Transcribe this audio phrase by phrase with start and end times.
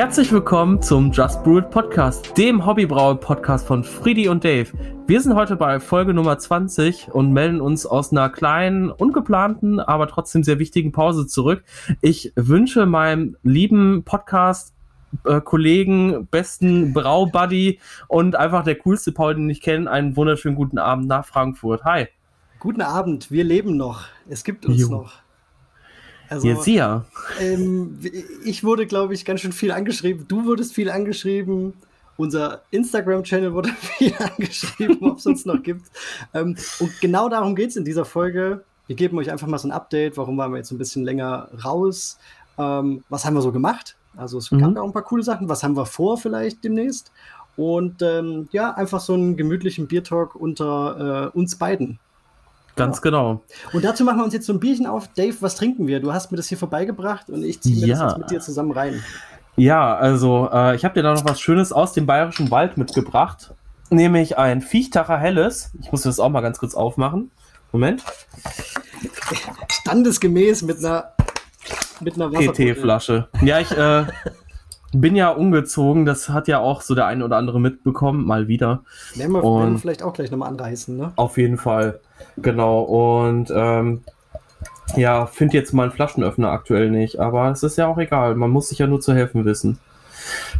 [0.00, 4.72] Herzlich willkommen zum Just Brewed Podcast, dem Hobbybrauer-Podcast von Friedi und Dave.
[5.06, 10.08] Wir sind heute bei Folge Nummer 20 und melden uns aus einer kleinen, ungeplanten, aber
[10.08, 11.64] trotzdem sehr wichtigen Pause zurück.
[12.00, 14.72] Ich wünsche meinem lieben Podcast
[15.44, 21.08] Kollegen, besten Braubuddy und einfach der coolste Paul, den ich kenne, einen wunderschönen guten Abend
[21.08, 21.84] nach Frankfurt.
[21.84, 22.06] Hi.
[22.58, 24.06] Guten Abend, wir leben noch.
[24.30, 24.88] Es gibt uns jo.
[24.88, 25.12] noch.
[26.30, 27.04] Also, Jetzt ja.
[27.40, 27.98] Ähm,
[28.44, 30.26] ich wurde, glaube ich, ganz schön viel angeschrieben.
[30.28, 31.74] Du wurdest viel angeschrieben.
[32.16, 35.90] Unser Instagram-Channel wurde viel angeschrieben, ob es uns noch gibt.
[36.32, 38.64] Ähm, und genau darum geht es in dieser Folge.
[38.86, 40.16] Wir geben euch einfach mal so ein Update.
[40.16, 42.18] Warum waren wir jetzt ein bisschen länger raus?
[42.58, 43.96] Ähm, was haben wir so gemacht?
[44.16, 44.60] Also es mhm.
[44.60, 45.48] gab auch ein paar coole Sachen.
[45.48, 47.10] Was haben wir vor vielleicht demnächst?
[47.56, 51.98] Und ähm, ja, einfach so einen gemütlichen Biertalk unter äh, uns beiden.
[52.80, 53.42] Ganz genau.
[53.72, 55.08] Und dazu machen wir uns jetzt so ein Bierchen auf.
[55.08, 56.00] Dave, was trinken wir?
[56.00, 57.96] Du hast mir das hier vorbeigebracht und ich ziehe ja.
[57.96, 59.02] das jetzt mit dir zusammen rein.
[59.56, 63.54] Ja, also äh, ich habe dir da noch was Schönes aus dem bayerischen Wald mitgebracht.
[63.90, 65.72] Nämlich ein Viechtacher Helles.
[65.80, 67.30] Ich muss das auch mal ganz kurz aufmachen.
[67.72, 68.02] Moment.
[69.70, 71.12] Standesgemäß mit einer
[72.00, 73.28] mit einer PT-Flasche.
[73.42, 74.04] Ja, ich äh,
[74.92, 76.06] bin ja umgezogen.
[76.06, 78.82] Das hat ja auch so der eine oder andere mitbekommen, mal wieder.
[79.14, 81.12] Werden wir, werden wir vielleicht auch gleich nochmal anreißen, ne?
[81.16, 82.00] Auf jeden Fall.
[82.36, 84.02] Genau, und ähm,
[84.96, 88.50] ja, finde jetzt mal einen Flaschenöffner aktuell nicht, aber es ist ja auch egal, man
[88.50, 89.78] muss sich ja nur zu helfen wissen.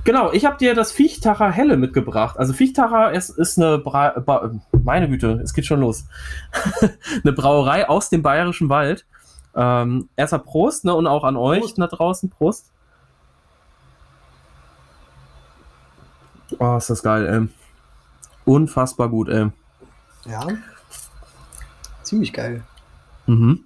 [0.04, 2.38] Genau, ich habe dir das Viechtacher Helle mitgebracht.
[2.38, 4.50] Also Viechtacher ist, ist eine Bra ba
[4.82, 6.06] meine Güte, es geht schon los.
[7.22, 9.06] eine Brauerei aus dem Bayerischen Wald.
[9.54, 11.78] Ähm, erstmal Prost, ne, und auch an euch Prost.
[11.78, 12.30] da draußen.
[12.30, 12.72] Prost.
[16.58, 17.48] Oh, ist das geil, ey.
[18.44, 19.50] Unfassbar gut, ey.
[20.26, 20.46] Ja
[22.10, 22.62] ziemlich geil.
[23.26, 23.60] Mhm.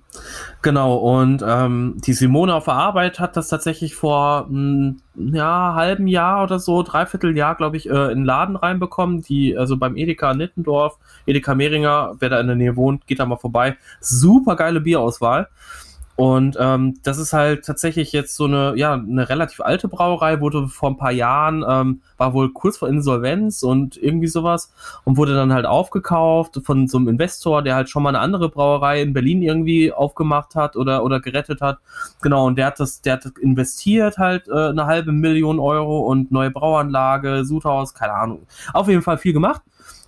[0.61, 5.75] Genau, und ähm, die Simone auf der Arbeit hat das tatsächlich vor einem hm, ja,
[5.75, 9.79] halben Jahr oder so, dreiviertel Jahr, glaube ich, äh, in den Laden reinbekommen, die, also
[9.79, 13.77] beim Edeka Nittendorf, Edeka Mehringer, wer da in der Nähe wohnt, geht da mal vorbei.
[14.01, 15.49] Super geile Bierauswahl.
[16.17, 20.69] Und ähm, das ist halt tatsächlich jetzt so eine, ja, eine relativ alte Brauerei, wurde
[20.69, 25.35] vor ein paar Jahren, ähm, war wohl kurz vor Insolvenz und irgendwie sowas und wurde
[25.35, 29.13] dann halt aufgekauft von so einem Investor, der halt schon mal eine andere Brauerei in
[29.13, 31.79] Berlin irgendwie aufgemacht hat oder, oder gerettet hat.
[32.23, 36.31] Genau, und der hat das, der hat investiert halt äh, eine halbe Million Euro und
[36.31, 38.47] neue Brauanlage, Sudhaus, keine Ahnung.
[38.73, 39.63] Auf jeden Fall viel gemacht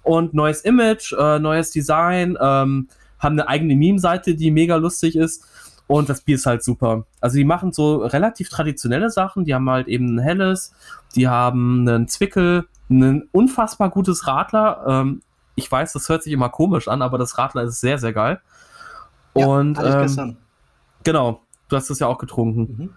[0.04, 2.86] und neues Image, äh, neues Design, ähm,
[3.18, 5.44] haben eine eigene Meme-Seite, die mega lustig ist
[5.86, 7.06] und das Bier ist halt super.
[7.20, 9.44] Also die machen so relativ traditionelle Sachen.
[9.44, 10.72] Die haben halt eben ein helles,
[11.14, 14.84] die haben einen Zwickel, ein unfassbar gutes Radler.
[14.86, 15.22] Ähm,
[15.54, 18.40] ich weiß, das hört sich immer komisch an, aber das Radler ist sehr, sehr geil.
[19.34, 20.36] Ja, und ähm,
[21.04, 22.60] genau, du hast es ja auch getrunken.
[22.60, 22.90] Mhm.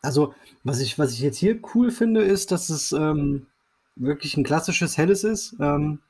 [0.00, 3.46] Also, was ich, was ich jetzt hier cool finde, ist, dass es ähm,
[3.96, 5.56] wirklich ein klassisches Helles ist.
[5.60, 6.00] Ähm,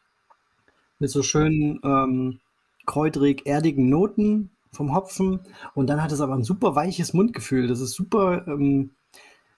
[0.99, 2.41] mit so schönen ähm,
[2.87, 5.41] kräuterig erdigen Noten vom Hopfen
[5.75, 7.69] und dann hat es aber ein super weiches Mundgefühl.
[7.69, 8.91] Das ist super, ähm,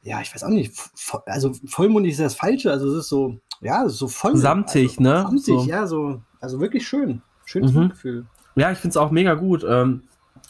[0.02, 0.72] ja, ich weiß auch nicht,
[1.26, 4.36] also vollmundig ist das Falsche, also es ist so, ja, so voll.
[4.36, 5.22] Samtig, also, ne?
[5.22, 5.64] Samtig, so.
[5.66, 7.22] ja, so, also wirklich schön.
[7.44, 7.78] Schönes mhm.
[7.78, 8.26] Mundgefühl.
[8.56, 9.64] Ja, ich finde es auch mega gut.
[9.68, 10.04] Ähm,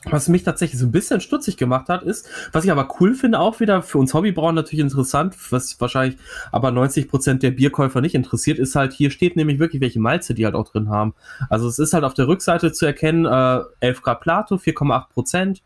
[0.08, 3.38] was mich tatsächlich so ein bisschen stutzig gemacht hat, ist, was ich aber cool finde,
[3.38, 6.18] auch wieder für uns Hobbybrauen natürlich interessant, was wahrscheinlich
[6.52, 10.34] aber 90 Prozent der Bierkäufer nicht interessiert, ist halt, hier steht nämlich wirklich, welche Malze
[10.34, 11.14] die halt auch drin haben.
[11.50, 15.62] Also es ist halt auf der Rückseite zu erkennen, äh, 11 Grad Plato, 4,8%, Prozent,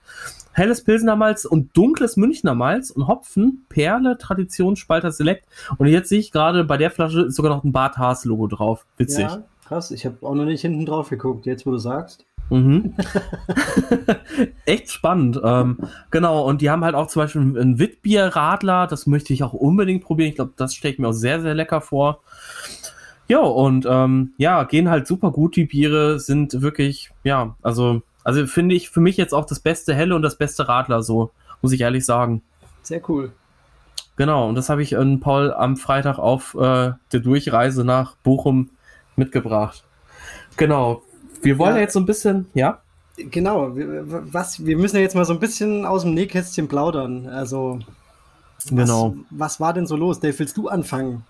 [0.52, 5.46] helles Pilsener Malz und dunkles Münchner Malz und Hopfen, Perle, Traditionsspalter Select.
[5.78, 8.46] Und jetzt sehe ich gerade, bei der Flasche ist sogar noch ein Bart Haas Logo
[8.48, 8.86] drauf.
[8.96, 9.24] Witzig.
[9.24, 9.90] Ja, krass.
[9.90, 12.24] Ich habe auch noch nicht hinten drauf geguckt, jetzt wo du sagst.
[12.50, 12.94] Mhm.
[14.66, 15.40] Echt spannend.
[15.42, 15.78] Ähm,
[16.10, 20.04] genau, und die haben halt auch zum Beispiel ein Witbier-Radler, das möchte ich auch unbedingt
[20.04, 20.30] probieren.
[20.30, 22.20] Ich glaube, das stelle ich mir auch sehr, sehr lecker vor.
[23.26, 25.56] Ja, und ähm, ja, gehen halt super gut.
[25.56, 29.94] Die Biere sind wirklich, ja, also, also finde ich für mich jetzt auch das beste
[29.94, 31.30] Helle und das beste Radler, so,
[31.62, 32.42] muss ich ehrlich sagen.
[32.82, 33.32] Sehr cool.
[34.16, 38.70] Genau, und das habe ich in Paul am Freitag auf äh, der Durchreise nach Bochum
[39.16, 39.84] mitgebracht.
[40.56, 41.02] Genau,
[41.44, 41.82] wir wollen ja.
[41.82, 42.80] jetzt so ein bisschen, ja?
[43.16, 47.28] Genau, was, wir müssen ja jetzt mal so ein bisschen aus dem Nähkästchen plaudern.
[47.28, 47.78] Also,
[48.68, 49.14] genau.
[49.30, 50.18] Was, war denn so los?
[50.18, 51.24] Dave, willst du anfangen?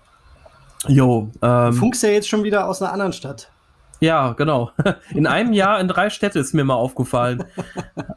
[0.87, 1.29] Jo.
[1.41, 3.51] Ähm, du funkst ja jetzt schon wieder aus einer anderen Stadt.
[3.99, 4.71] Ja, genau.
[5.13, 7.43] In einem Jahr in drei Städte ist mir mal aufgefallen.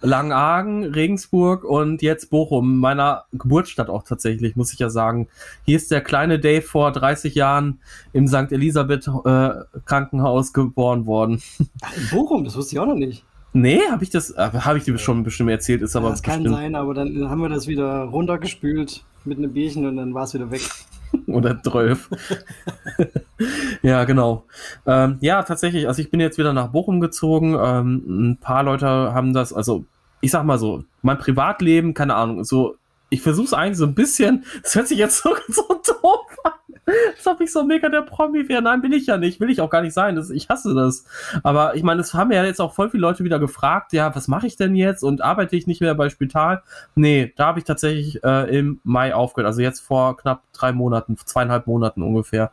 [0.00, 5.28] Langenhagen, Regensburg und jetzt Bochum, meiner Geburtsstadt auch tatsächlich, muss ich ja sagen.
[5.64, 7.80] Hier ist der kleine Dave vor 30 Jahren
[8.12, 8.52] im St.
[8.52, 9.50] Elisabeth äh,
[9.84, 11.42] Krankenhaus geboren worden.
[11.82, 13.24] Ach, in Bochum, das wusste ich auch noch nicht.
[13.52, 16.06] Nee, habe ich das, äh, habe ich dir schon bestimmt erzählt, ist aber.
[16.06, 19.04] Ja, das kann sein, aber dann haben wir das wieder runtergespült.
[19.24, 20.62] mit einem Bierchen und dann war es wieder weg.
[21.26, 22.08] Oder 12.
[23.82, 24.44] ja, genau.
[24.86, 27.56] Ähm, ja, tatsächlich, also ich bin jetzt wieder nach Bochum gezogen.
[27.60, 29.84] Ähm, ein paar Leute haben das, also
[30.20, 32.76] ich sag mal so, mein Privatleben, keine Ahnung, so,
[33.10, 36.37] ich versuche es eigentlich so ein bisschen, das hört sich jetzt so, so doof
[37.16, 38.62] als ob ich so mega der Promi wäre.
[38.62, 39.40] Nein, bin ich ja nicht.
[39.40, 40.16] Will ich auch gar nicht sein.
[40.16, 41.04] Das, ich hasse das.
[41.42, 44.28] Aber ich meine, es haben ja jetzt auch voll viele Leute wieder gefragt, ja, was
[44.28, 45.02] mache ich denn jetzt?
[45.02, 46.62] Und arbeite ich nicht mehr bei Spital?
[46.94, 49.46] Nee, da habe ich tatsächlich äh, im Mai aufgehört.
[49.46, 52.50] Also jetzt vor knapp drei Monaten, zweieinhalb Monaten ungefähr.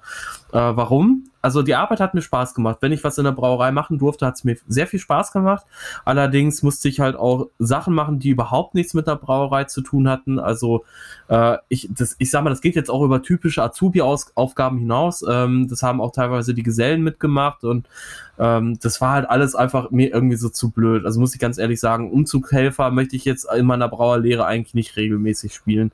[0.51, 1.29] Äh, warum?
[1.45, 2.79] Also die Arbeit hat mir Spaß gemacht.
[2.81, 5.63] Wenn ich was in der Brauerei machen durfte, hat es mir sehr viel Spaß gemacht.
[6.03, 10.09] Allerdings musste ich halt auch Sachen machen, die überhaupt nichts mit der Brauerei zu tun
[10.09, 10.39] hatten.
[10.39, 10.85] Also
[11.27, 15.23] äh, ich, das, ich sag mal, das geht jetzt auch über typische Azubi-Aufgaben hinaus.
[15.29, 17.87] Ähm, das haben auch teilweise die Gesellen mitgemacht und
[18.37, 21.05] ähm, das war halt alles einfach mir irgendwie so zu blöd.
[21.05, 24.97] Also muss ich ganz ehrlich sagen, Umzughelfer möchte ich jetzt in meiner Brauerlehre eigentlich nicht
[24.97, 25.91] regelmäßig spielen.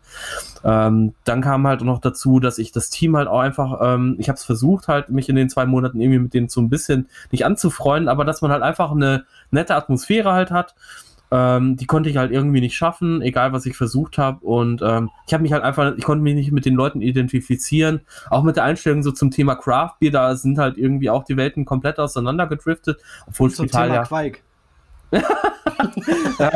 [0.63, 4.29] Ähm, dann kam halt noch dazu, dass ich das Team halt auch einfach, ähm, ich
[4.29, 7.07] habe es versucht halt, mich in den zwei Monaten irgendwie mit denen so ein bisschen
[7.31, 10.75] nicht anzufreunden, aber dass man halt einfach eine nette Atmosphäre halt hat.
[11.31, 14.45] Ähm, die konnte ich halt irgendwie nicht schaffen, egal was ich versucht habe.
[14.45, 18.01] Und ähm, ich habe mich halt einfach, ich konnte mich nicht mit den Leuten identifizieren.
[18.29, 21.37] Auch mit der Einstellung so zum Thema Craft Beer, da sind halt irgendwie auch die
[21.37, 22.99] Welten komplett auseinander gedriftet.
[23.27, 24.03] Obwohl zum Spital Thema ja.
[24.03, 24.39] Quake.
[26.39, 26.51] ja,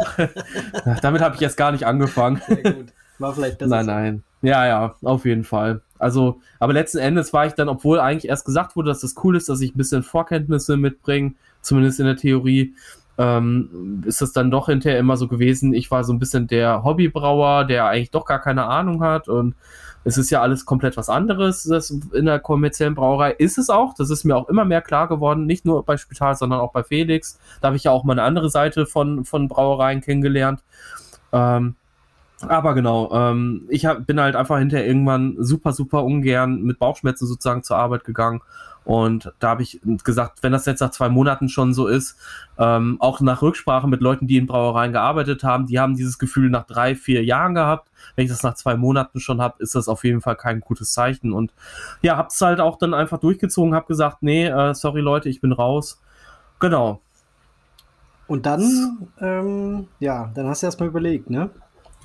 [1.02, 2.42] damit habe ich jetzt gar nicht angefangen.
[2.48, 2.94] Sehr gut.
[3.20, 3.70] War vielleicht das.
[3.70, 4.24] Nein, nein.
[4.42, 5.82] Ja, ja, auf jeden Fall.
[5.98, 9.36] Also, aber letzten Endes war ich dann, obwohl eigentlich erst gesagt wurde, dass das cool
[9.36, 12.76] ist, dass ich ein bisschen Vorkenntnisse mitbringe, zumindest in der Theorie,
[13.18, 16.84] ähm, ist es dann doch hinterher immer so gewesen, ich war so ein bisschen der
[16.84, 19.56] Hobbybrauer, der eigentlich doch gar keine Ahnung hat und
[20.04, 23.32] es ist ja alles komplett was anderes das in der kommerziellen Brauerei.
[23.32, 26.36] Ist es auch, das ist mir auch immer mehr klar geworden, nicht nur bei Spital,
[26.36, 27.40] sondern auch bei Felix.
[27.60, 30.64] Da habe ich ja auch mal eine andere Seite von, von Brauereien kennengelernt.
[31.34, 31.76] Ähm,
[32.42, 37.28] aber genau, ähm, ich hab, bin halt einfach hinterher irgendwann super, super ungern mit Bauchschmerzen
[37.28, 38.42] sozusagen zur Arbeit gegangen
[38.86, 42.18] und da habe ich gesagt, wenn das jetzt nach zwei Monaten schon so ist,
[42.60, 46.52] ähm, auch nach Rücksprache mit Leuten, die in Brauereien gearbeitet haben, die haben dieses Gefühl
[46.52, 47.90] nach drei, vier Jahren gehabt.
[48.16, 50.94] Wenn ich das nach zwei Monaten schon habe, ist das auf jeden Fall kein gutes
[50.94, 51.34] Zeichen.
[51.34, 51.52] Und
[52.04, 55.52] ja, hab's halt auch dann einfach durchgezogen, hab gesagt, nee, äh, sorry Leute, ich bin
[55.52, 56.00] raus.
[56.60, 57.02] Genau.
[58.28, 61.50] Und dann, ähm, ja, dann hast du erstmal überlegt, ne?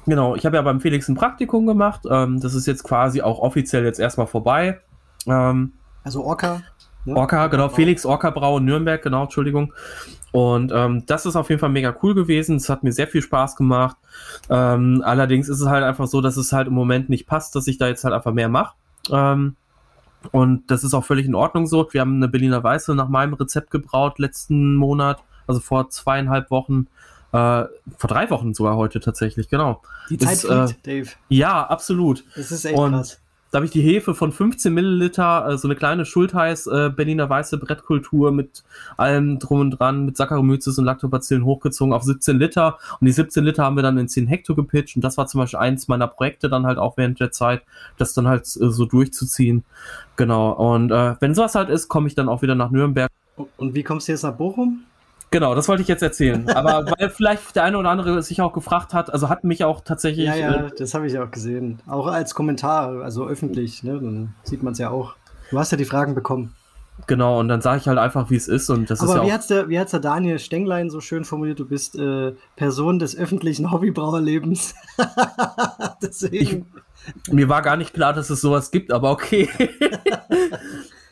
[0.07, 2.03] Genau, ich habe ja beim Felix ein Praktikum gemacht.
[2.11, 4.81] Ähm, das ist jetzt quasi auch offiziell jetzt erstmal vorbei.
[5.27, 6.63] Ähm, also Orca.
[7.05, 7.17] Ne?
[7.17, 9.73] Orca, genau, Felix Orca Brau in Nürnberg, genau, Entschuldigung.
[10.33, 12.57] Und ähm, das ist auf jeden Fall mega cool gewesen.
[12.57, 13.97] Es hat mir sehr viel Spaß gemacht.
[14.49, 17.67] Ähm, allerdings ist es halt einfach so, dass es halt im Moment nicht passt, dass
[17.67, 18.75] ich da jetzt halt einfach mehr mache.
[19.11, 19.57] Ähm,
[20.33, 21.89] und das ist auch völlig in Ordnung so.
[21.93, 26.87] Wir haben eine Berliner Weiße nach meinem Rezept gebraut letzten Monat, also vor zweieinhalb Wochen.
[27.33, 27.65] Äh,
[27.97, 29.83] vor drei Wochen sogar heute tatsächlich, genau.
[30.09, 31.11] Die Zeit ist, fliegt, äh, Dave.
[31.29, 32.25] Ja, absolut.
[32.35, 33.21] Das ist echt und, krass.
[33.51, 37.29] Da habe ich die Hefe von 15 Milliliter, äh, so eine kleine Schultheiß äh, Berliner
[37.29, 38.63] weiße Brettkultur mit
[38.97, 42.79] allem drum und dran, mit Saccharomyces und Lactobacillen hochgezogen auf 17 Liter.
[43.01, 44.95] Und die 17 Liter haben wir dann in 10 Hektar gepitcht.
[44.95, 47.63] Und das war zum Beispiel eins meiner Projekte dann halt auch während der Zeit,
[47.99, 49.65] das dann halt äh, so durchzuziehen.
[50.15, 50.53] Genau.
[50.53, 53.11] Und äh, wenn sowas halt ist, komme ich dann auch wieder nach Nürnberg.
[53.57, 54.85] Und wie kommst du jetzt nach Bochum?
[55.33, 56.49] Genau, das wollte ich jetzt erzählen.
[56.55, 59.81] Aber weil vielleicht der eine oder andere sich auch gefragt hat, also hat mich auch
[59.81, 60.27] tatsächlich.
[60.27, 61.81] Ja, ja, äh, das habe ich auch gesehen.
[61.87, 64.01] Auch als Kommentar, also öffentlich, ne?
[64.01, 65.15] Dann sieht man es ja auch.
[65.51, 66.55] Du hast ja die Fragen bekommen.
[67.07, 68.69] Genau, und dann sage ich halt einfach, wie es ist.
[68.71, 71.25] Und das Aber ist ja wie hat der, wie hat's der Daniel Stenglein so schön
[71.25, 71.59] formuliert?
[71.59, 74.75] Du bist äh, Person des öffentlichen Hobbybrauerlebens.
[76.03, 76.67] Deswegen.
[77.27, 79.49] Ich, mir war gar nicht klar, dass es sowas gibt, aber okay.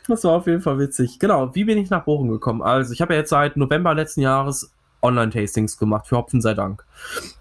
[0.09, 1.19] Das war auf jeden Fall witzig.
[1.19, 2.61] Genau, wie bin ich nach Bochum gekommen?
[2.61, 6.83] Also, ich habe ja jetzt seit November letzten Jahres Online-Tastings gemacht für Hopfen sei Dank.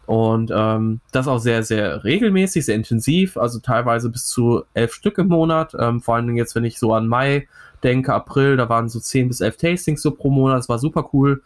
[0.07, 5.19] Und ähm, das auch sehr, sehr regelmäßig, sehr intensiv, also teilweise bis zu elf Stück
[5.19, 5.75] im Monat.
[5.79, 7.49] Ähm, vor allen Dingen jetzt, wenn ich so an Mai
[7.83, 11.11] denke, April, da waren so zehn bis elf Tastings so pro Monat, das war super
[11.13, 11.43] cool.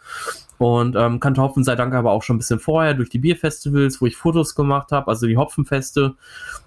[0.59, 4.00] Und ähm, kannte Hopfen sei Dank aber auch schon ein bisschen vorher durch die Bierfestivals,
[4.00, 6.14] wo ich Fotos gemacht habe, also die Hopfenfeste,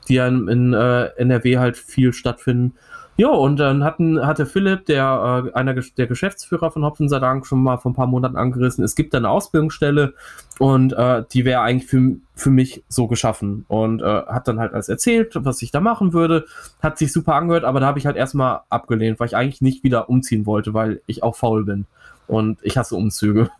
[0.07, 2.73] die ja in, in äh, NRW halt viel stattfinden.
[3.17, 7.47] Ja, und dann hatten, hatte Philipp, der äh, einer der Geschäftsführer von Hopfen sei Dank,
[7.47, 8.83] schon mal vor ein paar Monaten angerissen.
[8.83, 10.13] Es gibt eine Ausbildungsstelle
[10.59, 13.63] und äh, die wäre eigentlich für, für mich so geschaffen.
[13.69, 16.45] Und äh, hat dann halt alles erzählt, was ich da machen würde.
[16.81, 19.83] Hat sich super angehört, aber da habe ich halt erstmal abgelehnt, weil ich eigentlich nicht
[19.85, 21.85] wieder umziehen wollte, weil ich auch faul bin.
[22.27, 23.49] Und ich hasse Umzüge.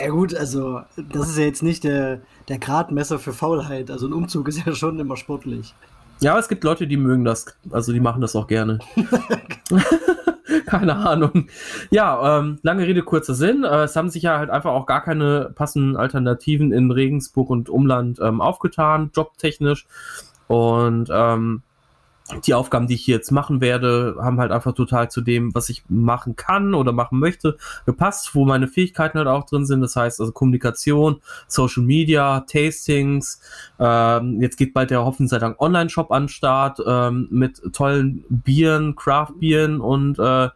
[0.00, 3.90] Ja gut, also das ist ja jetzt nicht der, der Gradmesser für Faulheit.
[3.90, 5.74] Also ein Umzug ist ja schon immer sportlich.
[6.20, 7.46] Ja, aber es gibt Leute, die mögen das.
[7.70, 8.78] Also die machen das auch gerne.
[10.66, 11.48] keine Ahnung.
[11.90, 13.64] Ja, ähm, lange Rede, kurzer Sinn.
[13.64, 17.68] Äh, es haben sich ja halt einfach auch gar keine passenden Alternativen in Regensburg und
[17.68, 19.86] Umland ähm, aufgetan, jobtechnisch.
[20.46, 21.62] Und ähm,
[22.44, 25.68] die Aufgaben, die ich hier jetzt machen werde, haben halt einfach total zu dem, was
[25.68, 27.56] ich machen kann oder machen möchte,
[27.86, 29.80] gepasst, wo meine Fähigkeiten halt auch drin sind.
[29.80, 33.40] Das heißt also Kommunikation, Social Media, Tastings.
[33.78, 38.94] Ähm, jetzt geht bald der hoffentlich sei Dank Online-Shop an Start ähm, mit tollen Bieren,
[38.94, 40.48] Craft-Bieren und äh,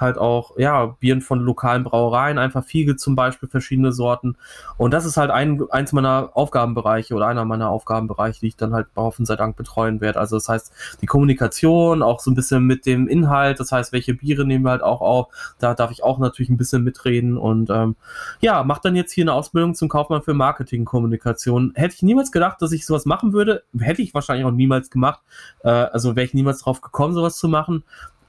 [0.00, 4.36] halt auch, ja, Bieren von lokalen Brauereien, einfach Fiege zum Beispiel, verschiedene Sorten.
[4.76, 8.74] Und das ist halt ein, eins meiner Aufgabenbereiche oder einer meiner Aufgabenbereiche, die ich dann
[8.74, 10.18] halt bei Hoffen sei Dank betreuen werde.
[10.18, 14.14] Also das heißt, die Kommunikation, auch so ein bisschen mit dem Inhalt, das heißt, welche
[14.14, 17.70] Biere nehmen wir halt auch auf, da darf ich auch natürlich ein bisschen mitreden und
[17.70, 17.96] ähm,
[18.40, 21.72] ja, mach dann jetzt hier eine Ausbildung zum Kaufmann für Marketingkommunikation.
[21.74, 25.20] Hätte ich niemals gedacht, dass ich sowas machen würde, hätte ich wahrscheinlich auch niemals gemacht,
[25.62, 27.84] äh, also wäre ich niemals drauf gekommen, sowas zu machen.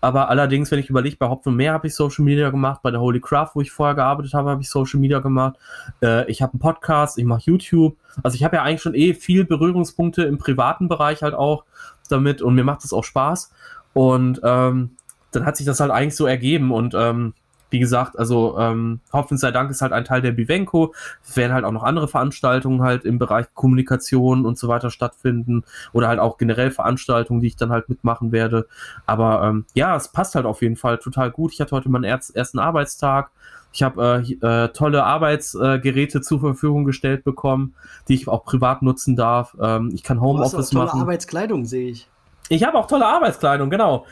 [0.05, 2.99] Aber allerdings, wenn ich überlege, bei Hopfen mehr habe ich Social Media gemacht, bei der
[2.99, 5.55] Holy Craft, wo ich vorher gearbeitet habe, habe ich Social Media gemacht.
[5.99, 7.97] Äh, ich habe einen Podcast, ich mache YouTube.
[8.21, 11.63] Also ich habe ja eigentlich schon eh viel Berührungspunkte im privaten Bereich halt auch
[12.07, 13.51] damit und mir macht das auch Spaß.
[13.93, 14.91] Und ähm,
[15.31, 17.33] dann hat sich das halt eigentlich so ergeben und ähm,
[17.75, 20.93] wie gesagt, also ähm, Hoffnung sei Dank ist halt ein Teil der Bivenco.
[21.25, 25.65] Es werden halt auch noch andere Veranstaltungen halt im Bereich Kommunikation und so weiter stattfinden
[25.91, 28.69] oder halt auch generell Veranstaltungen, die ich dann halt mitmachen werde.
[29.05, 31.51] Aber ähm, ja, es passt halt auf jeden Fall total gut.
[31.51, 33.31] Ich hatte heute meinen ersten Arbeitstag.
[33.73, 37.75] Ich habe äh, äh, tolle Arbeitsgeräte äh, zur Verfügung gestellt bekommen,
[38.07, 39.57] die ich auch privat nutzen darf.
[39.59, 40.91] Ähm, ich kann Homeoffice machen.
[40.91, 42.07] Tolle Arbeitskleidung sehe ich.
[42.49, 44.05] Ich habe auch tolle Arbeitskleidung, genau.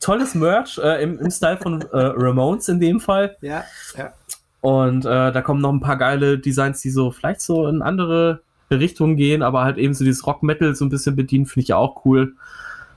[0.00, 3.36] Tolles Merch äh, im, im Style von äh, Ramones in dem Fall.
[3.40, 3.64] Ja,
[3.96, 4.12] ja.
[4.60, 8.42] Und äh, da kommen noch ein paar geile Designs, die so vielleicht so in andere
[8.70, 11.76] Richtungen gehen, aber halt eben so dieses Rock-Metal so ein bisschen bedienen, finde ich ja
[11.76, 12.34] auch cool.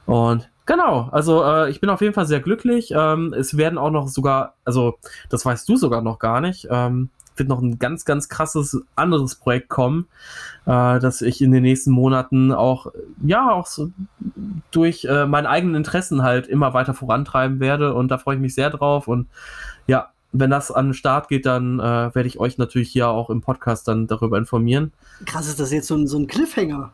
[0.06, 2.92] Und genau, also äh, ich bin auf jeden Fall sehr glücklich.
[2.96, 4.96] Ähm, es werden auch noch sogar, also
[5.30, 9.36] das weißt du sogar noch gar nicht, ähm, wird noch ein ganz, ganz krasses anderes
[9.36, 10.08] Projekt kommen,
[10.66, 12.88] äh, das ich in den nächsten Monaten auch,
[13.24, 13.92] ja, auch so
[14.72, 18.56] durch äh, meine eigenen Interessen halt immer weiter vorantreiben werde und da freue ich mich
[18.56, 19.28] sehr drauf und
[19.88, 23.30] ja, wenn das an den Start geht, dann äh, werde ich euch natürlich hier auch
[23.30, 24.92] im Podcast dann darüber informieren.
[25.25, 26.92] Krass, ist das jetzt so ein, so ein Cliffhanger?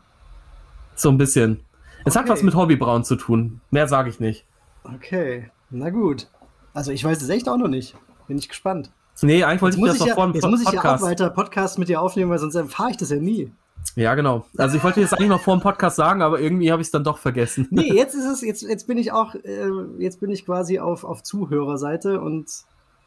[0.94, 1.60] So ein bisschen.
[2.04, 2.24] Es okay.
[2.24, 3.60] hat was mit Hobbybrauen zu tun.
[3.70, 4.44] Mehr sage ich nicht.
[4.84, 6.28] Okay, na gut.
[6.74, 7.96] Also ich weiß es echt auch noch nicht.
[8.28, 8.90] Bin ich gespannt.
[9.22, 11.30] Nee, eigentlich wollte ich das doch ja, vor dem Jetzt muss ich ja auch weiter
[11.30, 13.50] Podcast mit dir aufnehmen, weil sonst erfahre ich das ja nie.
[13.96, 14.44] Ja, genau.
[14.56, 16.92] Also ich wollte jetzt eigentlich noch vor dem Podcast sagen, aber irgendwie habe ich es
[16.92, 17.66] dann doch vergessen.
[17.70, 21.04] Nee, jetzt ist es, jetzt, jetzt bin ich auch, äh, jetzt bin ich quasi auf,
[21.04, 22.50] auf Zuhörerseite und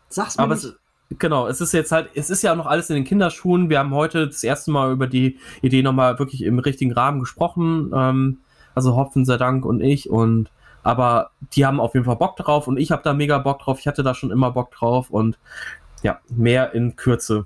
[0.10, 0.44] sag's mir.
[0.44, 0.76] Aber es,
[1.20, 3.70] genau, es ist jetzt halt, es ist ja noch alles in den Kinderschuhen.
[3.70, 7.92] Wir haben heute das erste Mal über die Idee nochmal wirklich im richtigen Rahmen gesprochen.
[7.94, 8.40] Ähm,
[8.76, 10.50] also Hopfen sei Dank und ich und
[10.82, 13.80] aber die haben auf jeden Fall Bock drauf und ich habe da mega Bock drauf.
[13.80, 15.38] Ich hatte da schon immer Bock drauf und
[16.04, 17.46] ja, mehr in Kürze.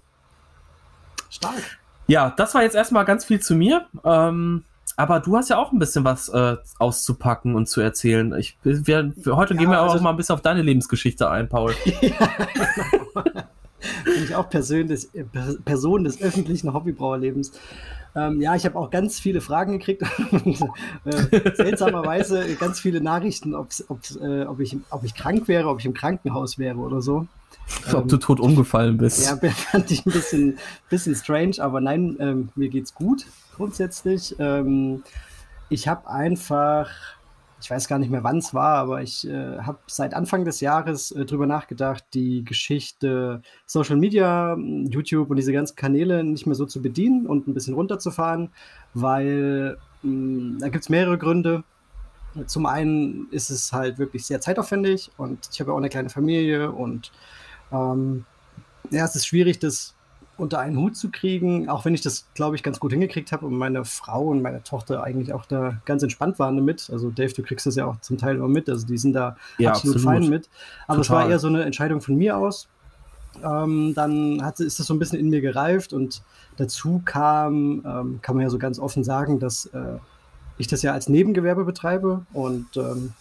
[1.30, 1.80] Stark.
[2.08, 3.86] Ja, das war jetzt erstmal ganz viel zu mir.
[4.04, 4.64] Ähm,
[4.96, 8.34] aber du hast ja auch ein bisschen was äh, auszupacken und zu erzählen.
[8.36, 11.48] Ich, wir, heute ja, gehen wir also, auch mal ein bisschen auf deine Lebensgeschichte ein,
[11.48, 11.76] Paul.
[12.02, 13.24] ja, genau.
[14.06, 15.12] Bin ich auch Person des,
[15.64, 17.52] Person des öffentlichen Hobbybrauerlebens.
[18.16, 20.62] Ähm, ja, ich habe auch ganz viele Fragen gekriegt und
[21.06, 25.80] äh, seltsamerweise ganz viele Nachrichten, ob's, ob's, äh, ob, ich, ob ich krank wäre, ob
[25.80, 27.28] ich im Krankenhaus wäre oder so.
[27.94, 29.26] Ob ähm, du tot umgefallen bist.
[29.26, 29.38] Ja,
[29.72, 30.58] fand ich ein bisschen,
[30.90, 33.26] bisschen strange, aber nein, ähm, mir geht's gut
[33.58, 34.36] grundsätzlich.
[34.40, 35.04] Ähm,
[35.70, 36.90] ich habe einfach,
[37.60, 40.62] ich weiß gar nicht mehr, wann es war, aber ich äh, habe seit Anfang des
[40.62, 46.56] Jahres äh, drüber nachgedacht, die Geschichte Social Media, YouTube und diese ganzen Kanäle nicht mehr
[46.56, 48.50] so zu bedienen und ein bisschen runterzufahren,
[48.94, 51.64] weil mh, mm, da gibt es mehrere Gründe.
[52.46, 56.10] Zum einen ist es halt wirklich sehr zeitaufwendig und ich habe ja auch eine kleine
[56.10, 57.12] Familie und
[57.72, 58.26] ähm,
[58.90, 59.94] ja, es ist schwierig, das
[60.38, 63.46] unter einen Hut zu kriegen, auch wenn ich das, glaube ich, ganz gut hingekriegt habe
[63.46, 66.90] und meine Frau und meine Tochter eigentlich auch da ganz entspannt waren damit.
[66.92, 69.36] Also Dave, du kriegst das ja auch zum Teil immer mit, also die sind da
[69.58, 70.50] ja, absolut, absolut, fein mit.
[70.88, 72.68] Aber es war eher so eine Entscheidung von mir aus.
[73.44, 76.22] Ähm, dann hat, ist das so ein bisschen in mir gereift und
[76.58, 79.98] dazu kam, ähm, kann man ja so ganz offen sagen, dass äh,
[80.58, 83.14] ich das ja als Nebengewerbe betreibe und ähm,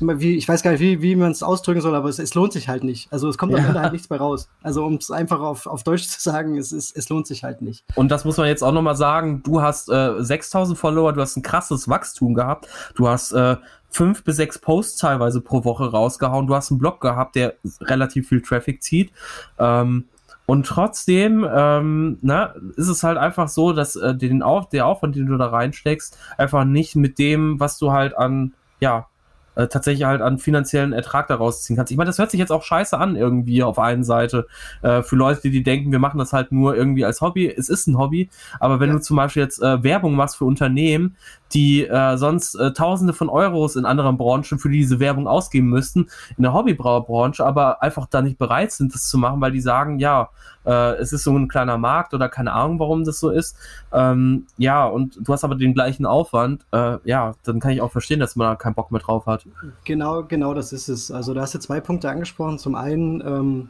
[0.00, 2.52] wie, ich weiß gar nicht, wie, wie man es ausdrücken soll, aber es, es, lohnt
[2.52, 3.12] sich halt nicht.
[3.12, 4.48] Also es kommt am Ende halt nichts bei raus.
[4.62, 7.62] Also um es einfach auf, auf Deutsch zu sagen, es, ist, es lohnt sich halt
[7.62, 7.84] nicht.
[7.94, 11.36] Und das muss man jetzt auch nochmal sagen, du hast äh, 6000 Follower, du hast
[11.36, 13.56] ein krasses Wachstum gehabt, du hast äh,
[13.90, 18.28] fünf bis sechs Posts teilweise pro Woche rausgehauen, du hast einen Blog gehabt, der relativ
[18.28, 19.12] viel Traffic zieht.
[19.58, 20.04] Ähm,
[20.52, 25.16] und trotzdem ähm, na, ist es halt einfach so, dass äh, den Auf, der Aufwand,
[25.16, 29.06] den du da reinsteckst, einfach nicht mit dem, was du halt an ja,
[29.54, 31.90] äh, tatsächlich halt an finanziellen Ertrag daraus ziehen kannst.
[31.90, 34.46] Ich meine, das hört sich jetzt auch scheiße an irgendwie auf einen Seite
[34.82, 37.48] äh, für Leute, die denken, wir machen das halt nur irgendwie als Hobby.
[37.48, 38.28] Es ist ein Hobby,
[38.60, 38.96] aber wenn ja.
[38.96, 41.16] du zum Beispiel jetzt äh, Werbung machst für Unternehmen,
[41.54, 46.08] die äh, sonst äh, Tausende von Euros in anderen Branchen für diese Werbung ausgeben müssten,
[46.36, 49.98] in der Hobbybrauerbranche, aber einfach da nicht bereit sind, das zu machen, weil die sagen,
[49.98, 50.30] ja,
[50.64, 53.56] äh, es ist so ein kleiner Markt oder keine Ahnung, warum das so ist.
[53.92, 57.92] Ähm, ja, und du hast aber den gleichen Aufwand, äh, ja, dann kann ich auch
[57.92, 59.46] verstehen, dass man da keinen Bock mehr drauf hat.
[59.84, 61.10] Genau, genau, das ist es.
[61.10, 62.58] Also da hast du zwei Punkte angesprochen.
[62.58, 63.68] Zum einen ähm,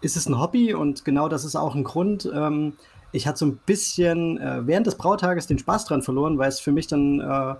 [0.00, 2.30] ist es ein Hobby und genau das ist auch ein Grund.
[2.34, 2.74] Ähm,
[3.12, 6.60] ich hatte so ein bisschen äh, während des Brautages den Spaß dran verloren, weil es
[6.60, 7.54] für mich dann äh,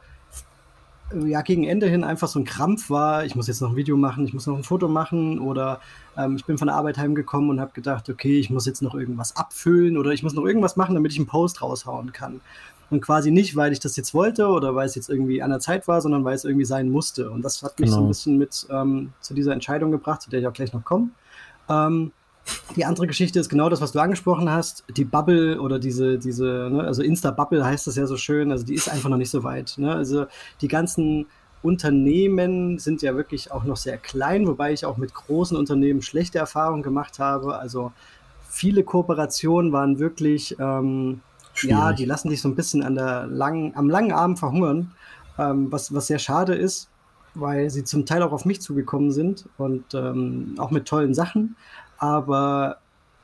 [1.26, 3.24] ja gegen Ende hin einfach so ein Krampf war.
[3.24, 5.80] Ich muss jetzt noch ein Video machen, ich muss noch ein Foto machen oder
[6.16, 8.94] ähm, ich bin von der Arbeit heimgekommen und habe gedacht, okay, ich muss jetzt noch
[8.94, 12.40] irgendwas abfüllen oder ich muss noch irgendwas machen, damit ich einen Post raushauen kann.
[12.90, 15.60] Und quasi nicht, weil ich das jetzt wollte oder weil es jetzt irgendwie an der
[15.60, 17.30] Zeit war, sondern weil es irgendwie sein musste.
[17.30, 18.00] Und das hat mich genau.
[18.00, 20.84] so ein bisschen mit ähm, zu dieser Entscheidung gebracht, zu der ich auch gleich noch
[20.84, 21.08] komme.
[21.70, 22.12] Ähm,
[22.76, 24.84] die andere Geschichte ist genau das, was du angesprochen hast.
[24.96, 28.74] Die Bubble oder diese, diese, ne, also Insta-Bubble heißt das ja so schön, also die
[28.74, 29.74] ist einfach noch nicht so weit.
[29.76, 29.94] Ne?
[29.94, 30.26] Also
[30.60, 31.26] die ganzen
[31.62, 36.38] Unternehmen sind ja wirklich auch noch sehr klein, wobei ich auch mit großen Unternehmen schlechte
[36.38, 37.58] Erfahrungen gemacht habe.
[37.58, 37.92] Also
[38.48, 41.20] viele Kooperationen waren wirklich, ähm,
[41.62, 44.92] ja, die lassen sich so ein bisschen an der langen, am langen Arm verhungern,
[45.38, 46.88] ähm, was, was sehr schade ist,
[47.34, 51.56] weil sie zum Teil auch auf mich zugekommen sind und ähm, auch mit tollen Sachen.
[52.02, 52.78] Aber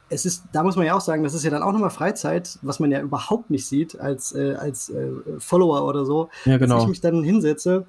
[0.08, 2.61] es ist, da muss man ja auch sagen, das ist ja dann auch nochmal Freizeit,
[2.62, 6.30] was man ja überhaupt nicht sieht als, äh, als äh, Follower oder so.
[6.44, 6.76] Ja, genau.
[6.76, 7.87] Dass ich mich dann hinsetze,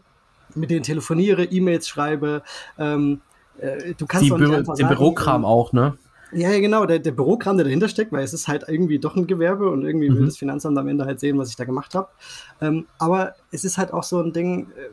[0.55, 2.41] mit denen telefoniere, E-Mails schreibe.
[2.79, 3.22] Ähm,
[3.60, 5.96] äh, du kannst Die doch nicht einfach Den sagen, Bürokram auch, ne?
[6.31, 9.15] Ja, ja, genau, der, der Bürokram, der dahinter steckt, weil es ist halt irgendwie doch
[9.15, 10.15] ein Gewerbe und irgendwie mhm.
[10.15, 12.08] will das Finanzamt am Ende halt sehen, was ich da gemacht habe.
[12.62, 14.89] Ähm, aber es ist halt auch so ein Ding, äh,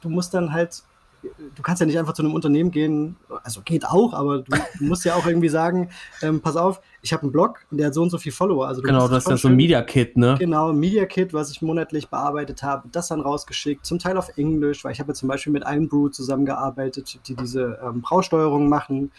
[0.00, 0.84] du musst dann halt
[1.22, 4.84] du kannst ja nicht einfach zu einem Unternehmen gehen, also geht auch, aber du, du
[4.84, 5.90] musst ja auch irgendwie sagen,
[6.22, 8.66] ähm, pass auf, ich habe einen Blog und der hat so und so viele Follower.
[8.66, 10.36] Also genau, das ist ja so ein Media Kit, ne?
[10.38, 14.84] Genau, Media Kit, was ich monatlich bearbeitet habe, das dann rausgeschickt, zum Teil auf Englisch,
[14.84, 19.12] weil ich habe ja zum Beispiel mit einem Brew zusammengearbeitet, die diese ähm, Brausteuerung machen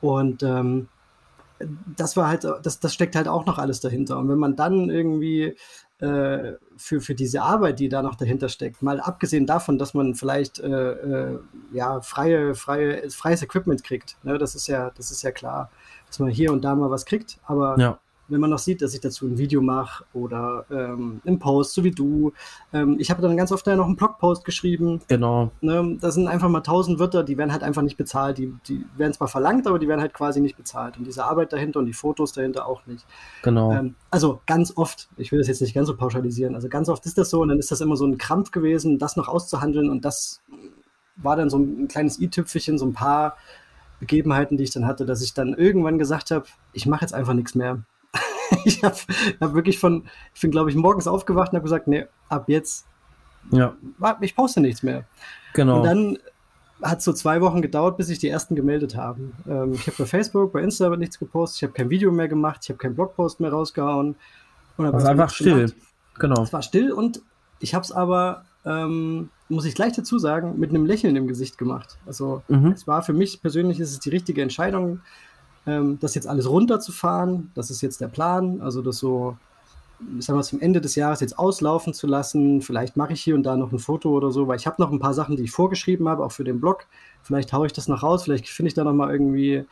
[0.00, 0.88] und ähm,
[1.96, 4.18] das war halt, das, das steckt halt auch noch alles dahinter.
[4.18, 5.56] Und wenn man dann irgendwie
[6.04, 8.82] äh, für, für diese Arbeit, die da noch dahinter steckt.
[8.82, 11.38] Mal abgesehen davon, dass man vielleicht äh, äh,
[11.72, 14.16] ja, freie, freie, freies Equipment kriegt.
[14.22, 14.38] Ne?
[14.38, 15.70] Das, ist ja, das ist ja klar,
[16.06, 17.38] dass man hier und da mal was kriegt.
[17.46, 21.38] Aber ja wenn man noch sieht, dass ich dazu ein Video mache oder ähm, einen
[21.38, 22.32] Post, so wie du.
[22.72, 25.00] Ähm, ich habe dann ganz oft noch einen Blogpost geschrieben.
[25.08, 25.50] Genau.
[25.60, 28.38] Ne, das sind einfach mal tausend Wörter, die werden halt einfach nicht bezahlt.
[28.38, 30.96] Die, die werden zwar verlangt, aber die werden halt quasi nicht bezahlt.
[30.96, 33.04] Und diese Arbeit dahinter und die Fotos dahinter auch nicht.
[33.42, 33.72] Genau.
[33.72, 37.04] Ähm, also ganz oft, ich will das jetzt nicht ganz so pauschalisieren, also ganz oft
[37.06, 39.90] ist das so und dann ist das immer so ein Krampf gewesen, das noch auszuhandeln
[39.90, 40.40] und das
[41.16, 43.36] war dann so ein kleines i-Tüpfelchen, so ein paar
[44.00, 47.34] Begebenheiten, die ich dann hatte, dass ich dann irgendwann gesagt habe, ich mache jetzt einfach
[47.34, 47.84] nichts mehr.
[48.64, 48.96] ich habe
[49.40, 52.86] hab wirklich von, ich bin, glaube ich, morgens aufgewacht und habe gesagt, nee, ab jetzt,
[53.50, 53.74] ja.
[54.20, 55.04] ich poste nichts mehr.
[55.52, 55.78] Genau.
[55.78, 56.18] Und dann
[56.82, 59.32] hat es so zwei Wochen gedauert, bis sich die ersten gemeldet haben.
[59.48, 62.60] Ähm, ich habe bei Facebook, bei Insta nichts gepostet, ich habe kein Video mehr gemacht,
[62.62, 64.16] ich habe keinen Blogpost mehr rausgehauen.
[64.76, 65.66] Und war einfach still.
[65.66, 65.74] Gemacht.
[66.18, 66.42] Genau.
[66.42, 67.22] Es war still und
[67.60, 71.58] ich habe es aber, ähm, muss ich gleich dazu sagen, mit einem Lächeln im Gesicht
[71.58, 71.98] gemacht.
[72.06, 72.72] Also mhm.
[72.72, 75.00] es war für mich persönlich ist es die richtige Entscheidung
[75.66, 77.50] ähm, das jetzt alles runterzufahren.
[77.54, 78.60] Das ist jetzt der Plan.
[78.60, 79.36] Also das so,
[80.18, 82.60] ich sag mal, zum Ende des Jahres jetzt auslaufen zu lassen.
[82.60, 84.90] Vielleicht mache ich hier und da noch ein Foto oder so, weil ich habe noch
[84.90, 86.86] ein paar Sachen, die ich vorgeschrieben habe, auch für den Blog.
[87.22, 89.64] Vielleicht haue ich das noch raus, vielleicht finde ich da noch mal irgendwie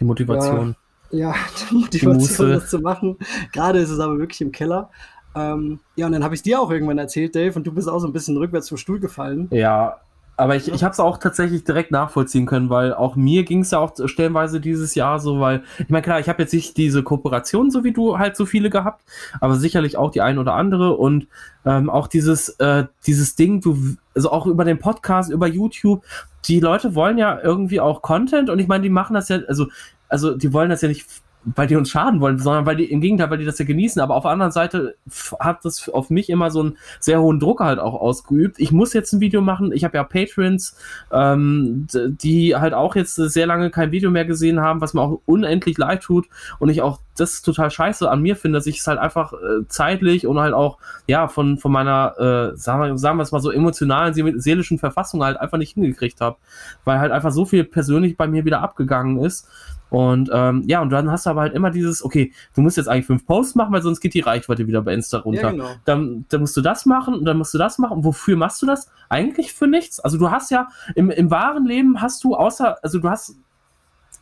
[0.00, 0.74] die Motivation.
[1.10, 1.34] Ja, ja
[1.70, 3.16] die Motivation, die das zu machen.
[3.52, 4.90] Gerade ist es aber wirklich im Keller.
[5.34, 8.00] Ähm, ja, und dann habe ich dir auch irgendwann erzählt, Dave, und du bist auch
[8.00, 9.48] so ein bisschen rückwärts vom Stuhl gefallen.
[9.50, 10.01] Ja,
[10.36, 13.70] aber ich, ich habe es auch tatsächlich direkt nachvollziehen können, weil auch mir ging es
[13.70, 17.02] ja auch stellenweise dieses Jahr so, weil, ich meine, klar, ich habe jetzt nicht diese
[17.02, 19.04] Kooperation, so wie du halt so viele gehabt,
[19.40, 21.28] aber sicherlich auch die ein oder andere und
[21.66, 23.76] ähm, auch dieses, äh, dieses Ding, du,
[24.14, 26.02] also auch über den Podcast, über YouTube,
[26.46, 29.66] die Leute wollen ja irgendwie auch Content und ich meine, die machen das ja, also,
[30.08, 31.06] also die wollen das ja nicht
[31.44, 34.00] weil die uns schaden wollen, sondern weil die im Gegenteil, weil die das ja genießen.
[34.00, 34.94] Aber auf der anderen Seite
[35.40, 38.58] hat das auf mich immer so einen sehr hohen Druck halt auch ausgeübt.
[38.58, 39.72] Ich muss jetzt ein Video machen.
[39.72, 40.76] Ich habe ja Patrons,
[41.10, 45.20] ähm, die halt auch jetzt sehr lange kein Video mehr gesehen haben, was mir auch
[45.26, 46.26] unendlich leid tut
[46.58, 49.66] und ich auch das total scheiße an mir finde, dass ich es halt einfach äh,
[49.68, 52.14] zeitlich und halt auch, ja, von, von meiner,
[52.52, 56.20] äh, sagen, wir, sagen wir es mal so, emotionalen, seelischen Verfassung halt einfach nicht hingekriegt
[56.20, 56.36] habe.
[56.84, 59.48] Weil halt einfach so viel persönlich bei mir wieder abgegangen ist.
[59.92, 62.88] Und ähm, ja, und dann hast du aber halt immer dieses, okay, du musst jetzt
[62.88, 65.42] eigentlich fünf Posts machen, weil sonst geht die Reichweite wieder bei Insta runter.
[65.42, 65.70] Ja, genau.
[65.84, 67.98] dann, dann musst du das machen und dann musst du das machen.
[67.98, 68.90] Und wofür machst du das?
[69.10, 70.00] Eigentlich für nichts.
[70.00, 73.36] Also du hast ja im, im wahren Leben hast du außer, also du hast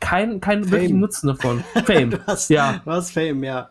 [0.00, 1.62] keinen kein wirklichen Nutzen davon.
[1.85, 2.11] Fame.
[2.11, 2.80] du hast, ja.
[2.85, 3.70] Du hast Fame, ja.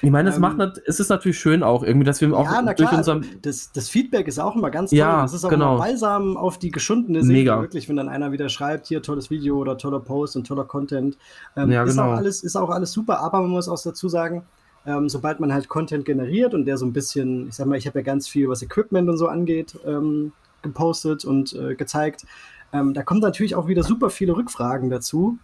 [0.00, 2.62] Ich meine, es ähm, macht, es ist natürlich schön auch irgendwie, dass wir auch ja,
[2.62, 4.98] na durch unserem das, das Feedback ist auch immer ganz toll.
[4.98, 5.74] Ja, das ist auch genau.
[5.74, 7.38] immer balsam auf die geschundene Seele.
[7.38, 7.60] Mega.
[7.60, 11.18] Wirklich, wenn dann einer wieder schreibt, hier tolles Video oder toller Post und toller Content.
[11.56, 12.12] Ähm, ja, ist genau.
[12.12, 14.44] auch alles, ist auch alles super, aber man muss auch dazu sagen,
[14.86, 17.86] ähm, sobald man halt Content generiert und der so ein bisschen, ich sag mal, ich
[17.86, 20.32] habe ja ganz viel, was Equipment und so angeht, ähm,
[20.62, 22.24] gepostet und äh, gezeigt.
[22.72, 25.38] Ähm, da kommen natürlich auch wieder super viele Rückfragen dazu.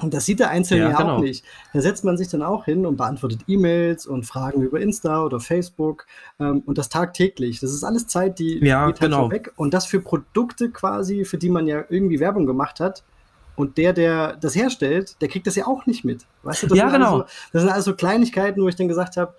[0.00, 1.16] Und das sieht der Einzelne ja, ja genau.
[1.16, 1.44] auch nicht.
[1.72, 5.40] Da setzt man sich dann auch hin und beantwortet E-Mails und Fragen über Insta oder
[5.40, 6.06] Facebook
[6.38, 7.58] ähm, und das tagtäglich.
[7.60, 9.30] Das ist alles Zeit, die ja, geht halt genau.
[9.30, 9.52] weg.
[9.56, 13.02] Und das für Produkte quasi, für die man ja irgendwie Werbung gemacht hat.
[13.56, 16.26] Und der, der das herstellt, der kriegt das ja auch nicht mit.
[16.44, 17.18] Weißt du, das ja, genau.
[17.18, 19.34] So, das sind also Kleinigkeiten, wo ich dann gesagt habe,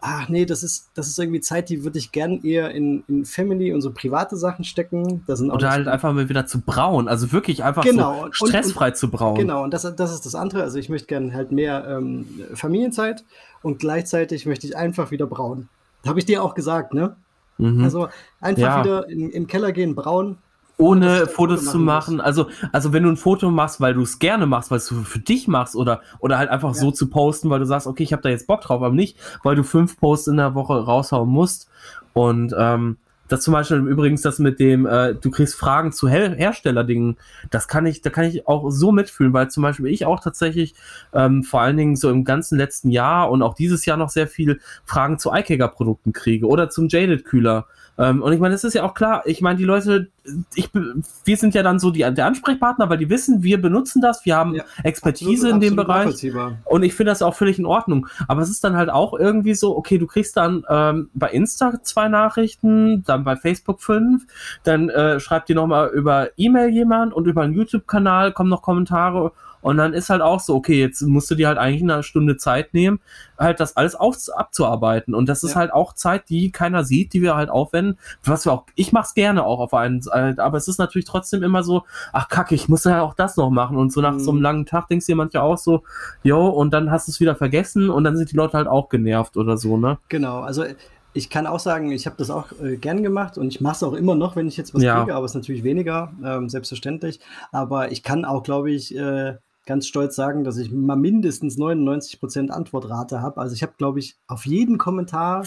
[0.00, 3.24] ach nee, das ist, das ist irgendwie Zeit, die würde ich gern eher in, in
[3.24, 5.24] Family und so private Sachen stecken.
[5.26, 8.26] Das sind Oder halt einfach mal wieder zu brauen, also wirklich einfach genau.
[8.26, 9.36] so stressfrei und, und, zu brauen.
[9.36, 10.62] Genau, und das, das ist das andere.
[10.62, 13.24] Also ich möchte gern halt mehr ähm, Familienzeit
[13.62, 15.68] und gleichzeitig möchte ich einfach wieder brauen.
[16.06, 17.16] Habe ich dir auch gesagt, ne?
[17.58, 17.82] Mhm.
[17.82, 18.08] Also
[18.40, 18.84] einfach ja.
[18.84, 20.38] wieder in, im Keller gehen, brauen,
[20.78, 22.20] ohne Fotos zu machen.
[22.20, 25.18] Also, also wenn du ein Foto machst, weil du es gerne machst, weil du für
[25.18, 26.74] dich machst oder, oder halt einfach ja.
[26.74, 29.18] so zu posten, weil du sagst, okay, ich habe da jetzt Bock drauf, aber nicht,
[29.42, 31.68] weil du fünf Posts in der Woche raushauen musst.
[32.12, 32.96] Und ähm,
[33.28, 37.16] das zum Beispiel übrigens das mit dem, äh, du kriegst Fragen zu Her Herstellerdingen,
[37.50, 40.74] das kann ich, da kann ich auch so mitfühlen, weil zum Beispiel ich auch tatsächlich
[41.12, 44.26] ähm, vor allen Dingen so im ganzen letzten Jahr und auch dieses Jahr noch sehr
[44.26, 47.66] viel Fragen zu iKager-Produkten kriege oder zum Jaded-Kühler.
[47.98, 50.08] Ähm, und ich meine, das ist ja auch klar, ich meine, die Leute,
[50.54, 54.24] ich, wir sind ja dann so die, der Ansprechpartner, weil die wissen, wir benutzen das,
[54.24, 56.32] wir haben ja, Expertise absolut, in dem Bereich.
[56.64, 58.06] Und ich finde das auch völlig in Ordnung.
[58.28, 61.82] Aber es ist dann halt auch irgendwie so, okay, du kriegst dann ähm, bei Insta
[61.82, 64.26] zwei Nachrichten, dann bei Facebook fünf,
[64.62, 69.32] dann äh, schreibt dir nochmal über E-Mail jemand und über einen YouTube-Kanal kommen noch Kommentare
[69.68, 72.38] und dann ist halt auch so, okay, jetzt musst du dir halt eigentlich eine Stunde
[72.38, 73.00] Zeit nehmen,
[73.38, 75.14] halt das alles auf, abzuarbeiten.
[75.14, 75.56] Und das ist ja.
[75.56, 77.98] halt auch Zeit, die keiner sieht, die wir halt aufwenden.
[78.24, 80.00] Was wir auch, ich mach's gerne auch auf einen,
[80.38, 81.82] aber es ist natürlich trotzdem immer so,
[82.14, 83.76] ach kacke, ich muss ja auch das noch machen.
[83.76, 84.20] Und so nach mhm.
[84.20, 84.42] so einem mhm.
[84.42, 85.82] langen Tag denkst du dir manchmal auch so,
[86.22, 88.88] jo, und dann hast du es wieder vergessen und dann sind die Leute halt auch
[88.88, 89.98] genervt oder so, ne?
[90.08, 90.64] Genau, also
[91.12, 93.82] ich kann auch sagen, ich habe das auch äh, gern gemacht und ich mache es
[93.82, 94.98] auch immer noch, wenn ich jetzt was ja.
[94.98, 97.20] kriege, aber es ist natürlich weniger, ähm, selbstverständlich.
[97.52, 99.36] Aber ich kann auch, glaube ich, äh,
[99.68, 103.38] ganz stolz sagen, dass ich mal mindestens 99% Antwortrate habe.
[103.38, 105.44] Also ich habe, glaube ich, auf jeden Kommentar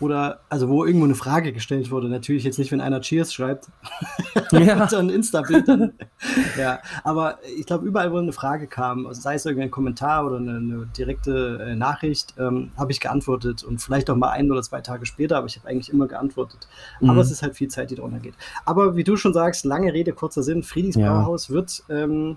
[0.00, 3.68] oder also wo irgendwo eine Frage gestellt wurde, natürlich jetzt nicht, wenn einer Cheers schreibt
[4.52, 4.82] ja.
[4.82, 5.66] unter ein Insta-Bild.
[6.58, 10.36] ja, aber ich glaube, überall, wo eine Frage kam, also sei es irgendein Kommentar oder
[10.36, 14.60] eine, eine direkte äh, Nachricht, ähm, habe ich geantwortet und vielleicht auch mal ein oder
[14.60, 16.68] zwei Tage später, aber ich habe eigentlich immer geantwortet.
[17.00, 17.08] Mhm.
[17.08, 18.34] Aber es ist halt viel Zeit, die drunter geht.
[18.66, 21.10] Aber wie du schon sagst, lange Rede, kurzer Sinn, Friedis ja.
[21.10, 22.36] Brauhaus wird ähm,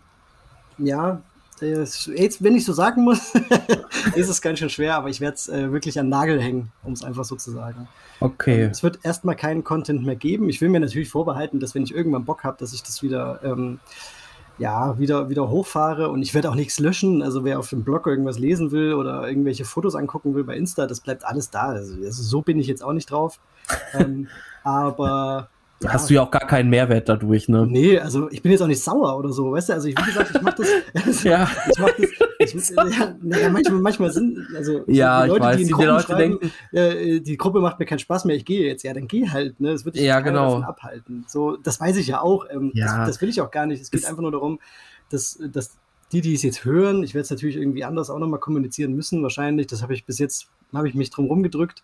[0.77, 1.21] ja,
[1.61, 3.33] jetzt, wenn ich so sagen muss,
[4.15, 6.93] ist es ganz schön schwer, aber ich werde es äh, wirklich an Nagel hängen, um
[6.93, 7.87] es einfach so zu sagen.
[8.19, 8.63] Okay.
[8.63, 10.49] Ähm, es wird erstmal keinen Content mehr geben.
[10.49, 13.39] Ich will mir natürlich vorbehalten, dass wenn ich irgendwann Bock habe, dass ich das wieder,
[13.43, 13.79] ähm,
[14.59, 17.21] ja, wieder, wieder hochfahre und ich werde auch nichts löschen.
[17.21, 20.87] Also wer auf dem Blog irgendwas lesen will oder irgendwelche Fotos angucken will bei Insta,
[20.87, 21.67] das bleibt alles da.
[21.69, 23.39] Also, also so bin ich jetzt auch nicht drauf.
[23.93, 24.27] ähm,
[24.63, 25.49] aber
[25.83, 25.93] ja.
[25.93, 27.67] Hast du ja auch gar keinen Mehrwert dadurch, ne?
[27.67, 29.73] Nee, also ich bin jetzt auch nicht sauer oder so, weißt du?
[29.73, 30.67] Also ich, wie gesagt, ich mach das.
[31.05, 31.47] Also, ja.
[31.69, 32.09] Ich mach das.
[32.39, 36.51] Ich, ja, manchmal, manchmal sind, also ja, die Leute, weiß, die in die Leute denken,
[36.71, 38.83] äh, die Gruppe macht mir keinen Spaß mehr, ich gehe jetzt.
[38.83, 39.71] Ja, dann geh halt, ne?
[39.71, 40.45] Das würde ich ja, genau.
[40.45, 41.25] davon abhalten.
[41.27, 42.45] So, das weiß ich ja auch.
[42.49, 42.97] Ähm, ja.
[42.97, 43.81] Das, das, will ich auch gar nicht.
[43.81, 44.59] Es geht das einfach nur darum,
[45.09, 45.77] dass, dass
[46.11, 49.21] die, die es jetzt hören, ich werde es natürlich irgendwie anders auch nochmal kommunizieren müssen,
[49.21, 49.67] wahrscheinlich.
[49.67, 51.83] Das habe ich bis jetzt, habe ich mich drum rumgedrückt.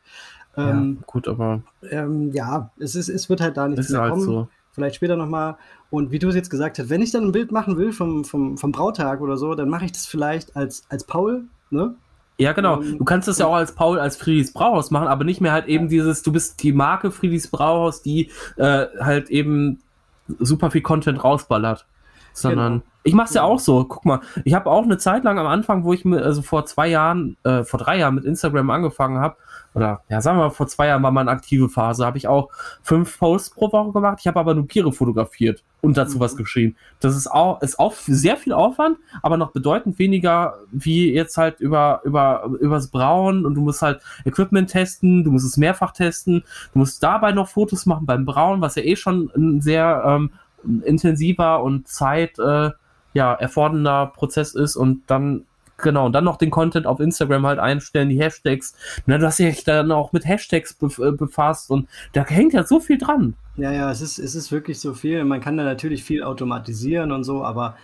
[0.56, 1.62] Ähm, ja, gut, aber.
[1.89, 4.24] Ähm, ja, es, ist, es wird halt da nichts mehr halt kommen.
[4.24, 5.56] So vielleicht später nochmal.
[5.89, 8.26] Und wie du es jetzt gesagt hast, wenn ich dann ein Bild machen will vom,
[8.26, 11.96] vom, vom Brautag oder so, dann mache ich das vielleicht als, als Paul, ne?
[12.39, 12.82] Ja, genau.
[12.82, 15.52] Ähm, du kannst das ja auch als Paul, als Friedrichs Brauhaus machen, aber nicht mehr
[15.52, 19.80] halt eben dieses, du bist die Marke Friedrichs Brauhaus, die äh, halt eben
[20.39, 21.86] super viel Content rausballert.
[22.34, 22.86] Sondern genau.
[23.04, 23.86] ich mache es ja auch so.
[23.86, 26.65] Guck mal, ich habe auch eine Zeit lang am Anfang, wo ich mir, also vor
[26.65, 29.38] zwei Jahren, äh, vor drei Jahren mit Instagram angefangen habe,
[29.76, 32.50] oder ja, sagen wir mal, vor zwei Jahren war meine aktive Phase, habe ich auch
[32.84, 34.19] fünf Posts pro Woche gemacht.
[34.19, 36.22] Ich habe aber nur Biere fotografiert und dazu mhm.
[36.22, 36.76] was geschrieben.
[37.00, 41.60] Das ist auch, ist auch sehr viel Aufwand, aber noch bedeutend weniger wie jetzt halt
[41.60, 46.43] über, über, übers Brauen und du musst halt Equipment testen, du musst es mehrfach testen,
[46.74, 50.32] du musst dabei noch Fotos machen beim Brauen, was ja eh schon ein sehr ähm,
[50.84, 52.71] intensiver und Zeit, äh,
[53.13, 55.45] ja, erfordernder Prozess ist und dann
[55.78, 58.76] Genau, und dann noch den Content auf Instagram halt einstellen, die Hashtags.
[59.06, 62.80] Na, du hast dich dann auch mit Hashtags äh, befasst und da hängt ja so
[62.80, 63.34] viel dran.
[63.58, 65.23] Ja, ja, es ist, es ist wirklich so viel.
[65.26, 67.76] Man kann da natürlich viel automatisieren und so, aber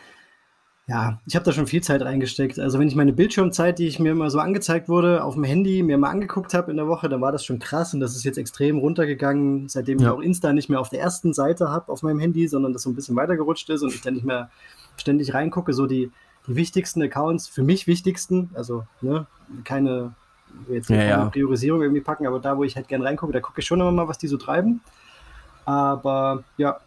[0.89, 2.59] ja, ich habe da schon viel Zeit reingesteckt.
[2.59, 5.83] Also wenn ich meine Bildschirmzeit, die ich mir immer so angezeigt wurde, auf dem Handy
[5.83, 8.23] mir mal angeguckt habe in der Woche, dann war das schon krass und das ist
[8.23, 10.07] jetzt extrem runtergegangen, seitdem ja.
[10.07, 12.81] ich auch Insta nicht mehr auf der ersten Seite habe auf meinem Handy, sondern das
[12.81, 14.49] so ein bisschen weitergerutscht ist und ich dann nicht mehr
[14.97, 15.73] ständig reingucke.
[15.73, 16.11] So die,
[16.47, 19.27] die wichtigsten Accounts, für mich wichtigsten, also ne,
[19.65, 20.15] keine,
[20.69, 21.25] jetzt ja, keine ja.
[21.25, 23.91] Priorisierung irgendwie packen, aber da, wo ich halt gerne reingucke, da gucke ich schon immer
[23.91, 24.81] mal, was die so treiben.
[25.65, 26.79] Aber ja,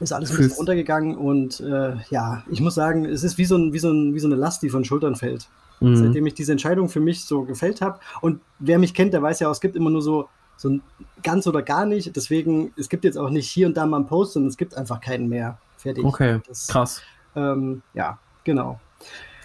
[0.00, 3.56] ist alles ein bisschen runtergegangen und äh, ja, ich muss sagen, es ist wie so,
[3.56, 5.48] ein, wie, so ein, wie so eine Last, die von Schultern fällt.
[5.80, 5.96] Mhm.
[5.96, 7.98] Seitdem ich diese Entscheidung für mich so gefällt habe.
[8.20, 10.82] Und wer mich kennt, der weiß ja auch, es gibt immer nur so, so ein
[11.22, 12.14] ganz oder gar nicht.
[12.14, 14.76] Deswegen, es gibt jetzt auch nicht hier und da mal einen Post, sondern es gibt
[14.76, 15.58] einfach keinen mehr.
[15.76, 16.04] Fertig.
[16.04, 17.02] Okay, das, krass.
[17.34, 18.80] Ähm, ja, genau.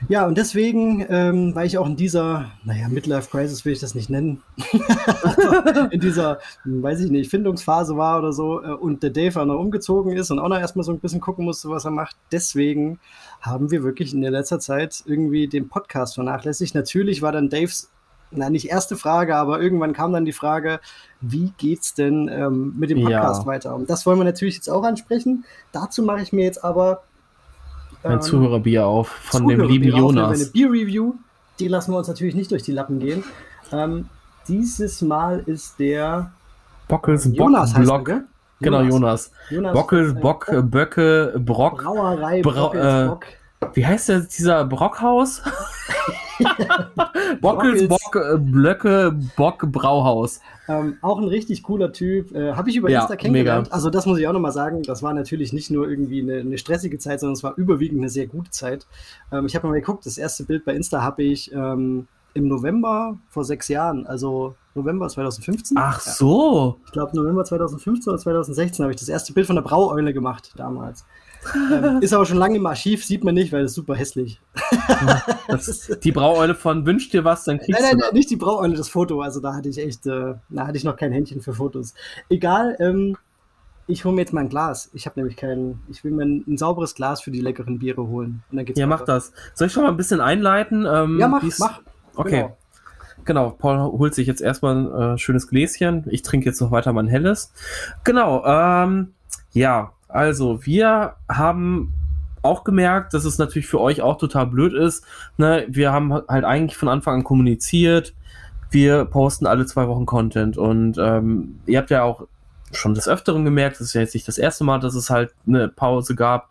[0.09, 3.95] Ja, und deswegen, ähm, weil ich auch in dieser, naja, Midlife Crisis will ich das
[3.95, 4.43] nicht nennen,
[5.91, 9.59] in dieser, weiß ich nicht, Findungsphase war oder so äh, und der Dave auch noch
[9.59, 12.15] umgezogen ist und auch noch erstmal so ein bisschen gucken musste, was er macht.
[12.31, 12.99] Deswegen
[13.41, 16.75] haben wir wirklich in der letzter Zeit irgendwie den Podcast vernachlässigt.
[16.75, 17.89] Natürlich war dann Daves,
[18.29, 20.79] na nicht erste Frage, aber irgendwann kam dann die Frage,
[21.21, 23.47] wie geht's denn ähm, mit dem Podcast ja.
[23.47, 23.75] weiter?
[23.75, 25.45] Und das wollen wir natürlich jetzt auch ansprechen.
[25.71, 27.03] Dazu mache ich mir jetzt aber
[28.09, 30.41] ein Zuhörerbier auf von dem lieben Jonas.
[30.41, 31.13] Eine Bier-Review,
[31.59, 33.23] die lassen wir uns natürlich nicht durch die Lappen gehen.
[33.71, 34.09] Ähm,
[34.47, 36.31] dieses Mal ist der
[36.87, 38.09] Bockels Jonas Bock Block.
[38.09, 38.23] Er,
[38.61, 39.31] genau, Jonas.
[39.49, 39.73] Jonas.
[39.73, 41.83] Bockels Bock, Böcke, Brock.
[41.83, 43.25] Brauerei Bra äh, Bock.
[43.73, 45.41] Wie heißt der, dieser Brockhaus?
[47.41, 50.39] Bockels, Bock, äh, Blöcke, Bock, Brauhaus.
[50.67, 52.33] Ähm, auch ein richtig cooler Typ.
[52.35, 53.67] Äh, Habe ich über ja, Insta kennengelernt.
[53.67, 53.75] Mega.
[53.75, 54.83] Also das muss ich auch nochmal sagen.
[54.83, 58.09] Das war natürlich nicht nur irgendwie eine, eine, stressige Zeit, sondern es war überwiegend eine
[58.09, 58.85] sehr gute Zeit.
[59.31, 63.17] Ähm, ich habe mal geguckt, das erste Bild bei Insta habe ich ähm, im November
[63.29, 65.77] vor sechs Jahren, also November 2015.
[65.79, 66.77] Ach so.
[66.77, 66.85] Ja.
[66.85, 70.53] Ich glaube November 2015 oder 2016 habe ich das erste Bild von der Braueule gemacht
[70.55, 71.05] damals.
[71.55, 74.39] Ähm, ist aber schon lange im Archiv, sieht man nicht, weil es super hässlich.
[75.47, 78.05] das, die Braueule von Wünsch dir was, dann kriegst nein, nein, du.
[78.05, 79.21] Nein, nicht die Braueule, das Foto.
[79.21, 81.93] Also da hatte ich echt, äh, da hatte ich noch kein Händchen für Fotos.
[82.29, 83.17] Egal, ähm,
[83.87, 84.89] ich hole mir jetzt mal ein Glas.
[84.93, 88.07] Ich habe nämlich kein, ich will mir ein, ein, sauberes Glas für die leckeren Biere
[88.07, 88.43] holen.
[88.51, 88.87] ja, weiter.
[88.87, 89.31] mach das.
[89.53, 90.85] Soll ich schon mal ein bisschen einleiten?
[90.85, 91.81] Ähm, ja, mach, mach.
[92.15, 92.41] Okay.
[92.41, 92.57] Genau.
[93.25, 96.05] Genau, Paul holt sich jetzt erstmal ein äh, schönes Gläschen.
[96.09, 97.51] Ich trinke jetzt noch weiter mein helles.
[98.05, 99.13] Genau, ähm,
[99.51, 101.93] ja, also wir haben
[102.41, 105.03] auch gemerkt, dass es natürlich für euch auch total blöd ist.
[105.37, 105.65] Ne?
[105.67, 108.13] Wir haben halt eigentlich von Anfang an kommuniziert,
[108.71, 112.27] wir posten alle zwei Wochen Content und ähm, ihr habt ja auch
[112.71, 115.33] schon des Öfteren gemerkt, das ist ja jetzt nicht das erste Mal, dass es halt
[115.47, 116.49] eine Pause gab,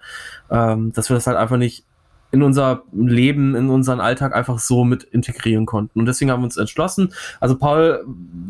[0.50, 1.84] ähm, dass wir das halt einfach nicht
[2.32, 6.00] in unser Leben, in unseren Alltag einfach so mit integrieren konnten.
[6.00, 7.12] Und deswegen haben wir uns entschlossen.
[7.40, 8.04] Also Paul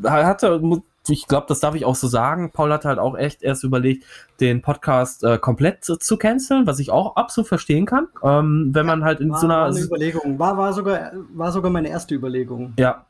[0.05, 0.61] hatte,
[1.09, 4.05] ich glaube, das darf ich auch so sagen, Paul hatte halt auch echt erst überlegt,
[4.41, 8.09] den Podcast äh, komplett zu, zu canceln, was ich auch absolut verstehen kann.
[8.23, 9.57] Ähm, wenn ja, man halt in war, so einer.
[9.57, 10.39] War eine Überlegung.
[10.39, 12.75] War, war, sogar, war sogar meine erste Überlegung.
[12.79, 13.07] Ja,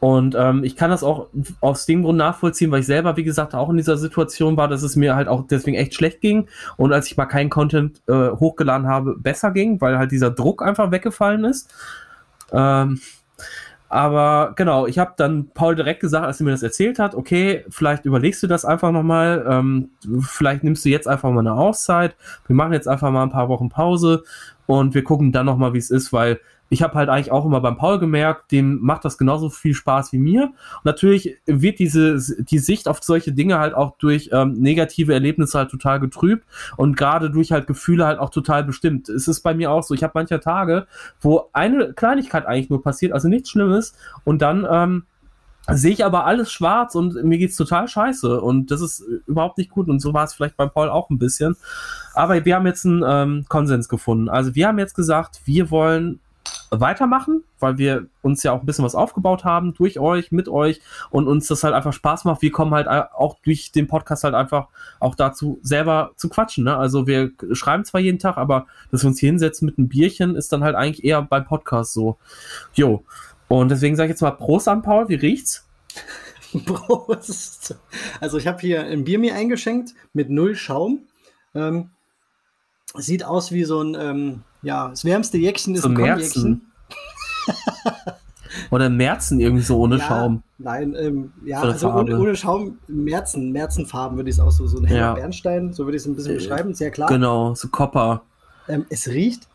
[0.00, 1.28] und ähm, ich kann das auch
[1.60, 4.82] aus dem Grund nachvollziehen, weil ich selber, wie gesagt, auch in dieser Situation war, dass
[4.82, 6.48] es mir halt auch deswegen echt schlecht ging.
[6.76, 10.60] Und als ich mal keinen Content äh, hochgeladen habe, besser ging, weil halt dieser Druck
[10.60, 11.72] einfach weggefallen ist.
[12.50, 13.00] Ähm,
[13.92, 17.64] aber genau, ich habe dann Paul direkt gesagt, als er mir das erzählt hat, okay,
[17.68, 22.16] vielleicht überlegst du das einfach nochmal, ähm, vielleicht nimmst du jetzt einfach mal eine Auszeit,
[22.46, 24.24] wir machen jetzt einfach mal ein paar Wochen Pause
[24.64, 26.40] und wir gucken dann nochmal, wie es ist, weil
[26.72, 30.10] ich habe halt eigentlich auch immer beim Paul gemerkt, dem macht das genauso viel Spaß
[30.14, 30.44] wie mir.
[30.44, 35.58] Und natürlich wird diese die Sicht auf solche Dinge halt auch durch ähm, negative Erlebnisse
[35.58, 36.46] halt total getrübt
[36.78, 39.10] und gerade durch halt Gefühle halt auch total bestimmt.
[39.10, 40.86] Es ist bei mir auch so, ich habe manche Tage,
[41.20, 43.92] wo eine Kleinigkeit eigentlich nur passiert, also nichts Schlimmes
[44.24, 45.02] und dann ähm,
[45.70, 49.70] sehe ich aber alles schwarz und mir geht's total scheiße und das ist überhaupt nicht
[49.70, 51.54] gut und so war es vielleicht beim Paul auch ein bisschen.
[52.14, 54.30] Aber wir haben jetzt einen ähm, Konsens gefunden.
[54.30, 56.18] Also wir haben jetzt gesagt, wir wollen
[56.80, 60.80] weitermachen, weil wir uns ja auch ein bisschen was aufgebaut haben durch euch, mit euch
[61.10, 62.40] und uns das halt einfach Spaß macht.
[62.40, 66.64] Wir kommen halt auch durch den Podcast halt einfach auch dazu, selber zu quatschen.
[66.64, 66.76] Ne?
[66.76, 70.34] Also wir schreiben zwar jeden Tag, aber dass wir uns hier hinsetzen mit einem Bierchen,
[70.34, 72.16] ist dann halt eigentlich eher beim Podcast so.
[72.72, 73.04] Jo.
[73.48, 75.68] Und deswegen sage ich jetzt mal Prost an Paul, wie riecht's?
[76.64, 77.76] Prost.
[78.20, 81.06] Also ich habe hier ein Bier mir eingeschenkt mit null Schaum.
[81.54, 81.90] Ähm,
[82.94, 86.62] sieht aus wie so ein, ähm, ja, das wärmste Jäckchen ist so ein Konjäckchen.
[88.70, 90.42] Oder Märzen irgendwie so ohne ja, Schaum.
[90.58, 94.78] Nein, ähm, ja, also ohne, ohne, Schaum, Märzen, Märzenfarben würde ich es auch so, so
[94.78, 95.14] ein heller ja.
[95.14, 97.08] Bernstein, so würde ich es ein bisschen äh, beschreiben, sehr klar.
[97.08, 98.22] Genau, so Copper.
[98.68, 99.48] Ähm, es riecht,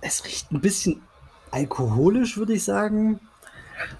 [0.00, 1.00] es riecht ein bisschen
[1.50, 3.20] alkoholisch, würde ich sagen.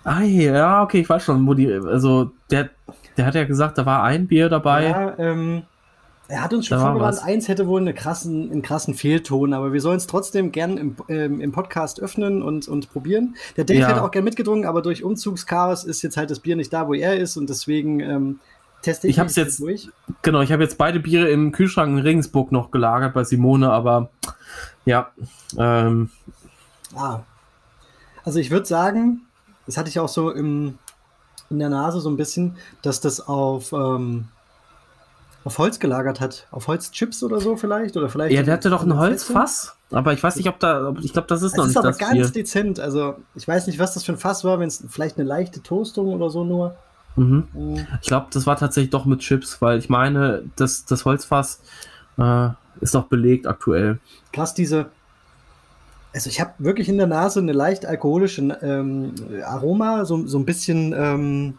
[0.05, 2.71] Ah, ja, okay, ich weiß schon, wo die, also der,
[3.17, 4.89] der hat ja gesagt, da war ein Bier dabei.
[4.89, 5.63] Ja, ähm,
[6.31, 9.81] er hat uns schon vorgewarnt, eins hätte wohl eine krassen, einen krassen Fehlton, aber wir
[9.81, 13.35] sollen es trotzdem gern im, ähm, im Podcast öffnen und, und probieren.
[13.57, 13.89] Der Dave ja.
[13.89, 16.95] hätte auch gern mitgedrungen, aber durch Umzugschaos ist jetzt halt das Bier nicht da, wo
[16.95, 18.41] er ist und deswegen ähm,
[18.83, 19.89] teste ich, ich hab's jetzt durch.
[20.23, 24.11] Genau, ich habe jetzt beide Biere im Kühlschrank in Regensburg noch gelagert bei Simone, aber
[24.85, 25.11] ja.
[25.59, 26.11] Ähm,
[26.95, 27.21] ah.
[28.23, 29.23] Also ich würde sagen,
[29.67, 30.79] das hatte ich auch so im,
[31.51, 34.29] in der Nase so ein bisschen, dass das auf ähm,
[35.45, 36.47] auf Holz gelagert hat.
[36.51, 37.97] Auf Holzchips oder so vielleicht?
[37.97, 41.13] Oder vielleicht ja, der hatte doch ein Holzfass, aber ich weiß nicht, ob da, ich
[41.13, 42.27] glaube, das ist es noch ist nicht aber das ganz Bier.
[42.29, 42.81] dezent.
[42.81, 45.63] Also ich weiß nicht, was das für ein Fass war, wenn es vielleicht eine leichte
[45.63, 46.77] Toastung oder so nur.
[47.17, 47.49] Mhm.
[47.53, 47.87] Mhm.
[48.03, 51.61] Ich glaube, das war tatsächlich doch mit Chips, weil ich meine, das, das Holzfass
[52.19, 52.49] äh,
[52.81, 53.99] ist doch belegt aktuell.
[54.33, 54.87] Krass, diese.
[56.13, 60.45] Also ich habe wirklich in der Nase eine leicht alkoholische ähm, Aroma, so, so ein
[60.45, 61.59] bisschen, ähm,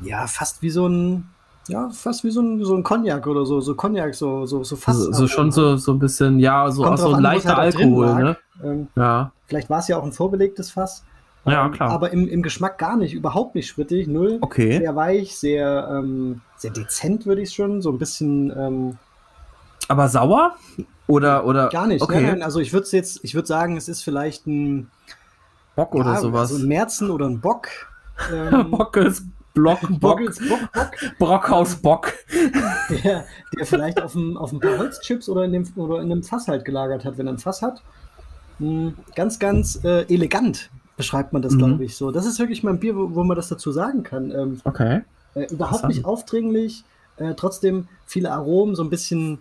[0.00, 1.29] ja, fast wie so ein
[1.68, 4.76] ja, fast wie so ein, so ein Cognac oder so, so Cognac, so, so, so
[4.76, 5.00] fast.
[5.00, 8.14] So, so schon so, so ein bisschen, ja, so, auch so ein leichter halt Alkohol,
[8.14, 8.36] ne?
[8.62, 9.32] Ähm, ja.
[9.46, 11.04] Vielleicht war es ja auch ein vorbelegtes Fass.
[11.44, 11.90] Ja, ähm, klar.
[11.90, 14.38] Aber im, im Geschmack gar nicht, überhaupt nicht schrittig, null.
[14.40, 14.78] Okay.
[14.78, 18.52] Sehr weich, sehr, ähm, sehr dezent, würde ich schon, so ein bisschen.
[18.56, 18.98] Ähm,
[19.88, 20.56] aber sauer?
[21.06, 21.68] Oder, oder?
[21.70, 22.20] Gar nicht, okay.
[22.20, 24.90] Nein, also ich würde jetzt, ich würde sagen, es ist vielleicht ein
[25.74, 26.52] Bock oder ja, sowas.
[26.52, 27.68] Also ein Märzen oder ein Bock.
[28.30, 30.90] Ähm, Bock ist Block, Bock, Bock, Bock.
[31.18, 32.12] Brockhaus Bock.
[33.04, 33.24] Der,
[33.56, 36.48] der vielleicht auf ein, auf ein paar Holzchips oder in, dem, oder in einem Fass
[36.48, 37.82] halt gelagert hat, wenn er ein Fass hat.
[38.58, 41.58] Hm, ganz, ganz äh, elegant beschreibt man das, mhm.
[41.58, 42.10] glaube ich, so.
[42.10, 44.30] Das ist wirklich mal ein Bier, wo, wo man das dazu sagen kann.
[44.30, 45.00] Ähm, okay.
[45.34, 46.84] Äh, überhaupt nicht aufdringlich,
[47.16, 49.38] äh, trotzdem viele Aromen, so ein bisschen,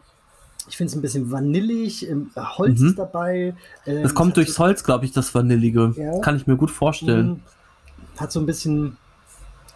[0.69, 2.87] ich finde es ein bisschen vanillig, ähm, Holz mhm.
[2.87, 3.55] ist dabei.
[3.85, 5.93] Ähm, das kommt durchs Holz, glaube ich, das Vanillige.
[5.97, 6.19] Ja.
[6.19, 7.27] Kann ich mir gut vorstellen.
[7.27, 7.41] Mhm.
[8.21, 8.97] Hat so ein bisschen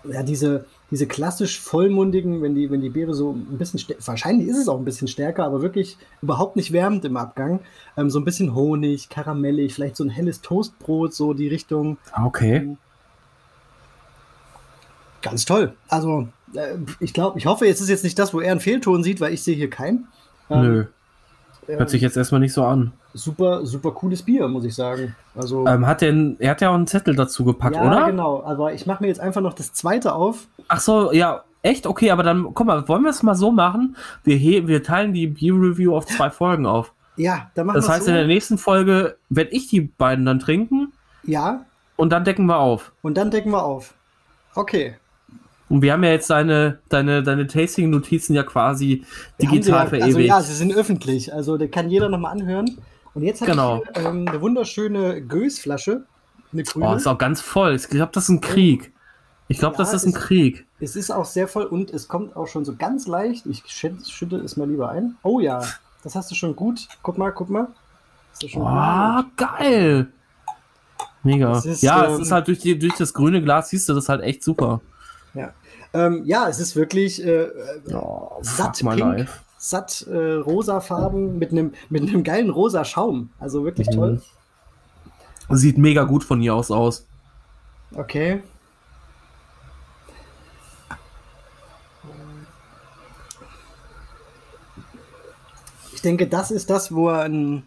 [0.06, 4.58] ja, diese, diese klassisch vollmundigen, wenn die, wenn die Beere so ein bisschen, wahrscheinlich ist
[4.58, 7.60] es auch ein bisschen stärker, aber wirklich überhaupt nicht wärmend im Abgang.
[7.98, 11.98] Ähm, so ein bisschen Honig, karamellig, vielleicht so ein helles Toastbrot, so die Richtung.
[12.26, 12.58] Okay.
[12.58, 12.78] Ähm,
[15.22, 15.74] ganz toll.
[15.88, 19.04] Also, äh, ich glaube, ich hoffe, jetzt ist jetzt nicht das, wo er einen Fehlton
[19.04, 20.08] sieht, weil ich sehe hier keinen.
[20.50, 20.86] Ähm, Nö.
[21.68, 22.92] Hört sich jetzt erstmal nicht so an.
[23.14, 25.16] Super, super cooles Bier, muss ich sagen.
[25.36, 28.00] Also, ähm, hat denn, er hat ja auch einen Zettel dazu gepackt, ja, oder?
[28.00, 28.44] Ja, genau.
[28.44, 30.48] Aber ich mache mir jetzt einfach noch das zweite auf.
[30.68, 31.88] Ach so, ja, echt?
[31.88, 33.96] Okay, aber dann, guck mal, wollen wir es mal so machen?
[34.24, 36.94] Wir, wir teilen die Bier-Review auf zwei Folgen auf.
[37.16, 38.12] Ja, dann machen wir Das heißt, so.
[38.12, 40.94] in der nächsten Folge werde ich die beiden dann trinken.
[41.24, 41.66] Ja.
[41.96, 42.92] Und dann decken wir auf.
[43.02, 43.94] Und dann decken wir auf.
[44.56, 44.96] Okay.
[45.74, 49.04] Und wir haben ja jetzt deine, deine, deine Tasting-Notizen ja quasi
[49.42, 50.06] digital ja, verewigt.
[50.06, 51.34] Also ja, sie sind öffentlich.
[51.34, 52.78] Also da kann jeder nochmal anhören.
[53.16, 53.82] Und jetzt habe genau.
[53.82, 56.06] ich hier, ähm, eine wunderschöne Gößflasche.
[56.52, 56.90] Eine grüne.
[56.90, 57.74] Oh, ist auch ganz voll.
[57.74, 58.94] Ich glaube, das ist ein Krieg.
[59.48, 60.68] Ich glaube, ja, das ist ein Krieg.
[60.80, 63.48] Es ist auch sehr voll und es kommt auch schon so ganz leicht.
[63.48, 65.16] Ich schütte es mal lieber ein.
[65.24, 65.60] Oh ja,
[66.04, 66.88] das hast du schon gut.
[67.02, 67.70] Guck mal, guck mal.
[68.58, 70.08] oh, geil.
[71.24, 71.58] Mega.
[71.58, 74.08] Ist, ja, ähm, es ist halt durch, die, durch das grüne Glas, siehst du das
[74.08, 74.80] halt echt super.
[75.94, 77.48] Ja, ähm, ja es ist wirklich äh,
[77.94, 79.28] oh, satt pink,
[79.58, 83.30] satt äh, rosa Farben mit einem mit einem geilen rosa Schaum.
[83.40, 83.94] Also wirklich mhm.
[83.94, 84.22] toll.
[85.50, 87.06] Sieht mega gut von hier aus aus.
[87.96, 88.42] Okay.
[95.94, 97.64] Ich denke, das ist das, wo er ein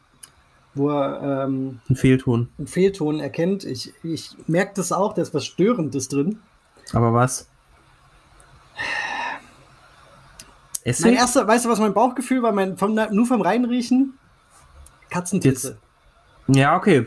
[0.76, 2.48] wo er ähm, ein Fehlton.
[2.58, 3.64] Ein Fehlton erkennt.
[3.64, 6.38] Ich, ich merke das auch, da ist was Störendes drin.
[6.92, 7.48] Aber was?
[10.86, 11.04] Essig?
[11.04, 12.52] Mein erster, weißt du, was mein Bauchgefühl war?
[12.52, 14.14] Mein, vom, nur vom Reinriechen?
[15.10, 15.78] Katzentitze.
[16.46, 17.06] Ja, okay.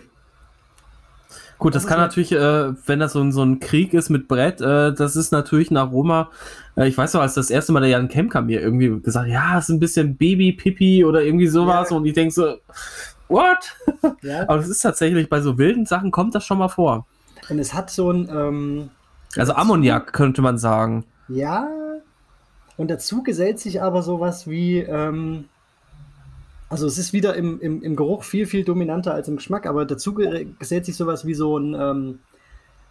[1.59, 4.27] Gut, das, das kann natürlich, äh, wenn das so ein, so ein Krieg ist mit
[4.27, 6.29] Brett, äh, das ist natürlich ein Aroma.
[6.75, 9.57] Äh, ich weiß noch, als das erste Mal der Jan Kemper mir irgendwie gesagt ja,
[9.57, 11.89] es ist ein bisschen Baby-Pipi oder irgendwie sowas.
[11.89, 11.97] Ja.
[11.97, 12.55] Und ich denke so,
[13.29, 13.75] what?
[14.21, 14.41] Ja.
[14.43, 17.05] Aber das ist tatsächlich, bei so wilden Sachen kommt das schon mal vor.
[17.49, 18.29] Und es hat so ein.
[18.29, 18.89] Ähm,
[19.37, 21.05] also Ammoniak könnte man sagen.
[21.29, 21.67] Ja.
[22.79, 24.77] Und dazu gesellt sich aber sowas wie.
[24.77, 25.49] Ähm,
[26.69, 29.85] also es ist wieder im, im, im Geruch viel, viel dominanter als im Geschmack, aber
[29.85, 31.73] dazu gesellt sich sowas wie so ein.
[31.73, 32.19] Ähm,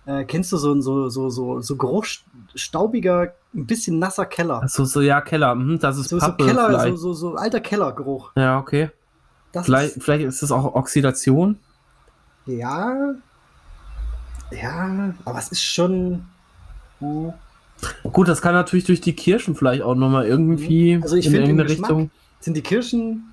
[0.05, 4.63] äh, kennst du so ein so, so, so, so geruchstaubiger, ein bisschen nasser Keller?
[4.69, 5.53] So, so ja, Keller.
[5.53, 8.33] Hm, das ist so, Pappe so Keller, so, so, so alter Kellergeruch.
[8.37, 8.91] Ja, okay.
[9.55, 11.59] vielleicht, ist, vielleicht ist das auch Oxidation.
[12.45, 13.15] Ja.
[14.51, 16.27] Ja, aber es ist schon.
[17.01, 17.33] Uh,
[18.13, 21.69] Gut, das kann natürlich durch die Kirschen vielleicht auch nochmal irgendwie also ich in irgendeine
[21.69, 22.11] Richtung.
[22.41, 23.33] Sind die Kirschen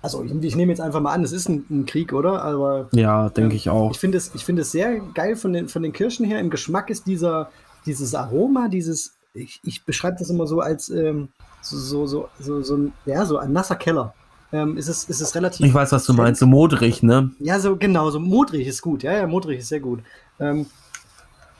[0.00, 2.42] also ich, ich, nehme jetzt einfach mal an, es ist ein, ein Krieg, oder?
[2.42, 3.90] Aber ja, denke ich auch.
[3.90, 6.38] Ich finde es, ich es sehr geil von den, von den Kirschen her.
[6.38, 7.50] Im Geschmack ist dieser,
[7.84, 11.28] dieses Aroma, dieses, ich, ich beschreibe das immer so als ähm,
[11.62, 14.14] so, so, so, so, ein, ja, so ein nasser Keller.
[14.52, 15.66] Ähm, ist, es, ist es relativ.
[15.66, 17.32] Ich weiß, was du meinst, so modrig, ne?
[17.38, 19.02] Ja, so genau, so modrig ist gut.
[19.02, 20.00] Ja, ja, modrig ist sehr gut.
[20.40, 20.66] Ähm,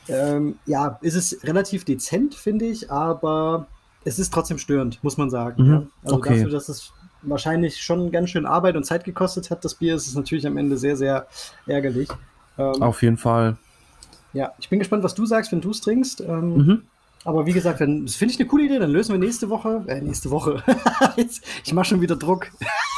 [0.09, 3.66] ähm, ja, ist es relativ dezent, finde ich, aber
[4.04, 5.62] es ist trotzdem störend, muss man sagen.
[5.62, 5.70] Mhm.
[5.72, 5.82] Ja?
[6.04, 6.34] Also okay.
[6.36, 6.92] dafür, dass es
[7.22, 10.56] wahrscheinlich schon ganz schön Arbeit und Zeit gekostet hat, das Bier, ist es natürlich am
[10.56, 11.26] Ende sehr, sehr
[11.66, 12.09] ärgerlich.
[12.56, 13.56] Ähm, Auf jeden Fall.
[14.32, 16.20] Ja, ich bin gespannt, was du sagst, wenn du es trinkst.
[16.20, 16.82] Ähm, mhm.
[17.24, 19.84] Aber wie gesagt, wenn, das finde ich eine coole Idee, dann lösen wir nächste Woche,
[19.88, 20.62] äh, nächste Woche,
[21.16, 22.46] Jetzt, ich mache schon wieder Druck.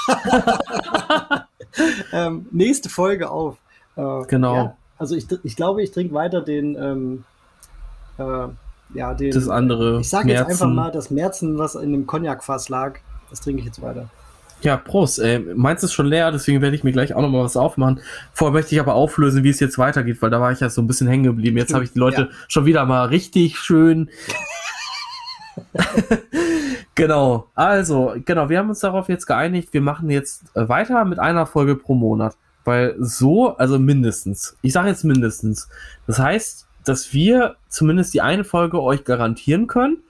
[2.13, 3.57] ähm, nächste Folge auf.
[3.97, 4.55] Äh, genau.
[4.55, 7.25] Ja, also ich, ich glaube, ich trinke weiter den, ähm,
[8.19, 8.49] äh,
[8.93, 9.31] ja, den.
[9.31, 10.01] Das andere.
[10.01, 12.99] Ich sage jetzt einfach mal das Märzen, was in dem Cognac-Fass lag.
[13.31, 14.11] Das trinke ich jetzt weiter.
[14.61, 15.19] Ja, Prost.
[15.19, 18.01] Äh, meins ist schon leer, deswegen werde ich mir gleich auch noch mal was aufmachen.
[18.35, 20.83] Vorher möchte ich aber auflösen, wie es jetzt weitergeht, weil da war ich ja so
[20.83, 21.57] ein bisschen hängen geblieben.
[21.57, 22.29] Jetzt habe ich die Leute ja.
[22.47, 24.11] schon wieder mal richtig schön.
[26.95, 27.47] genau.
[27.55, 31.75] Also, genau, wir haben uns darauf jetzt geeinigt, wir machen jetzt weiter mit einer Folge
[31.75, 32.37] pro Monat.
[32.65, 34.57] Weil so, also mindestens.
[34.63, 35.69] Ich sage jetzt mindestens.
[36.07, 40.03] Das heißt, dass wir zumindest die eine Folge euch garantieren können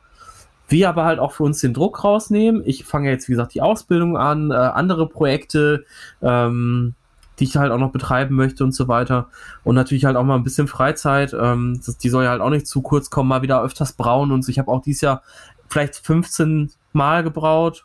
[0.70, 2.62] wir aber halt auch für uns den Druck rausnehmen.
[2.64, 5.84] Ich fange jetzt, wie gesagt, die Ausbildung an, äh, andere Projekte,
[6.22, 6.94] ähm,
[7.38, 9.28] die ich halt auch noch betreiben möchte und so weiter.
[9.64, 11.34] Und natürlich halt auch mal ein bisschen Freizeit.
[11.38, 14.30] Ähm, das, die soll ja halt auch nicht zu kurz kommen, mal wieder öfters brauen
[14.30, 14.50] und so.
[14.50, 15.22] Ich habe auch dieses Jahr
[15.68, 17.84] vielleicht 15 Mal gebraut.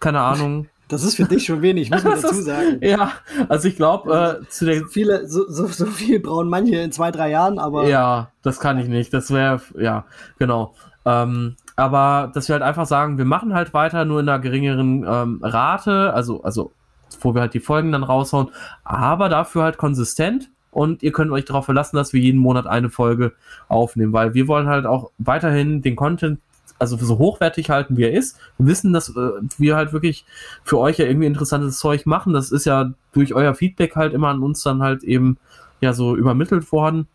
[0.00, 0.68] Keine Ahnung.
[0.88, 2.78] Das ist für dich schon wenig, muss man dazu sagen.
[2.82, 3.12] ja,
[3.48, 4.88] also ich glaube, äh, zu den.
[4.88, 7.88] Viele, so, so, so viel brauen manche in zwei, drei Jahren, aber.
[7.88, 9.12] Ja, das kann ich nicht.
[9.14, 10.04] Das wäre, ja,
[10.38, 10.74] genau.
[11.06, 15.04] Ähm, aber dass wir halt einfach sagen, wir machen halt weiter nur in einer geringeren
[15.06, 16.72] ähm, Rate, also, also
[17.20, 18.48] wo wir halt die Folgen dann raushauen,
[18.84, 22.90] aber dafür halt konsistent und ihr könnt euch darauf verlassen, dass wir jeden Monat eine
[22.90, 23.32] Folge
[23.68, 26.40] aufnehmen, weil wir wollen halt auch weiterhin den Content
[26.78, 28.38] also so hochwertig halten, wie er ist.
[28.58, 30.24] Wir wissen, dass äh, wir halt wirklich
[30.64, 32.32] für euch ja irgendwie interessantes Zeug machen.
[32.32, 35.38] Das ist ja durch euer Feedback halt immer an uns dann halt eben
[35.80, 37.06] ja so übermittelt worden.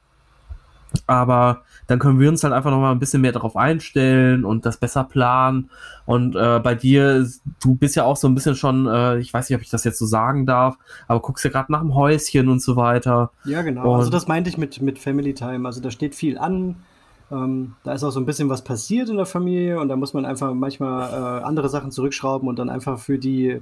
[1.05, 4.66] Aber dann können wir uns halt einfach noch mal ein bisschen mehr darauf einstellen und
[4.66, 5.70] das besser planen.
[6.05, 7.28] Und äh, bei dir,
[7.62, 9.84] du bist ja auch so ein bisschen schon, äh, ich weiß nicht, ob ich das
[9.84, 13.32] jetzt so sagen darf, aber guckst ja gerade nach dem Häuschen und so weiter.
[13.43, 13.82] Ja, genau.
[13.82, 15.68] Also und also das meinte ich mit, mit Family Time.
[15.68, 16.76] Also da steht viel an.
[17.32, 20.14] Ähm, da ist auch so ein bisschen was passiert in der Familie und da muss
[20.14, 23.62] man einfach manchmal äh, andere Sachen zurückschrauben und dann einfach für die,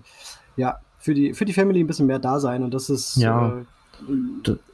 [0.56, 2.64] ja, für die, für die Family ein bisschen mehr da sein.
[2.64, 3.50] Und das ist ja.
[3.50, 3.66] Äh,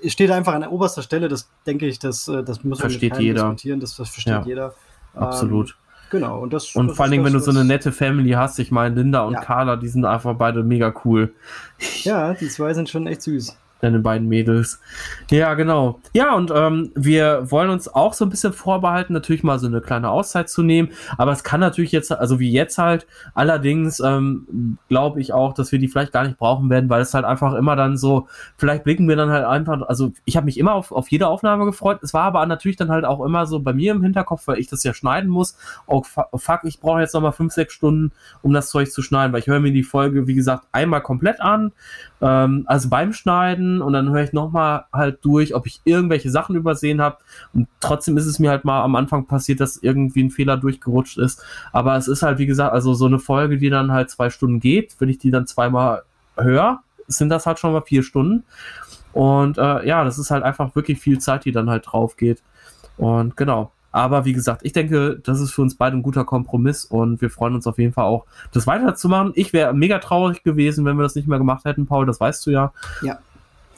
[0.04, 3.18] es steht einfach an oberster Stelle, das denke ich, das, äh, das muss man versteht
[3.20, 3.44] jeder.
[3.44, 4.76] diskutieren, das, das versteht ja, jeder.
[5.16, 5.70] Absolut.
[5.70, 5.76] Ähm,
[6.12, 6.40] genau.
[6.42, 8.70] Und, das, und das vor allen Dingen, wenn du so eine nette Family hast, ich
[8.70, 9.42] meine, Linda und ja.
[9.42, 11.34] Carla, die sind einfach beide mega cool.
[12.04, 14.80] Ja, die zwei sind schon echt süß deine beiden Mädels.
[15.30, 16.00] Ja, genau.
[16.14, 19.82] Ja, und ähm, wir wollen uns auch so ein bisschen vorbehalten, natürlich mal so eine
[19.82, 20.90] kleine Auszeit zu nehmen.
[21.18, 25.72] Aber es kann natürlich jetzt, also wie jetzt halt, allerdings ähm, glaube ich auch, dass
[25.72, 28.28] wir die vielleicht gar nicht brauchen werden, weil es halt einfach immer dann so,
[28.58, 31.66] vielleicht blicken wir dann halt einfach, also ich habe mich immer auf, auf jede Aufnahme
[31.66, 32.00] gefreut.
[32.02, 34.68] Es war aber natürlich dann halt auch immer so bei mir im Hinterkopf, weil ich
[34.68, 35.58] das ja schneiden muss.
[35.88, 38.12] Oh fuck, ich brauche jetzt nochmal fünf, sechs Stunden,
[38.42, 41.42] um das Zeug zu schneiden, weil ich höre mir die Folge, wie gesagt, einmal komplett
[41.42, 41.74] an
[42.24, 46.56] ähm, also beim Schneiden und dann höre ich nochmal halt durch, ob ich irgendwelche Sachen
[46.56, 47.18] übersehen habe.
[47.54, 51.18] Und trotzdem ist es mir halt mal am Anfang passiert, dass irgendwie ein Fehler durchgerutscht
[51.18, 51.44] ist.
[51.74, 54.62] Aber es ist halt, wie gesagt, also so eine Folge, die dann halt zwei Stunden
[54.62, 56.04] geht, wenn ich die dann zweimal
[56.38, 58.46] höre, sind das halt schon mal vier Stunden.
[59.12, 62.42] Und äh, ja, das ist halt einfach wirklich viel Zeit, die dann halt drauf geht.
[62.96, 63.72] Und genau.
[63.94, 67.30] Aber wie gesagt, ich denke, das ist für uns beide ein guter Kompromiss und wir
[67.30, 69.34] freuen uns auf jeden Fall auch, das weiterzumachen.
[69.36, 72.46] Ich wäre mega traurig gewesen, wenn wir das nicht mehr gemacht hätten, Paul, das weißt
[72.48, 72.74] du ja.
[73.04, 73.20] Ja.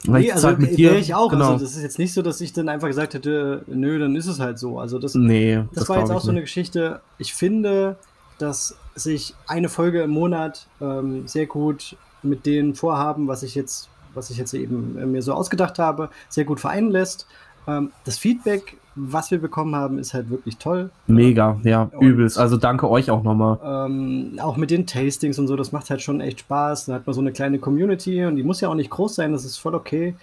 [0.04, 1.30] nee, also wäre ich auch.
[1.30, 1.52] Genau.
[1.52, 4.26] Also das ist jetzt nicht so, dass ich dann einfach gesagt hätte, nö, dann ist
[4.26, 4.80] es halt so.
[4.80, 7.00] Also das, nee, das, das war jetzt auch so eine Geschichte.
[7.18, 7.96] Ich finde,
[8.38, 13.90] dass sich eine Folge im Monat ähm, sehr gut mit den Vorhaben, was ich jetzt,
[14.14, 17.26] was ich jetzt eben äh, mir so ausgedacht habe, sehr gut vereinen lässt.
[17.68, 20.90] Ähm, das Feedback, was wir bekommen haben, ist halt wirklich toll.
[21.06, 22.38] Mega, ja, und, übelst.
[22.38, 23.58] Also danke euch auch nochmal.
[23.62, 26.86] Ähm, auch mit den Tastings und so, das macht halt schon echt Spaß.
[26.86, 29.32] Da hat man so eine kleine Community und die muss ja auch nicht groß sein,
[29.32, 30.14] das ist voll okay.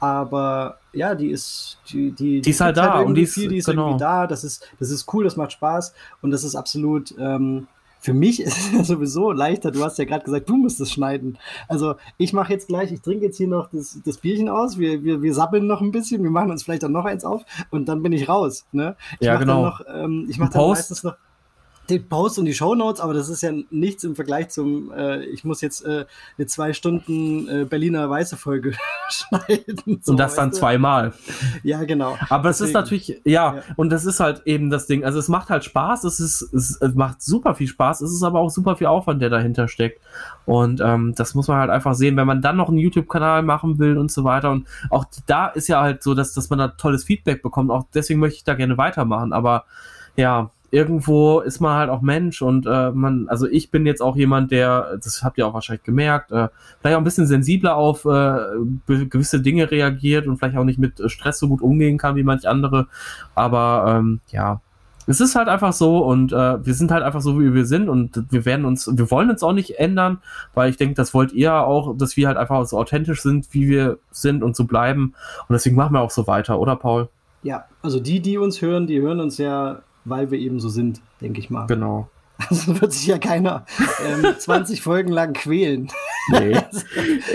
[0.00, 3.48] Aber ja, die ist, die, die, die ist halt da halt und die ist, viel,
[3.48, 3.88] die ist genau.
[3.88, 4.26] irgendwie da.
[4.26, 7.68] Das ist, das ist cool, das macht Spaß und das ist absolut, ähm,
[8.02, 9.70] für mich ist es sowieso leichter.
[9.70, 11.38] Du hast ja gerade gesagt, du musst es schneiden.
[11.68, 15.04] Also ich mache jetzt gleich, ich trinke jetzt hier noch das, das Bierchen aus, wir,
[15.04, 17.88] wir, wir sabbeln noch ein bisschen, wir machen uns vielleicht auch noch eins auf und
[17.88, 18.66] dann bin ich raus.
[18.72, 18.96] Ne?
[19.20, 19.66] Ich ja, genau.
[19.66, 21.14] Noch, ähm, ich mache dann meistens noch
[21.92, 25.44] den Post und die Shownotes, aber das ist ja nichts im Vergleich zum, äh, ich
[25.44, 26.06] muss jetzt äh,
[26.38, 28.72] eine zwei Stunden äh, Berliner Weiße Folge
[29.10, 30.00] schneiden.
[30.02, 31.12] So, und das dann zweimal.
[31.62, 32.16] Ja, genau.
[32.28, 35.04] Aber es ist natürlich, ja, ja, und das ist halt eben das Ding.
[35.04, 38.22] Also es macht halt Spaß, es ist, es, es macht super viel Spaß, es ist
[38.22, 40.00] aber auch super viel Aufwand, der dahinter steckt.
[40.46, 43.78] Und ähm, das muss man halt einfach sehen, wenn man dann noch einen YouTube-Kanal machen
[43.78, 44.50] will und so weiter.
[44.50, 47.70] Und auch da ist ja halt so, dass, dass man da tolles Feedback bekommt.
[47.70, 49.32] Auch deswegen möchte ich da gerne weitermachen.
[49.32, 49.64] Aber
[50.16, 54.16] ja, irgendwo ist man halt auch Mensch und äh, man, also ich bin jetzt auch
[54.16, 56.48] jemand, der, das habt ihr auch wahrscheinlich gemerkt, äh,
[56.80, 58.38] vielleicht auch ein bisschen sensibler auf äh,
[58.86, 62.48] gewisse Dinge reagiert und vielleicht auch nicht mit Stress so gut umgehen kann wie manch
[62.48, 62.86] andere.
[63.34, 64.62] Aber ähm, ja,
[65.06, 67.90] es ist halt einfach so und äh, wir sind halt einfach so, wie wir sind
[67.90, 70.22] und wir werden uns, wir wollen uns auch nicht ändern,
[70.54, 73.68] weil ich denke, das wollt ihr auch, dass wir halt einfach so authentisch sind, wie
[73.68, 75.12] wir sind und so bleiben
[75.48, 77.10] und deswegen machen wir auch so weiter, oder Paul?
[77.42, 81.00] Ja, also die, die uns hören, die hören uns ja weil wir eben so sind,
[81.20, 81.66] denke ich mal.
[81.66, 82.08] Genau.
[82.48, 83.66] Also wird sich ja keiner
[84.04, 85.92] ähm, 20 Folgen lang quälen.
[86.28, 86.56] Nee,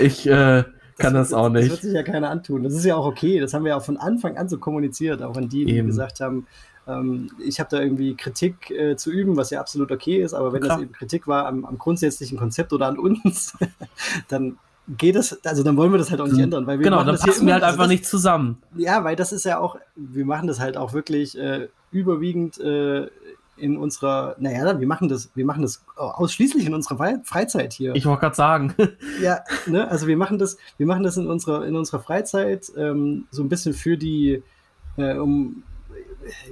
[0.02, 0.64] ich äh,
[0.98, 1.64] kann das, das, auch nicht.
[1.64, 2.62] Das wird sich ja keiner antun.
[2.62, 3.40] Das ist ja auch okay.
[3.40, 5.86] Das haben wir ja auch von Anfang an so kommuniziert, auch an die, die eben.
[5.86, 6.46] gesagt haben,
[6.88, 10.52] ähm, ich habe da irgendwie Kritik äh, zu üben, was ja absolut okay ist, aber
[10.52, 10.76] wenn Klar.
[10.76, 13.56] das eben Kritik war am, am grundsätzlichen Konzept oder an uns,
[14.28, 14.58] dann
[14.96, 17.18] geht es, also dann wollen wir das halt auch nicht ändern, weil wir genau, dann
[17.18, 18.62] passen wir halt also einfach das, nicht zusammen.
[18.76, 23.08] Ja, weil das ist ja auch, wir machen das halt auch wirklich äh, überwiegend äh,
[23.56, 27.94] in unserer, naja, wir machen das, wir machen das ausschließlich in unserer Freizeit hier.
[27.94, 28.74] Ich wollte gerade sagen.
[29.22, 33.26] ja, ne, also wir machen das, wir machen das in unserer, in unserer Freizeit ähm,
[33.30, 34.42] so ein bisschen für die,
[34.96, 35.64] äh, um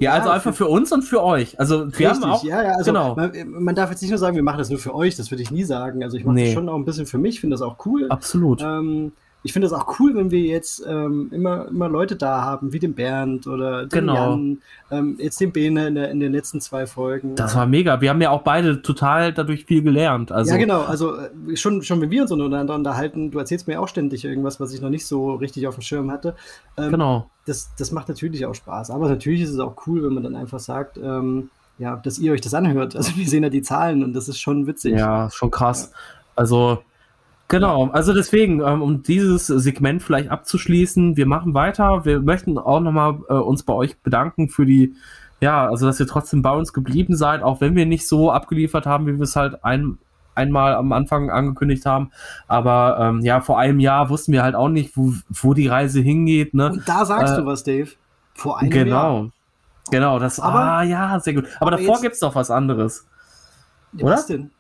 [0.01, 1.59] ja, also einfach für, für, uns und für euch.
[1.59, 3.15] Also wir richtig, haben auch, ja, ja, also genau.
[3.15, 5.43] Man, man, darf jetzt nicht nur sagen, wir machen das nur für euch, das würde
[5.43, 6.03] ich nie sagen.
[6.03, 6.45] Also ich mache nee.
[6.47, 8.07] das schon auch ein bisschen für mich, finde das auch cool.
[8.09, 8.63] Absolut.
[8.63, 9.13] Ähm,
[9.43, 12.81] ich finde es auch cool, wenn wir jetzt ähm, immer, immer Leute da haben, wie
[12.81, 14.31] den Bernd oder den genau.
[14.31, 14.59] Jan,
[14.91, 17.37] ähm, jetzt den Bene in, der, in den letzten zwei Folgen.
[17.37, 18.01] Das war mega.
[18.01, 20.33] Wir haben ja auch beide total dadurch viel gelernt.
[20.33, 20.83] Also, ja, genau.
[20.83, 24.59] Also äh, schon, schon wenn wir uns untereinander unterhalten, du erzählst mir auch ständig irgendwas,
[24.59, 26.35] was ich noch nicht so richtig auf dem Schirm hatte.
[26.77, 27.31] Ähm, genau.
[27.45, 28.91] Das, das macht natürlich auch Spaß.
[28.91, 32.33] Aber natürlich ist es auch cool, wenn man dann einfach sagt, ähm, ja, dass ihr
[32.33, 32.97] euch das anhört.
[32.97, 34.95] Also wir sehen ja die Zahlen und das ist schon witzig.
[34.95, 35.91] Ja, schon krass.
[35.93, 35.99] Ja.
[36.35, 36.79] Also
[37.49, 42.05] Genau, also deswegen, ähm, um dieses Segment vielleicht abzuschließen, wir machen weiter.
[42.05, 44.95] Wir möchten auch nochmal äh, uns bei euch bedanken für die,
[45.41, 48.87] ja, also dass ihr trotzdem bei uns geblieben seid, auch wenn wir nicht so abgeliefert
[48.87, 49.99] haben, wie wir es halt ein,
[50.35, 52.11] einmal am Anfang angekündigt haben.
[52.49, 56.01] Aber ähm, ja, vor einem Jahr wussten wir halt auch nicht, wo, wo die Reise
[56.01, 56.53] hingeht.
[56.53, 56.73] Ne?
[56.73, 57.91] Und da sagst äh, du was, Dave.
[58.35, 58.91] Vor einem genau.
[58.91, 59.21] Jahr.
[59.21, 59.31] Genau.
[59.89, 61.45] Genau, das, aber, ah ja, sehr gut.
[61.61, 63.07] Aber, aber davor gibt es doch was anderes.
[63.95, 64.15] Oder?
[64.15, 64.51] Was denn?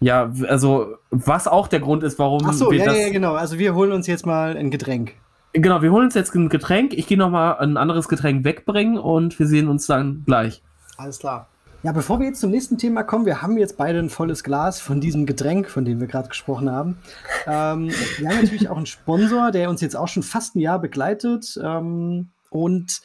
[0.00, 2.98] Ja, also was auch der Grund ist, warum Ach so, wir ja, das.
[2.98, 3.34] Ja, genau.
[3.34, 5.14] Also wir holen uns jetzt mal ein Getränk.
[5.52, 6.94] Genau, wir holen uns jetzt ein Getränk.
[6.94, 10.62] Ich gehe noch mal ein anderes Getränk wegbringen und wir sehen uns dann gleich.
[10.96, 11.48] Alles klar.
[11.82, 14.80] Ja, bevor wir jetzt zum nächsten Thema kommen, wir haben jetzt beide ein volles Glas
[14.80, 16.98] von diesem Getränk, von dem wir gerade gesprochen haben.
[17.46, 20.78] Ähm, wir haben natürlich auch einen Sponsor, der uns jetzt auch schon fast ein Jahr
[20.78, 21.58] begleitet.
[21.62, 23.00] Ähm, und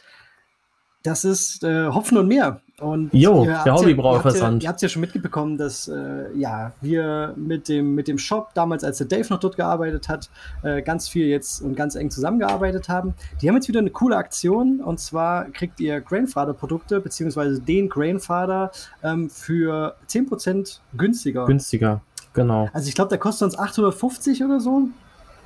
[1.04, 2.62] das ist äh, Hopfen und Meer.
[2.82, 4.62] Und jo, der Hobbybrauerversand.
[4.62, 8.18] Ja, ihr habt es ja schon mitbekommen, dass äh, ja, wir mit dem, mit dem
[8.18, 10.30] Shop, damals als der Dave noch dort gearbeitet hat,
[10.62, 13.14] äh, ganz viel jetzt und ganz eng zusammengearbeitet haben.
[13.42, 18.72] Die haben jetzt wieder eine coole Aktion und zwar kriegt ihr Grainfather-Produkte, beziehungsweise den Grainfather
[19.04, 21.46] ähm, für 10% günstiger.
[21.46, 22.02] Günstiger,
[22.34, 22.70] genau.
[22.74, 24.90] Also ich glaube, der kostet uns 850 oder so.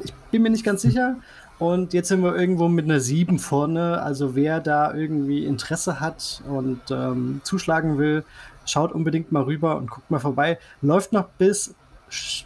[0.03, 1.17] Ich bin mir nicht ganz sicher.
[1.59, 4.01] Und jetzt sind wir irgendwo mit einer 7 vorne.
[4.01, 8.23] Also wer da irgendwie Interesse hat und ähm, zuschlagen will,
[8.65, 10.57] schaut unbedingt mal rüber und guckt mal vorbei.
[10.81, 11.75] Läuft noch bis,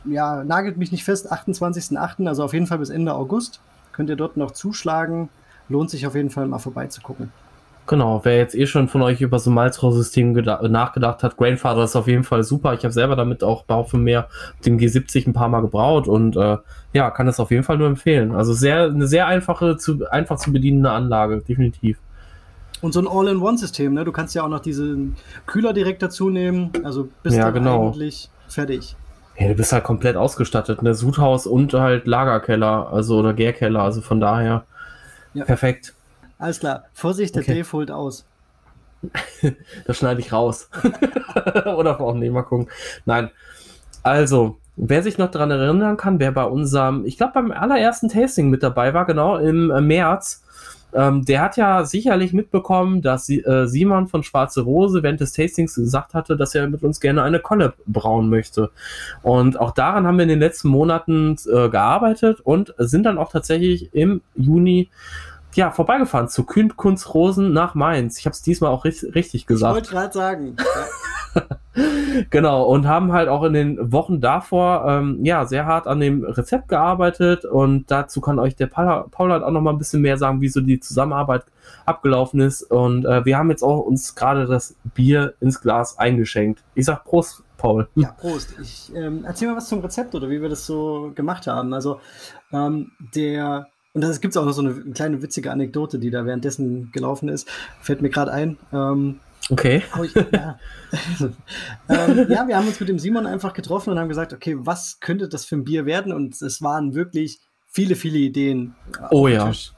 [0.05, 3.61] ja, nagelt mich nicht fest, 28.08., also auf jeden Fall bis Ende August.
[3.91, 5.29] Könnt ihr dort noch zuschlagen.
[5.69, 7.31] Lohnt sich auf jeden Fall mal vorbeizugucken.
[7.85, 12.07] Genau, wer jetzt eh schon von euch über so Malzrohr-System nachgedacht hat, Grainfather ist auf
[12.07, 12.73] jeden Fall super.
[12.73, 14.29] Ich habe selber damit auch Baufen mehr
[14.65, 16.57] den G70 ein paar Mal gebraut und äh,
[16.93, 18.31] ja, kann das auf jeden Fall nur empfehlen.
[18.31, 21.97] Also sehr, eine sehr einfache, zu, einfach zu bedienende Anlage, definitiv.
[22.81, 24.05] Und so ein All-in-One-System, ne?
[24.05, 25.15] Du kannst ja auch noch diesen
[25.45, 26.71] Kühler direkt dazu nehmen.
[26.83, 27.87] Also bist ja, dann genau.
[27.87, 28.95] eigentlich fertig.
[29.37, 30.93] Ja, du bist halt komplett ausgestattet, ne?
[30.93, 34.65] Sudhaus und halt Lagerkeller, also oder Gärkeller, also von daher
[35.33, 35.45] ja.
[35.45, 35.93] perfekt.
[36.43, 36.83] Alles klar.
[36.91, 37.53] Vorsicht, der okay.
[37.53, 38.25] Dave holt aus.
[39.87, 40.69] das schneide ich raus.
[41.77, 42.67] oder auch nee, mal gucken.
[43.05, 43.29] Nein.
[44.03, 48.49] Also, wer sich noch daran erinnern kann, wer bei unserem, ich glaube beim allerersten Tasting
[48.49, 50.43] mit dabei war, genau im äh, März,
[50.93, 55.75] ähm, der hat ja sicherlich mitbekommen, dass äh, Simon von Schwarze Rose während des Tastings
[55.75, 58.69] gesagt hatte, dass er mit uns gerne eine Collab brauen möchte.
[59.21, 63.31] Und auch daran haben wir in den letzten Monaten äh, gearbeitet und sind dann auch
[63.31, 64.89] tatsächlich im Juni
[65.55, 68.19] ja, vorbeigefahren zu Kühnkunst-Rosen nach Mainz.
[68.19, 69.71] Ich habe es diesmal auch richtig, richtig gesagt.
[69.71, 70.55] Ich wollte gerade sagen.
[72.29, 76.23] genau, und haben halt auch in den Wochen davor ähm, ja sehr hart an dem
[76.23, 80.01] Rezept gearbeitet und dazu kann euch der Paul, Paul halt auch noch mal ein bisschen
[80.01, 81.45] mehr sagen, wie so die Zusammenarbeit
[81.85, 86.63] abgelaufen ist und äh, wir haben jetzt auch uns gerade das Bier ins Glas eingeschenkt.
[86.75, 87.87] Ich sag Prost, Paul.
[87.95, 88.55] Ja, Prost.
[88.61, 91.73] Ich ähm, erzähl mal was zum Rezept oder wie wir das so gemacht haben.
[91.73, 91.99] Also
[92.51, 96.91] ähm, der und es gibt auch noch so eine kleine witzige Anekdote, die da währenddessen
[96.91, 97.47] gelaufen ist.
[97.79, 98.57] Fällt mir gerade ein.
[98.71, 99.19] Ähm,
[99.49, 99.83] okay.
[100.03, 100.59] Ich, ja.
[101.89, 104.99] ähm, ja, wir haben uns mit dem Simon einfach getroffen und haben gesagt, okay, was
[104.99, 106.11] könnte das für ein Bier werden?
[106.11, 108.73] Und es waren wirklich viele, viele Ideen.
[109.11, 109.47] Oh ja.
[109.47, 109.73] Tisch.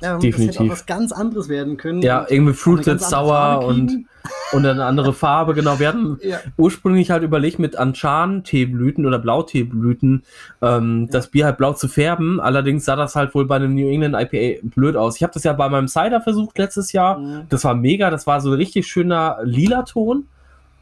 [0.00, 0.46] Ja, Definitiv.
[0.46, 2.02] Das hätte auch was ganz anderes werden können.
[2.02, 4.06] Ja, irgendwie Fruited Sour und,
[4.52, 5.78] und eine andere Farbe, genau.
[5.78, 6.38] Wir hatten ja.
[6.56, 10.22] ursprünglich halt überlegt, mit Anchan-Teeblüten oder Blauteeblüten
[10.62, 11.12] ähm, ja.
[11.12, 12.40] das Bier halt blau zu färben.
[12.40, 15.16] Allerdings sah das halt wohl bei einem New England IPA blöd aus.
[15.16, 17.18] Ich habe das ja bei meinem Cider versucht letztes Jahr.
[17.18, 17.42] Mhm.
[17.48, 18.10] Das war mega.
[18.10, 20.26] Das war so ein richtig schöner lila Ton.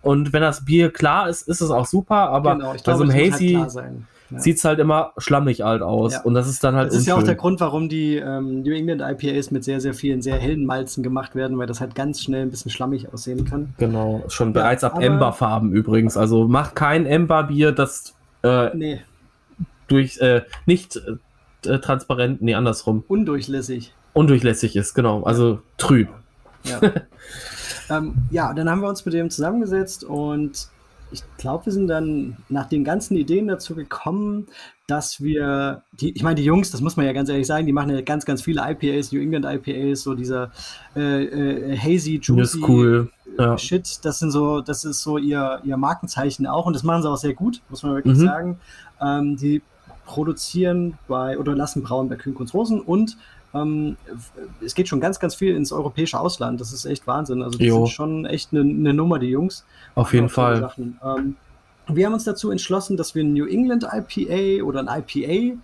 [0.01, 2.31] Und wenn das Bier klar ist, ist es auch super.
[2.31, 3.59] Aber genau, bei so einem halt Hazy.
[3.61, 3.73] Halt
[4.31, 4.41] ja.
[4.41, 6.15] sieht es halt immer schlammig alt aus.
[6.15, 6.23] Ja.
[6.23, 6.89] Und das ist dann halt.
[6.89, 7.15] Das ist unschön.
[7.15, 10.37] ja auch der Grund, warum die ähm, New England IPAs mit sehr, sehr vielen sehr
[10.37, 13.75] hellen Malzen gemacht werden, weil das halt ganz schnell ein bisschen schlammig aussehen kann.
[13.79, 16.17] Genau, schon bereits ab Emberfarben übrigens.
[16.17, 19.01] Also macht kein Emberbier, das äh, nee.
[19.89, 21.01] durch äh, nicht
[21.67, 23.05] äh, transparent, nee, andersrum.
[23.09, 23.95] Undurchlässig.
[24.13, 25.23] Undurchlässig ist, genau.
[25.23, 26.09] Also trüb.
[26.65, 26.81] Ja.
[27.97, 30.69] ähm, ja, dann haben wir uns mit dem zusammengesetzt und
[31.11, 34.47] ich glaube, wir sind dann nach den ganzen Ideen dazu gekommen,
[34.87, 37.73] dass wir, die, ich meine, die Jungs, das muss man ja ganz ehrlich sagen, die
[37.73, 40.51] machen ja ganz, ganz viele IPAs, New England IPAs, so dieser
[40.97, 43.11] äh, äh, hazy, juicy cool.
[43.39, 43.57] ja.
[43.59, 47.11] Shit, das sind so, das ist so ihr, ihr Markenzeichen auch und das machen sie
[47.11, 48.25] auch sehr gut, muss man wirklich mhm.
[48.25, 48.61] sagen.
[49.01, 49.63] Ähm, die
[50.07, 53.19] produzieren bei oder lassen brauen bei Kühnkunst Rosen und
[53.55, 53.97] ähm,
[54.65, 56.61] es geht schon ganz, ganz viel ins europäische Ausland.
[56.61, 57.43] Das ist echt Wahnsinn.
[57.43, 57.87] Also die jo.
[57.87, 59.65] sind schon echt eine ne Nummer, die Jungs.
[59.95, 60.71] Auf jeden Fall.
[61.91, 65.57] Wir haben uns dazu entschlossen, dass wir ein New England IPA oder ein IPA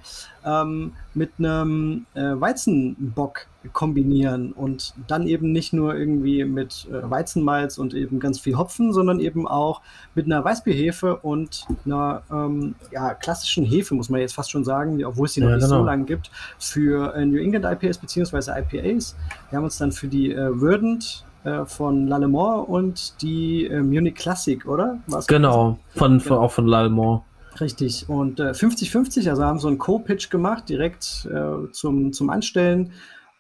[0.45, 7.79] ähm, mit einem äh, Weizenbock kombinieren und dann eben nicht nur irgendwie mit äh, Weizenmalz
[7.79, 9.81] und eben ganz viel Hopfen, sondern eben auch
[10.15, 15.03] mit einer Weißbierhefe und einer ähm, ja, klassischen Hefe, muss man jetzt fast schon sagen,
[15.05, 15.81] obwohl es die noch ja, nicht genau.
[15.81, 18.61] so lange gibt, für äh, New England IPAs bzw.
[18.61, 19.17] IPAs.
[19.51, 24.15] Wir haben uns dann für die äh, Verdant äh, von Lallemore und die äh, Munich
[24.15, 25.01] Classic, oder?
[25.07, 27.23] War's genau, von, von, auch von Lallemore.
[27.61, 28.09] Richtig.
[28.09, 32.93] Und 50-50, äh, also haben so einen Co-Pitch gemacht, direkt äh, zum, zum Anstellen.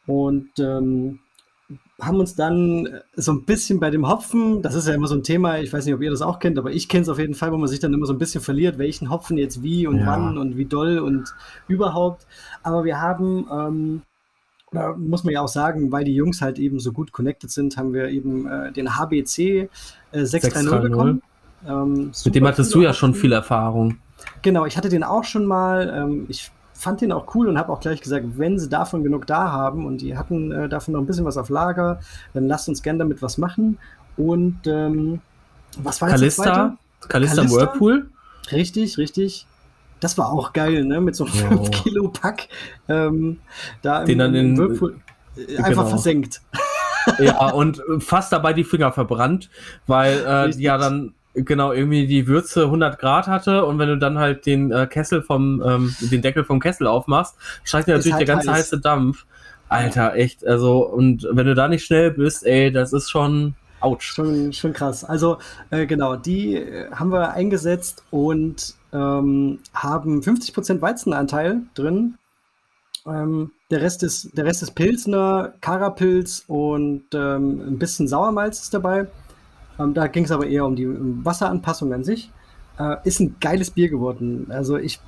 [0.07, 1.21] Und ähm,
[2.01, 5.23] haben uns dann so ein bisschen bei dem Hopfen, das ist ja immer so ein
[5.23, 7.35] Thema, ich weiß nicht, ob ihr das auch kennt, aber ich kenne es auf jeden
[7.35, 10.01] Fall, wo man sich dann immer so ein bisschen verliert, welchen Hopfen jetzt wie und
[10.01, 10.07] ja.
[10.07, 11.35] wann und wie doll und
[11.69, 12.27] überhaupt.
[12.63, 14.03] Aber wir haben ähm,
[14.75, 17.77] da muss man ja auch sagen, weil die Jungs halt eben so gut connected sind,
[17.77, 19.69] haben wir eben äh, den HBC
[20.13, 21.23] äh, 630 bekommen.
[21.67, 23.97] Ähm, Mit dem hattest du ja schon viel Erfahrung.
[24.43, 25.93] Genau, ich hatte den auch schon mal.
[25.97, 29.27] Ähm, ich fand den auch cool und habe auch gleich gesagt, wenn sie davon genug
[29.27, 32.01] da haben und die hatten äh, davon noch ein bisschen was auf Lager,
[32.35, 33.79] dann lasst uns gerne damit was machen.
[34.17, 35.21] Und ähm,
[35.79, 36.77] was war jetzt Kalista,
[37.09, 38.11] Kalista, Kalista Whirlpool?
[38.53, 39.47] Richtig, richtig.
[40.05, 41.01] Das war auch geil, ne?
[41.01, 41.65] Mit so einem oh.
[41.65, 42.49] 5 Kilo Pack.
[42.91, 43.39] Ähm,
[43.81, 45.01] da Den dann in, Whirlpool,
[45.35, 45.89] äh, einfach genau.
[45.89, 46.43] versenkt.
[47.19, 49.49] Ja, und fast dabei die Finger verbrannt,
[49.87, 54.19] weil äh, ja dann genau irgendwie die Würze 100 Grad hatte und wenn du dann
[54.19, 58.35] halt den äh, Kessel vom ähm, den Deckel vom Kessel aufmachst, steigt natürlich halt der
[58.35, 58.59] ganze heiß.
[58.59, 59.25] heiße Dampf.
[59.71, 63.55] Alter, echt, also und wenn du da nicht schnell bist, ey, das ist schon
[63.85, 64.01] ouch.
[64.01, 65.05] Schon, schon krass.
[65.05, 65.39] Also
[65.71, 72.17] äh, genau, die äh, haben wir eingesetzt und ähm, haben 50% Weizenanteil drin.
[73.07, 78.75] Ähm, der, Rest ist, der Rest ist Pilsner, Karapilz und ähm, ein bisschen Sauermalz ist
[78.75, 79.07] dabei.
[79.79, 82.31] Ähm, da ging es aber eher um die Wasseranpassung an sich.
[82.79, 84.47] Äh, ist ein geiles Bier geworden.
[84.51, 85.01] Also ich,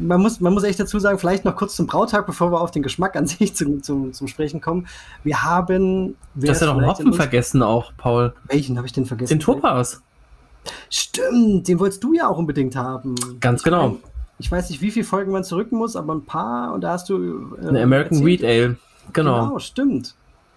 [0.00, 2.70] man muss, man muss echt dazu sagen, vielleicht noch kurz zum Brautag, bevor wir auf
[2.70, 4.86] den Geschmack an sich zum, zum, zum Sprechen kommen.
[5.24, 6.16] Wir haben.
[6.34, 8.34] Du hast ja noch einen Hopfen vergessen auch, Paul.
[8.48, 9.38] Welchen habe ich denn vergessen?
[9.38, 10.02] Den Topaz.
[10.90, 13.14] Stimmt, den wolltest du ja auch unbedingt haben.
[13.40, 13.96] Ganz genau.
[14.38, 17.08] Ich weiß nicht, wie viele Folgen man zurücken muss, aber ein paar und da hast
[17.08, 17.56] du.
[17.62, 18.76] Äh, Eine American Wheat Ale.
[19.12, 19.46] Genau.
[19.46, 20.14] Genau, stimmt.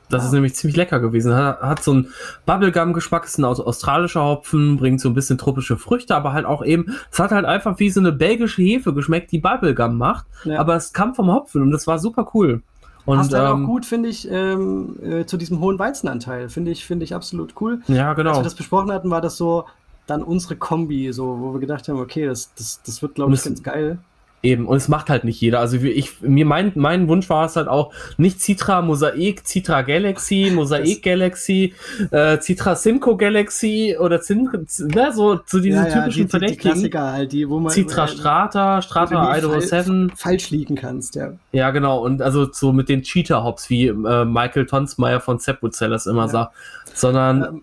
[0.10, 1.36] Das ist nämlich ziemlich lecker gewesen.
[1.36, 2.08] Hat, hat so einen
[2.46, 6.96] Bubblegum-Geschmack, ist ein australischer Hopfen, bringt so ein bisschen tropische Früchte, aber halt auch eben,
[7.12, 10.60] es hat halt einfach wie so eine belgische Hefe geschmeckt, die Bubblegum macht, ja.
[10.60, 12.62] aber es kam vom Hopfen und das war super cool.
[13.06, 16.50] Und, Passt halt ähm, auch gut, finde ich, ähm, äh, zu diesem hohen Weizenanteil.
[16.50, 17.82] Finde ich, finde ich absolut cool.
[17.88, 18.32] Ja, genau.
[18.32, 19.66] Als wir das besprochen hatten, war das so
[20.06, 23.44] dann unsere Kombi, so, wo wir gedacht haben, okay, das, das, das wird, glaube ich,
[23.44, 24.00] ganz geil.
[24.42, 25.60] Eben, und es macht halt nicht jeder.
[25.60, 30.52] Also ich, mir mein, mein Wunsch war es halt auch nicht Citra Mosaik, Citra Galaxy,
[30.56, 31.74] Mosaik Galaxy,
[32.12, 36.62] äh, Citra Simco Galaxy oder Zin, ne, so zu diesen ja, typischen ja, die, Verdächtigen.
[36.62, 40.14] Die Klassiker halt, die, wo man Citra Strata, Strata Idaho 7.
[40.16, 41.34] Falsch liegen kannst, ja.
[41.52, 42.04] Ja, genau.
[42.04, 46.28] Und also so mit den Cheater-Hops, wie äh, Michael Tonsmeyer von Sepp das immer ja.
[46.28, 46.54] sagt.
[46.94, 47.62] Sondern ähm,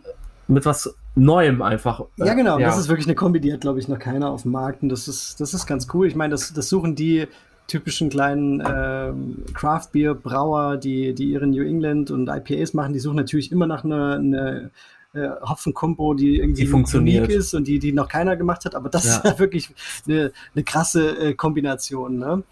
[0.49, 2.05] mit was Neuem einfach.
[2.17, 2.59] Ja, genau.
[2.59, 2.67] Ja.
[2.67, 4.83] Das ist wirklich eine Kombi, die hat, glaube ich, noch keiner auf dem Markt.
[4.83, 6.07] Und das ist, das ist ganz cool.
[6.07, 7.27] Ich meine, das, das suchen die
[7.67, 13.01] typischen kleinen ähm, Craft Beer Brauer, die, die ihre New England und IPAs machen, die
[13.01, 14.71] suchen natürlich immer nach einer eine,
[15.15, 18.75] äh, Hopfen-Kombo, die irgendwie die funktioniert ist und die, die noch keiner gemacht hat.
[18.75, 19.17] Aber das ja.
[19.17, 19.71] ist ja wirklich
[20.07, 22.19] eine, eine krasse äh, Kombination.
[22.19, 22.43] Ne?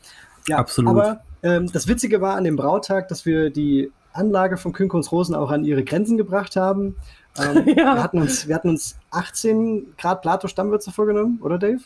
[0.48, 0.90] Ja, absolut.
[0.90, 5.34] Aber ähm, das Witzige war an dem Brautag, dass wir die Anlage von Künkons Rosen
[5.34, 6.96] auch an ihre Grenzen gebracht haben.
[7.38, 7.94] Ähm, ja.
[7.96, 11.80] wir, hatten uns, wir hatten uns 18 Grad Plato Stammwürze vorgenommen, oder Dave?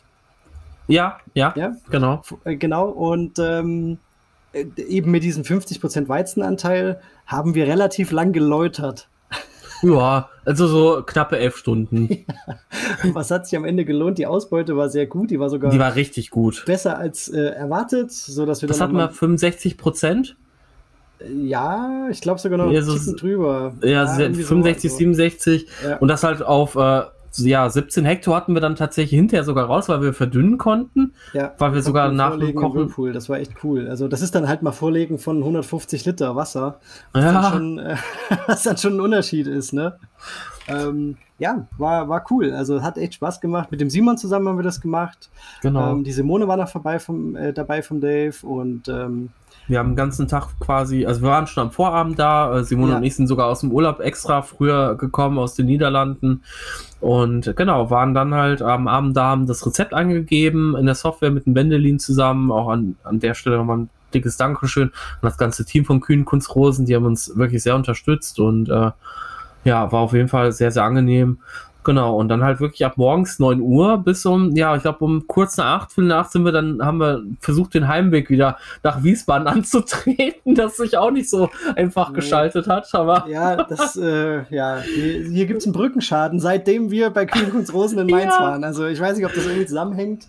[0.86, 1.76] Ja, ja, ja?
[1.90, 2.22] genau.
[2.44, 3.98] Äh, genau, und ähm,
[4.52, 9.08] äh, eben mit diesem 50% Weizenanteil haben wir relativ lang geläutert.
[9.82, 12.08] Ja, also so knappe elf Stunden.
[13.04, 13.12] Ja.
[13.12, 14.18] Was hat sich am Ende gelohnt?
[14.18, 15.70] Die Ausbeute war sehr gut, die war sogar.
[15.70, 16.64] Die war richtig gut.
[16.66, 20.36] Besser als äh, erwartet, so dass wir das hatten wir 65 Prozent.
[21.26, 23.74] Ja, ich glaube sogar noch ja, so, drüber.
[23.82, 24.98] Ja, ja 65, so.
[24.98, 25.96] 67 ja.
[25.96, 27.02] und das halt auf äh,
[27.36, 31.14] ja, 17 Hektar hatten wir dann tatsächlich hinterher sogar raus, weil wir verdünnen konnten.
[31.32, 32.80] Ja, weil wir sogar nach dem Kochen.
[32.80, 33.88] Whirlpool, das war echt cool.
[33.88, 36.80] Also, das ist dann halt mal Vorlegen von 150 Liter Wasser.
[37.12, 37.32] Was, ja.
[37.32, 37.96] dann, schon, äh,
[38.46, 39.98] was dann schon ein Unterschied ist, ne?
[40.68, 42.52] Ähm, ja, war, war cool.
[42.52, 43.70] Also hat echt Spaß gemacht.
[43.70, 45.30] Mit dem Simon zusammen haben wir das gemacht.
[45.62, 45.92] Genau.
[45.92, 49.30] Ähm, die Simone war noch vorbei vom, äh, dabei vom Dave und ähm,
[49.68, 52.58] wir haben den ganzen Tag quasi, also wir waren schon am Vorabend da.
[52.58, 52.98] Äh, Simone ja.
[52.98, 56.42] und ich sind sogar aus dem Urlaub extra früher gekommen aus den Niederlanden.
[57.00, 61.30] Und genau, waren dann halt am Abend da, haben das Rezept angegeben in der Software
[61.30, 62.50] mit dem Wendelin zusammen.
[62.50, 66.24] Auch an, an der Stelle nochmal ein dickes Dankeschön an das ganze Team von Kühn
[66.24, 66.86] Kunstrosen.
[66.86, 68.90] Die haben uns wirklich sehr unterstützt und äh,
[69.64, 71.38] ja, war auf jeden Fall sehr, sehr angenehm.
[71.88, 75.26] Genau, und dann halt wirklich ab morgens 9 Uhr bis um, ja, ich glaube um
[75.26, 79.02] kurz nach 8, Viertel nach sind wir dann, haben wir versucht, den Heimweg wieder nach
[79.02, 82.16] Wiesbaden anzutreten, das sich auch nicht so einfach nee.
[82.16, 83.24] geschaltet hat, aber.
[83.38, 87.98] Ja, das, äh, ja, hier, hier gibt es einen Brückenschaden, seitdem wir bei Kühlkunst Rosen
[88.00, 88.42] in Mainz ja.
[88.42, 88.64] waren.
[88.64, 90.26] Also ich weiß nicht, ob das irgendwie zusammenhängt.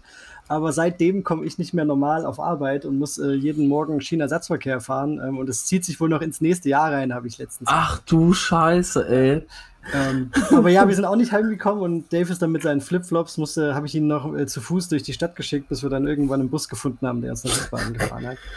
[0.50, 4.82] Aber seitdem komme ich nicht mehr normal auf Arbeit und muss äh, jeden Morgen China-Ersatzverkehr
[4.82, 5.22] fahren.
[5.24, 7.70] Ähm, und es zieht sich wohl noch ins nächste Jahr rein, habe ich letztens.
[7.72, 9.46] Ach du Scheiße, ey.
[9.94, 13.38] ähm, aber ja, wir sind auch nicht heimgekommen und Dave ist dann mit seinen Flipflops,
[13.38, 16.08] musste, habe ich ihn noch äh, zu Fuß durch die Stadt geschickt, bis wir dann
[16.08, 18.38] irgendwann einen Bus gefunden haben, der uns nach Wiesbaden gefahren hat.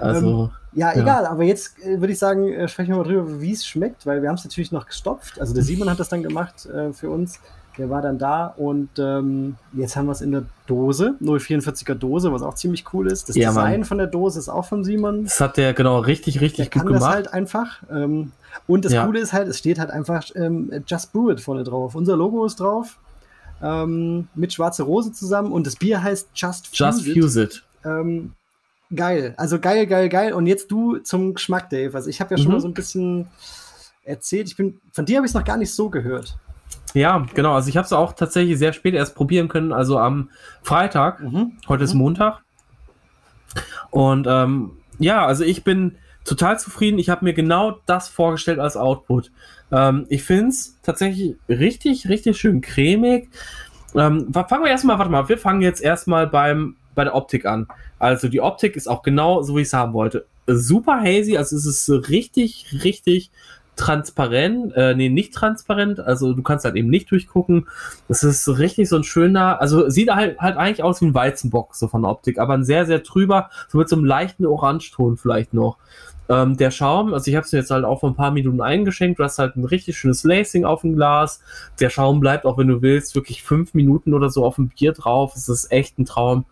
[0.00, 3.04] Also, ähm, ja, ja, egal, aber jetzt äh, würde ich sagen, äh, sprechen wir mal
[3.04, 5.40] drüber, wie es schmeckt, weil wir haben es natürlich noch gestopft.
[5.40, 7.40] Also der Simon hat das dann gemacht äh, für uns.
[7.80, 12.30] Der war dann da und ähm, jetzt haben wir es in der Dose, 044er Dose,
[12.30, 13.30] was auch ziemlich cool ist.
[13.30, 13.84] Das ja, Design Mann.
[13.86, 15.24] von der Dose ist auch von Simon.
[15.24, 17.02] Das hat der genau richtig, richtig der gut kann gemacht.
[17.02, 17.82] Das halt einfach.
[17.90, 18.32] Ähm,
[18.66, 19.06] und das ja.
[19.06, 21.94] Coole ist halt, es steht halt einfach ähm, Just Brew It vorne drauf.
[21.94, 22.98] Unser Logo ist drauf.
[23.62, 27.14] Ähm, mit Schwarze Rose zusammen und das Bier heißt Just Fuse Just It.
[27.14, 27.62] Fuse it.
[27.86, 28.34] Ähm,
[28.94, 29.32] geil.
[29.38, 30.34] Also geil, geil, geil.
[30.34, 31.94] Und jetzt du zum Geschmack, Dave.
[31.94, 32.52] Also ich habe ja schon mhm.
[32.52, 33.28] mal so ein bisschen
[34.04, 34.48] erzählt.
[34.48, 36.36] Ich bin, von dir habe ich es noch gar nicht so gehört.
[36.94, 37.54] Ja, genau.
[37.54, 40.30] Also ich habe es auch tatsächlich sehr spät erst probieren können, also am
[40.62, 41.20] Freitag.
[41.20, 41.52] Mhm.
[41.68, 42.00] Heute ist mhm.
[42.00, 42.42] Montag.
[43.90, 46.98] Und ähm, ja, also ich bin total zufrieden.
[46.98, 49.30] Ich habe mir genau das vorgestellt als Output.
[49.72, 53.28] Ähm, ich finde es tatsächlich richtig, richtig schön cremig.
[53.94, 57.66] Ähm, fangen wir erstmal, warte mal, wir fangen jetzt erstmal beim bei der Optik an.
[57.98, 60.26] Also die Optik ist auch genau so, wie ich es haben wollte.
[60.46, 63.30] Super hazy, also es ist richtig, richtig
[63.80, 67.66] transparent, äh, nee, nicht transparent, also du kannst halt eben nicht durchgucken.
[68.08, 71.74] Das ist richtig so ein schöner, also sieht halt, halt eigentlich aus wie ein Weizenbock,
[71.74, 75.16] so von der Optik, aber ein sehr, sehr trüber, so mit so einem leichten Orangeton
[75.16, 75.78] vielleicht noch.
[76.28, 79.18] Ähm, der Schaum, also ich habe es jetzt halt auch vor ein paar Minuten eingeschenkt,
[79.18, 81.40] du hast halt ein richtig schönes Lacing auf dem Glas.
[81.80, 84.92] Der Schaum bleibt auch, wenn du willst, wirklich fünf Minuten oder so auf dem Bier
[84.92, 85.34] drauf.
[85.34, 86.44] Es ist echt ein Traum.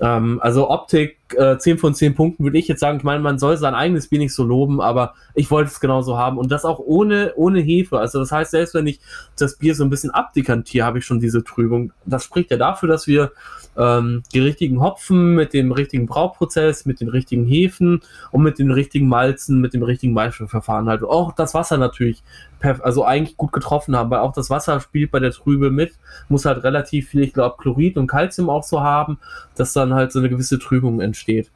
[0.00, 2.98] Ähm, also Optik äh, 10 von 10 Punkten würde ich jetzt sagen.
[2.98, 6.16] Ich meine, man soll sein eigenes Bier nicht so loben, aber ich wollte es genauso
[6.16, 6.38] haben.
[6.38, 7.98] Und das auch ohne, ohne Hefe.
[7.98, 9.00] Also das heißt, selbst wenn ich
[9.36, 11.92] das Bier so ein bisschen abdekantiere, habe ich schon diese Trübung.
[12.06, 13.32] Das spricht ja dafür, dass wir
[13.78, 18.02] ähm, die richtigen Hopfen mit dem richtigen Brauprozess, mit den richtigen Hefen
[18.32, 21.02] und mit den richtigen Malzen, mit dem richtigen Maischverfahren halt.
[21.04, 22.22] Auch das Wasser natürlich,
[22.60, 25.92] also eigentlich gut getroffen haben, weil auch das Wasser spielt bei der Trübe mit,
[26.28, 29.18] muss halt relativ viel, ich glaube, Chlorid und Calcium auch so haben,
[29.54, 31.50] dass dann halt so eine gewisse Trübung entsteht.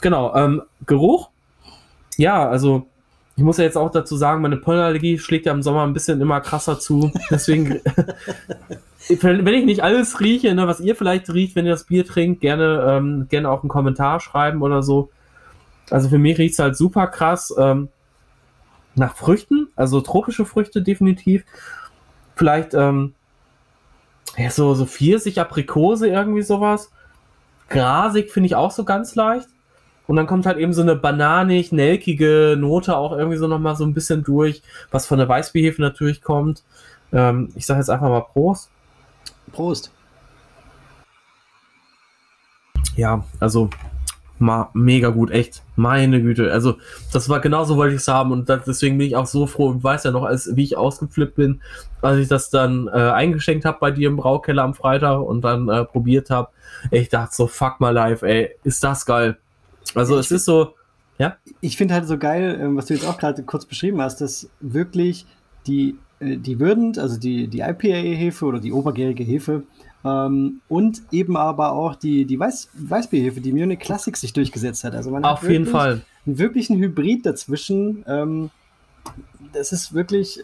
[0.00, 1.30] Genau, ähm, Geruch.
[2.16, 2.86] Ja, also
[3.36, 6.20] ich muss ja jetzt auch dazu sagen, meine Pollenallergie schlägt ja im Sommer ein bisschen
[6.20, 7.10] immer krasser zu.
[7.30, 7.80] Deswegen,
[9.08, 12.40] wenn ich nicht alles rieche, ne, was ihr vielleicht riecht, wenn ihr das Bier trinkt,
[12.40, 15.10] gerne, ähm, gerne auch einen Kommentar schreiben oder so.
[15.90, 17.88] Also für mich riecht es halt super krass ähm,
[18.94, 21.44] nach Früchten, also tropische Früchte definitiv.
[22.36, 23.14] Vielleicht ähm,
[24.36, 26.90] ja, so, so Pfirsich, Aprikose, irgendwie sowas.
[27.68, 29.48] Grasig finde ich auch so ganz leicht.
[30.06, 33.84] Und dann kommt halt eben so eine bananig, nelkige Note auch irgendwie so nochmal so
[33.84, 36.62] ein bisschen durch, was von der Weißbierhefe natürlich kommt.
[37.12, 38.70] Ähm, ich sage jetzt einfach mal Prost.
[39.52, 39.92] Prost.
[42.96, 43.70] Ja, also
[44.38, 45.62] ma mega gut, echt.
[45.76, 46.52] Meine Güte.
[46.52, 46.76] Also,
[47.12, 49.68] das war genauso wollte ich es haben und das, deswegen bin ich auch so froh
[49.68, 51.60] und weiß ja noch, als wie ich ausgeflippt bin,
[52.02, 55.68] als ich das dann äh, eingeschenkt habe bei dir im Braukeller am Freitag und dann
[55.68, 56.50] äh, probiert habe.
[56.90, 59.38] Ich dachte so, fuck my life, ey, ist das geil.
[59.94, 60.74] Also es ist so,
[61.18, 61.36] ja.
[61.60, 64.48] Ich finde halt so geil, ähm, was du jetzt auch gerade kurz beschrieben hast, dass
[64.60, 65.26] wirklich
[65.66, 69.62] die, die Würdend, also die, die IPA-Hefe oder die obergärige Hefe
[70.04, 74.94] ähm, und eben aber auch die, die Weiß, Weißbierhefe, die Munich Classic sich durchgesetzt hat.
[74.94, 76.02] Also man Auf hat jeden Fall.
[76.26, 78.04] Einen wirklichen Hybrid dazwischen.
[78.06, 78.50] Ähm,
[79.52, 80.40] das ist wirklich.
[80.40, 80.42] Äh,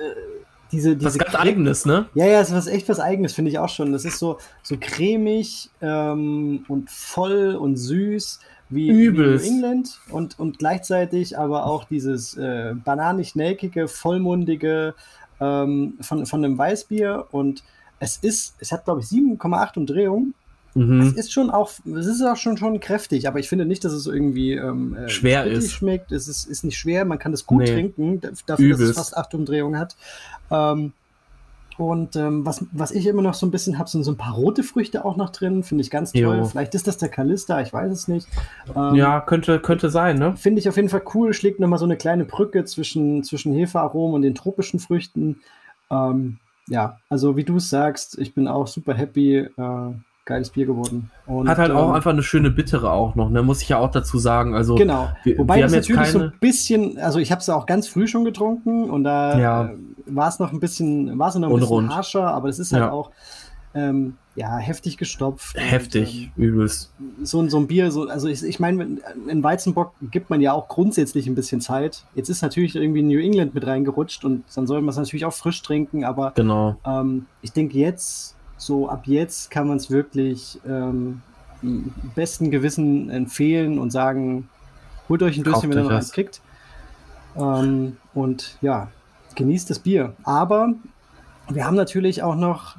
[0.73, 2.07] diese, diese was ganz Eigenes, ne?
[2.15, 3.91] Ja, ja, es ist echt was Eigenes, finde ich auch schon.
[3.91, 9.45] Das ist so, so cremig ähm, und voll und süß wie, Übelst.
[9.45, 14.95] wie New England und, und gleichzeitig aber auch dieses äh, bananig-nelkige, vollmundige
[15.41, 17.63] ähm, von, von einem Weißbier und
[17.99, 20.35] es ist, es hat glaube ich 7,8 Umdrehungen.
[20.75, 21.01] Mhm.
[21.01, 23.93] Es ist schon auch, es ist auch schon, schon kräftig, aber ich finde nicht, dass
[23.93, 25.73] es irgendwie ähm, äh, schwer ist.
[25.73, 26.13] schmeckt.
[26.13, 27.73] Es ist, ist nicht schwer, man kann es gut nee.
[27.73, 28.83] trinken, dafür, Übelst.
[28.83, 29.97] dass es fast 8 Umdrehungen hat.
[30.51, 30.93] Ähm,
[31.81, 34.35] und ähm, was, was ich immer noch so ein bisschen habe, sind so ein paar
[34.35, 35.63] rote Früchte auch noch drin.
[35.63, 36.21] Finde ich ganz toll.
[36.21, 36.45] Jo.
[36.45, 38.29] Vielleicht ist das der Kalista, ich weiß es nicht.
[38.77, 40.37] Ähm, ja, könnte, könnte sein, ne?
[40.37, 41.33] Finde ich auf jeden Fall cool.
[41.33, 45.41] Schlägt nochmal so eine kleine Brücke zwischen, zwischen Hefearomen und den tropischen Früchten.
[45.91, 46.37] Ähm,
[46.69, 49.39] ja, also wie du es sagst, ich bin auch super happy.
[49.39, 49.95] Äh,
[50.25, 51.11] geiles Bier geworden.
[51.27, 53.43] Und, Hat halt ähm, auch einfach eine schöne bittere auch noch, ne?
[53.43, 54.55] muss ich ja auch dazu sagen.
[54.55, 55.09] Also, genau.
[55.25, 56.13] Wir, Wobei wir das natürlich keine...
[56.13, 59.65] so ein bisschen, also ich habe es auch ganz früh schon getrunken und da ja.
[59.65, 61.89] äh, war es noch ein bisschen, war es noch ein Unrund.
[61.89, 62.93] bisschen harscher, aber es ist halt ja.
[62.93, 63.11] auch
[63.75, 65.57] ähm, ja, heftig gestopft.
[65.57, 66.93] Heftig, und, ähm, übelst.
[67.23, 68.99] So, so ein Bier, so, also ich, ich meine,
[69.29, 72.05] in Weizenbock gibt man ja auch grundsätzlich ein bisschen Zeit.
[72.15, 75.33] Jetzt ist natürlich irgendwie New England mit reingerutscht und dann soll man es natürlich auch
[75.33, 76.77] frisch trinken, aber genau.
[76.85, 81.23] ähm, ich denke jetzt so ab jetzt kann man es wirklich ähm,
[82.15, 84.49] besten Gewissen empfehlen und sagen,
[85.09, 86.43] holt euch ein Döschen, wenn ihr noch eins kriegt.
[87.37, 88.89] Ähm, und ja,
[89.35, 90.13] genießt das Bier.
[90.25, 90.75] Aber
[91.49, 92.77] wir haben natürlich auch noch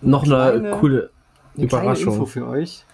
[0.00, 1.10] noch eine, kleine, coole
[1.56, 2.84] eine Überraschung Info für euch.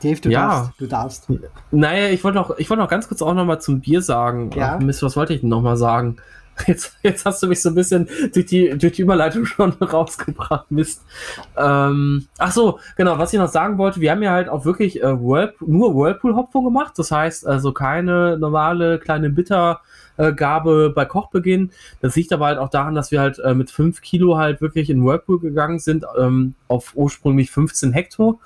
[0.00, 0.46] Dave, du ja.
[0.46, 0.80] darfst.
[0.80, 1.26] Du darfst.
[1.72, 4.50] Naja, ich wollte noch, ich wollte noch ganz kurz auch noch mal zum Bier sagen.
[4.54, 4.76] Ja.
[4.76, 6.18] Ach, Mist, was wollte ich denn noch mal sagen?
[6.66, 10.70] Jetzt, jetzt hast du mich so ein bisschen durch die, durch die Überleitung schon rausgebracht,
[10.70, 11.02] Mist.
[11.56, 15.02] Ähm, ach so, genau, was ich noch sagen wollte, wir haben ja halt auch wirklich
[15.02, 16.94] äh, Whirlpool, nur Whirlpool-Hopfung gemacht.
[16.96, 21.70] Das heißt also keine normale kleine Bittergabe bei Kochbeginn.
[22.00, 24.90] Das liegt aber halt auch daran, dass wir halt äh, mit 5 Kilo halt wirklich
[24.90, 28.38] in Whirlpool gegangen sind, ähm, auf ursprünglich 15 Hektar.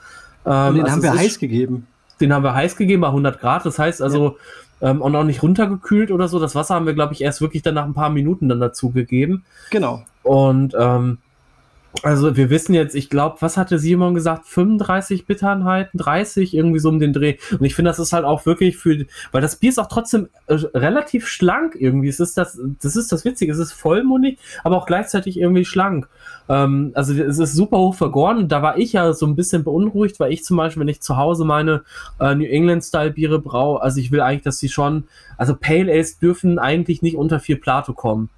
[0.46, 1.86] Ähm, den also haben wir heiß gegeben.
[2.20, 3.66] Den haben wir heiß gegeben bei 100 Grad.
[3.66, 4.34] Das heißt also, ja
[4.80, 6.38] ähm, und auch nicht runtergekühlt oder so.
[6.38, 8.90] Das Wasser haben wir, glaube ich, erst wirklich dann nach ein paar Minuten dann dazu
[8.90, 9.44] gegeben.
[9.70, 10.02] Genau.
[10.22, 11.18] Und ähm,
[12.02, 14.46] also wir wissen jetzt, ich glaube, was hatte Simon gesagt?
[14.46, 17.36] 35 Bittereinheiten, 30, irgendwie so um den Dreh.
[17.52, 20.28] Und ich finde, das ist halt auch wirklich für, weil das Bier ist auch trotzdem
[20.46, 22.08] äh, relativ schlank irgendwie.
[22.08, 26.08] Es ist das, das ist das Witzige, es ist vollmundig, aber auch gleichzeitig irgendwie schlank.
[26.48, 28.48] Ähm, also es ist super hoch vergoren.
[28.48, 31.16] Da war ich ja so ein bisschen beunruhigt, weil ich zum Beispiel, wenn ich zu
[31.16, 31.84] Hause meine
[32.18, 35.04] äh, New England-Style-Biere brauche, also ich will eigentlich, dass sie schon,
[35.36, 38.30] also Pale Ales dürfen eigentlich nicht unter vier Plato kommen.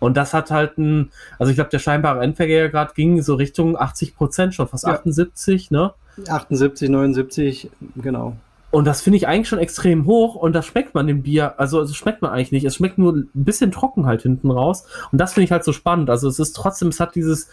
[0.00, 4.16] Und das hat halt ein, also ich glaube, der scheinbare Endverkehrgrad ging so Richtung 80
[4.16, 4.92] Prozent schon, fast ja.
[4.92, 5.92] 78, ne?
[6.28, 8.36] 78, 79, genau.
[8.70, 11.80] Und das finde ich eigentlich schon extrem hoch und das schmeckt man dem Bier, also
[11.80, 12.64] es schmeckt man eigentlich nicht.
[12.64, 14.84] Es schmeckt nur ein bisschen trocken halt hinten raus.
[15.10, 16.10] Und das finde ich halt so spannend.
[16.10, 17.48] Also es ist trotzdem, es hat dieses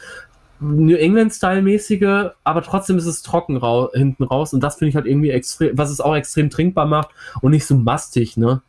[0.60, 5.06] New England-Style-mäßige, aber trotzdem ist es trocken rau hinten raus und das finde ich halt
[5.06, 7.10] irgendwie extrem, was es auch extrem trinkbar macht
[7.42, 8.62] und nicht so mastig, ne?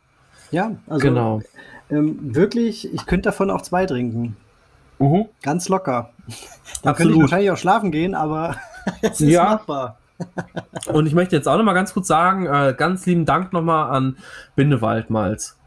[0.51, 1.41] Ja, also Genau.
[1.89, 4.35] ähm, wirklich, ich könnte davon auch zwei trinken.
[4.99, 5.25] Mhm.
[5.41, 6.11] Ganz locker.
[6.83, 8.55] Da könnte ich wahrscheinlich auch schlafen gehen, aber
[9.01, 9.45] es ist Ja.
[9.45, 9.97] machbar.
[10.91, 14.17] Und ich möchte jetzt auch nochmal ganz kurz sagen, äh, ganz lieben Dank nochmal an
[14.55, 15.57] Bindewaldmalz.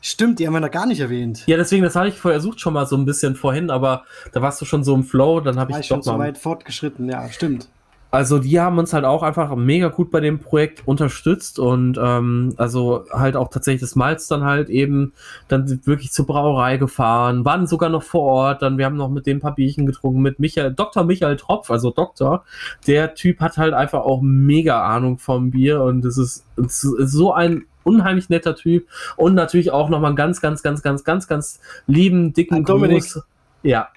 [0.00, 1.44] Stimmt, die haben wir noch gar nicht erwähnt.
[1.46, 4.60] Ja, deswegen, das hatte ich versucht schon mal so ein bisschen vorhin, aber da warst
[4.60, 6.18] du schon so im Flow, dann habe ich ich schon doch so mal.
[6.28, 7.68] weit fortgeschritten, ja, stimmt.
[8.12, 12.52] Also die haben uns halt auch einfach mega gut bei dem Projekt unterstützt und ähm,
[12.58, 15.14] also halt auch tatsächlich das Malz dann halt eben
[15.48, 19.24] dann wirklich zur Brauerei gefahren, waren sogar noch vor Ort, dann wir haben noch mit
[19.24, 21.04] dem paar Bierchen getrunken mit Michael, Dr.
[21.04, 22.44] Michael Tropf, also Doktor,
[22.86, 27.12] der Typ hat halt einfach auch mega Ahnung vom Bier und es ist, es ist
[27.12, 31.28] so ein unheimlich netter Typ und natürlich auch nochmal einen ganz, ganz, ganz, ganz, ganz,
[31.28, 33.04] ganz lieben, dicken Dominik.
[33.04, 33.22] Gruß.
[33.62, 33.88] Ja,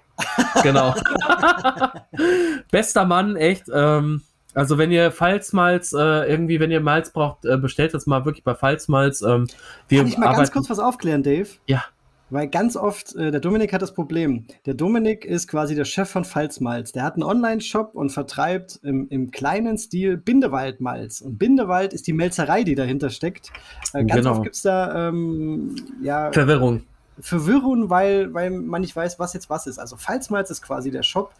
[0.63, 0.93] genau.
[2.71, 3.65] Bester Mann, echt.
[3.73, 4.21] Ähm,
[4.53, 8.43] also wenn ihr Pfalzmalz, äh, irgendwie, wenn ihr Malz braucht, äh, bestellt das mal wirklich
[8.43, 9.21] bei Pfalzmalz.
[9.21, 9.47] Ähm,
[9.89, 11.49] wir Kann ich mal ganz arbeiten- kurz was aufklären, Dave?
[11.67, 11.83] Ja.
[12.31, 14.45] Weil ganz oft, äh, der Dominik hat das Problem.
[14.65, 16.91] Der Dominik ist quasi der Chef von Pfalzmalz.
[16.91, 21.21] Der hat einen Online-Shop und vertreibt im, im kleinen Stil Bindewaldmalz.
[21.21, 23.51] Und Bindewald ist die Melzerei, die dahinter steckt.
[23.93, 24.31] Äh, ganz Genau.
[24.31, 26.81] oft gibt es da ähm, ja, Verwirrung.
[27.19, 29.79] Verwirrung, weil, weil man nicht weiß, was jetzt was ist.
[29.79, 31.31] Also Pfalzmalz ist quasi der Shop,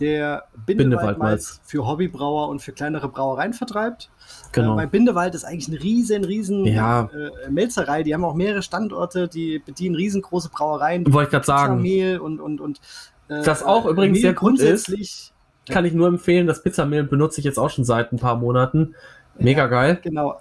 [0.00, 1.60] der Bindewaldmalz.
[1.64, 4.10] Für Hobbybrauer und für kleinere Brauereien vertreibt.
[4.52, 4.74] Genau.
[4.74, 7.08] Äh, bei Bindewald ist eigentlich eine riesen, riesen Ja.
[7.12, 8.02] äh, Melzerei.
[8.04, 11.04] Die haben auch mehrere Standorte, die bedienen riesengroße Brauereien.
[11.12, 11.82] Wollte ich gerade sagen.
[11.82, 12.80] Mehl und, und, und
[13.28, 14.60] äh, Das auch übrigens Mehl sehr gut ist.
[14.86, 15.32] grundsätzlich.
[15.68, 16.46] Kann ich nur empfehlen.
[16.46, 18.94] Das Pizzamehl benutze ich jetzt auch schon seit ein paar Monaten.
[19.38, 19.98] Mega geil.
[20.02, 20.38] Genau.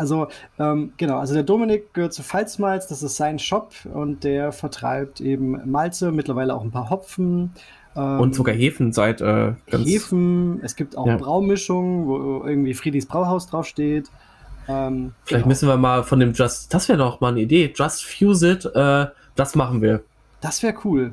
[0.00, 0.28] Also,
[0.58, 5.20] ähm, genau, also der Dominik gehört zu Pfalzmalz, das ist sein Shop und der vertreibt
[5.20, 7.52] eben Malze, mittlerweile auch ein paar Hopfen.
[7.94, 9.86] ähm, Und sogar Hefen seit äh, ganz.
[9.86, 11.16] Hefen, es gibt auch Ja.
[11.16, 14.10] Braumischungen, wo irgendwie Friedis Brauhaus draufsteht.
[14.68, 15.48] Ähm, Vielleicht genau.
[15.48, 17.72] müssen wir mal von dem Just, das wäre doch mal eine Idee.
[17.74, 20.02] Just Fuse It, äh, das machen wir.
[20.40, 21.12] Das wäre cool.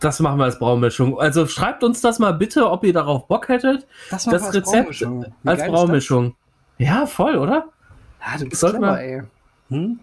[0.00, 1.18] Das machen wir als Braumischung.
[1.18, 3.86] Also schreibt uns das mal bitte, ob ihr darauf Bock hättet.
[4.10, 5.26] Das, Das als Rezept Braumischung.
[5.44, 6.34] Als Braumischung.
[6.78, 7.66] Ja, voll, oder?
[8.24, 9.22] Ja, du bist Sollten clever, wir- ey.
[9.70, 9.98] Hm?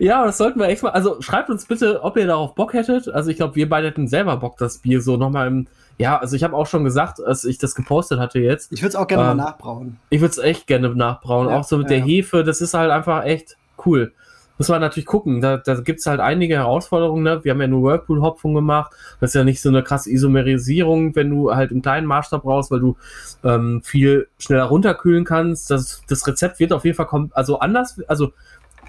[0.00, 0.90] Ja, das sollten wir echt mal.
[0.90, 3.08] Also schreibt uns bitte, ob ihr darauf Bock hättet.
[3.08, 5.66] Also ich glaube, wir beide hätten selber Bock, das Bier so nochmal im.
[5.98, 8.70] Ja, also ich habe auch schon gesagt, als ich das gepostet hatte jetzt.
[8.72, 9.98] Ich würde es auch gerne Ähm, mal nachbrauen.
[10.10, 11.48] Ich würde es echt gerne nachbrauen.
[11.48, 12.04] Ja, auch so mit ja, der ja.
[12.04, 13.56] Hefe, das ist halt einfach echt
[13.86, 14.12] cool.
[14.58, 15.40] Muss man natürlich gucken.
[15.40, 17.22] Da, da gibt es halt einige Herausforderungen.
[17.22, 17.44] Ne?
[17.44, 18.92] Wir haben ja nur Whirlpool-Hopfung gemacht.
[19.20, 22.70] Das ist ja nicht so eine krasse Isomerisierung, wenn du halt im kleinen Maßstab brauchst,
[22.70, 22.96] weil du
[23.44, 25.70] ähm, viel schneller runterkühlen kannst.
[25.70, 28.32] Das, das Rezept wird auf jeden Fall kommen, also anders, also,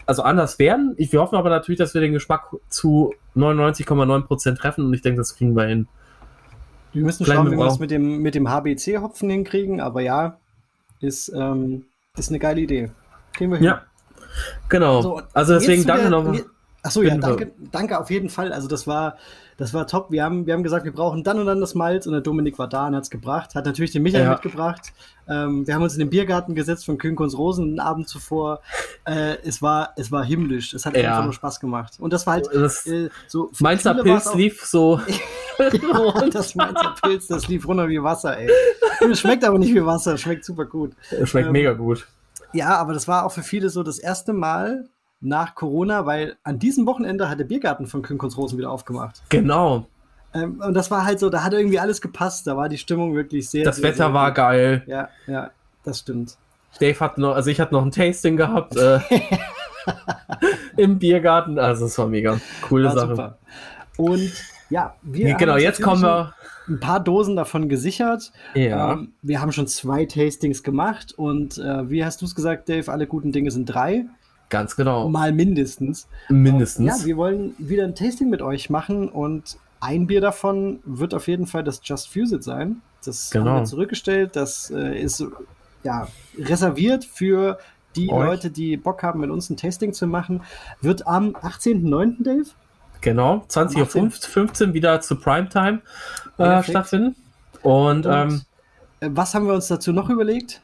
[0.06, 0.94] also anders werden.
[0.98, 5.18] Ich, wir hoffen aber natürlich, dass wir den Geschmack zu 99,9% treffen und ich denke,
[5.18, 5.88] das kriegen wir hin.
[6.94, 10.38] Wir müssen Vielleicht schauen, wie wir das mit dem, mit dem HBC-Hopfen hinkriegen, aber ja,
[11.02, 11.86] ist, ähm,
[12.18, 12.90] ist eine geile Idee.
[13.34, 13.66] Kriegen wir hin.
[13.66, 13.82] Ja,
[14.70, 15.02] genau.
[15.02, 16.44] So, also deswegen danke nochmal.
[16.84, 18.54] Achso, ja, danke, danke auf jeden Fall.
[18.54, 19.18] Also das war,
[19.58, 20.10] das war top.
[20.10, 22.58] Wir haben, wir haben gesagt, wir brauchen dann und dann das Malz und der Dominik
[22.60, 23.56] war da und hat es gebracht.
[23.56, 24.30] Hat natürlich den Michael Ja.
[24.32, 24.94] mitgebracht.
[25.28, 28.62] Ähm, wir haben uns in den Biergarten gesetzt von Kühnkunst Rosen den Abend zuvor.
[29.04, 30.74] Äh, es, war, es war himmlisch.
[30.74, 31.10] Es hat Ja.
[31.10, 31.96] einfach nur Spaß gemacht.
[32.00, 33.52] Und das war halt Das äh, so.
[33.60, 35.02] Mainzer Pilz lief so.
[35.60, 38.48] Ja, das Mainzer Pilz, das lief runter wie Wasser, ey.
[39.12, 40.92] Es schmeckt aber nicht wie Wasser, schmeckt super gut.
[41.24, 42.08] Schmeckt Ähm, mega gut.
[42.58, 44.90] Ja, aber das war auch für viele so das erste Mal
[45.20, 49.22] nach Corona, weil an diesem Wochenende hat der Biergarten von Kühnkunst-Rosen wieder aufgemacht.
[49.30, 49.86] Genau.
[50.34, 53.14] Ähm, und das war halt so, da hat irgendwie alles gepasst, da war die Stimmung
[53.14, 53.64] wirklich sehr.
[53.64, 54.36] Das sehr, Wetter sehr war gut.
[54.38, 54.84] geil.
[54.88, 55.52] Ja, ja,
[55.84, 56.36] das stimmt.
[56.80, 59.00] Dave hat noch, also ich hatte noch ein Tasting gehabt äh,
[60.78, 61.60] im Biergarten.
[61.60, 63.08] Also es war mega coole War Sache.
[63.10, 63.38] super.
[63.98, 64.32] Und
[64.70, 66.34] ja, wir haben genau, jetzt kommen wir.
[66.68, 68.32] Ein paar Dosen davon gesichert.
[68.54, 72.68] Ja, Ähm, wir haben schon zwei Tastings gemacht und äh, wie hast du es gesagt,
[72.70, 72.92] Dave?
[72.92, 74.06] Alle guten Dinge sind drei,
[74.50, 75.10] ganz genau.
[75.10, 76.08] mal mindestens.
[76.30, 77.00] Mindestens.
[77.02, 81.28] Ja, wir wollen wieder ein Tasting mit euch machen und ein Bier davon wird auf
[81.28, 82.82] jeden Fall das Just Fuse It sein.
[83.06, 83.52] Das Genau.
[83.52, 84.36] haben wir zurückgestellt.
[84.36, 85.24] Das äh, ist
[85.84, 86.08] ja
[86.38, 87.60] reserviert für
[87.96, 88.26] die Euch.
[88.26, 90.42] Leute, die Bock haben, mit uns ein Tasting zu machen.
[90.82, 92.24] Wird am 18.09.
[92.24, 92.50] Dave?
[93.08, 95.80] Genau, 20.15 Uhr wieder zu Primetime
[96.38, 97.16] äh, stattfinden.
[97.62, 98.42] Und, Und ähm,
[99.00, 100.60] äh, was haben wir uns dazu noch überlegt?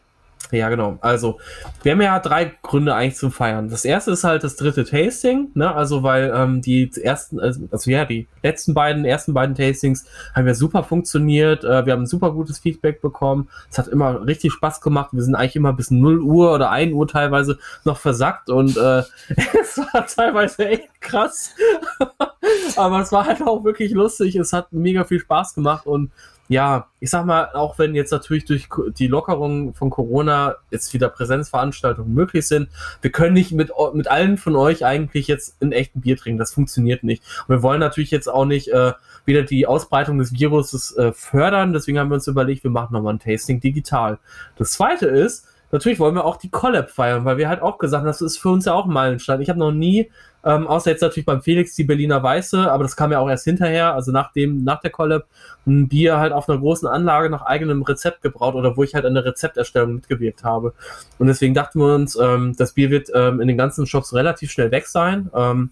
[0.52, 0.98] Ja, genau.
[1.02, 1.40] Also,
[1.82, 3.70] wir haben ja drei Gründe eigentlich zum Feiern.
[3.70, 5.74] Das erste ist halt das dritte Tasting, ne?
[5.74, 10.46] Also, weil ähm, die ersten, also also ja, die letzten beiden, ersten beiden Tastings haben
[10.46, 11.64] ja super funktioniert.
[11.64, 13.50] Äh, wir haben super gutes Feedback bekommen.
[13.72, 15.10] Es hat immer richtig Spaß gemacht.
[15.14, 19.00] Wir sind eigentlich immer bis 0 Uhr oder 1 Uhr teilweise noch versackt und äh,
[19.60, 21.56] es war teilweise echt krass.
[22.76, 24.36] Aber es war halt auch wirklich lustig.
[24.36, 26.12] Es hat mega viel Spaß gemacht und
[26.54, 31.10] ja, ich sag mal, auch wenn jetzt natürlich durch die Lockerung von Corona jetzt wieder
[31.10, 32.70] Präsenzveranstaltungen möglich sind,
[33.02, 36.38] wir können nicht mit, mit allen von euch eigentlich jetzt in echten Bier trinken.
[36.38, 37.24] Das funktioniert nicht.
[37.48, 38.94] Und wir wollen natürlich jetzt auch nicht äh,
[39.26, 41.74] wieder die Ausbreitung des Viruses äh, fördern.
[41.74, 44.20] Deswegen haben wir uns überlegt, wir machen nochmal ein Tasting digital.
[44.56, 48.02] Das zweite ist, natürlich wollen wir auch die Collab feiern, weil wir halt auch gesagt
[48.02, 49.42] haben, das ist für uns ja auch ein Meilenstein.
[49.42, 50.12] Ich habe noch nie,
[50.46, 53.46] ähm, außer jetzt natürlich beim Felix, die Berliner Weiße, aber das kam ja auch erst
[53.46, 55.26] hinterher, also nach dem, nach der Collab,
[55.66, 59.06] ein Bier halt auf einer großen Anlage nach eigenem Rezept gebraut oder wo ich halt
[59.06, 60.74] an der Rezepterstellung mitgewirkt habe.
[61.18, 64.52] Und deswegen dachten wir uns, ähm, das Bier wird ähm, in den ganzen Shops relativ
[64.52, 65.30] schnell weg sein.
[65.34, 65.70] Ähm,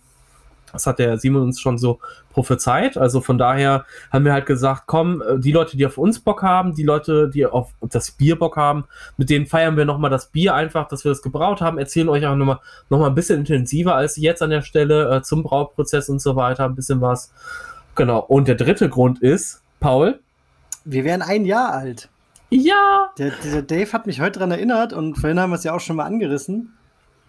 [0.72, 2.00] das hat der Simon uns schon so
[2.32, 2.98] prophezeit.
[2.98, 6.44] Also von daher haben wir halt gesagt, komm, äh, die Leute, die auf uns Bock
[6.44, 8.86] haben, die Leute, die auf das Bier Bock haben,
[9.18, 12.26] mit denen feiern wir nochmal das Bier einfach, dass wir das gebraut haben, erzählen euch
[12.26, 12.60] auch nochmal
[12.90, 16.36] noch mal ein bisschen intensiver als jetzt an der Stelle äh, zum Brauprozess und so
[16.36, 17.34] weiter, ein bisschen was.
[17.96, 18.20] Genau.
[18.20, 20.20] Und der dritte Grund ist, Paul.
[20.86, 22.10] Wir wären ein Jahr alt.
[22.50, 23.12] Ja!
[23.18, 25.80] Der, der Dave hat mich heute daran erinnert und vorhin haben wir es ja auch
[25.80, 26.74] schon mal angerissen.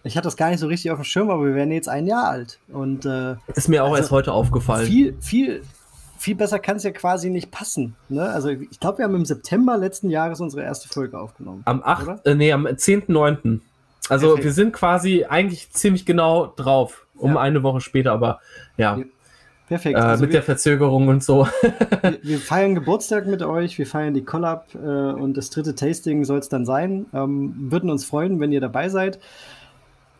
[0.03, 2.07] Ich hatte das gar nicht so richtig auf dem Schirm, aber wir werden jetzt ein
[2.07, 2.59] Jahr alt.
[2.67, 4.85] Und, äh, ist mir auch also erst heute aufgefallen.
[4.85, 5.63] Viel, viel,
[6.17, 7.95] viel besser kann es ja quasi nicht passen.
[8.09, 8.21] Ne?
[8.21, 11.61] Also ich glaube, wir haben im September letzten Jahres unsere erste Folge aufgenommen.
[11.65, 12.25] Am 8.
[12.25, 13.61] Äh, nee, am 10.9.
[14.09, 14.43] Also Perfekt.
[14.43, 17.07] wir sind quasi eigentlich ziemlich genau drauf.
[17.15, 17.41] Um ja.
[17.41, 18.41] eine Woche später, aber
[18.75, 18.99] ja.
[19.67, 19.97] Perfekt.
[19.97, 21.47] Äh, also mit wir, der Verzögerung und so.
[22.01, 26.25] wir, wir, feiern Geburtstag mit euch, wir feiern die Collab äh, und das dritte Tasting
[26.25, 27.05] soll es dann sein.
[27.13, 29.19] Ähm, würden uns freuen, wenn ihr dabei seid.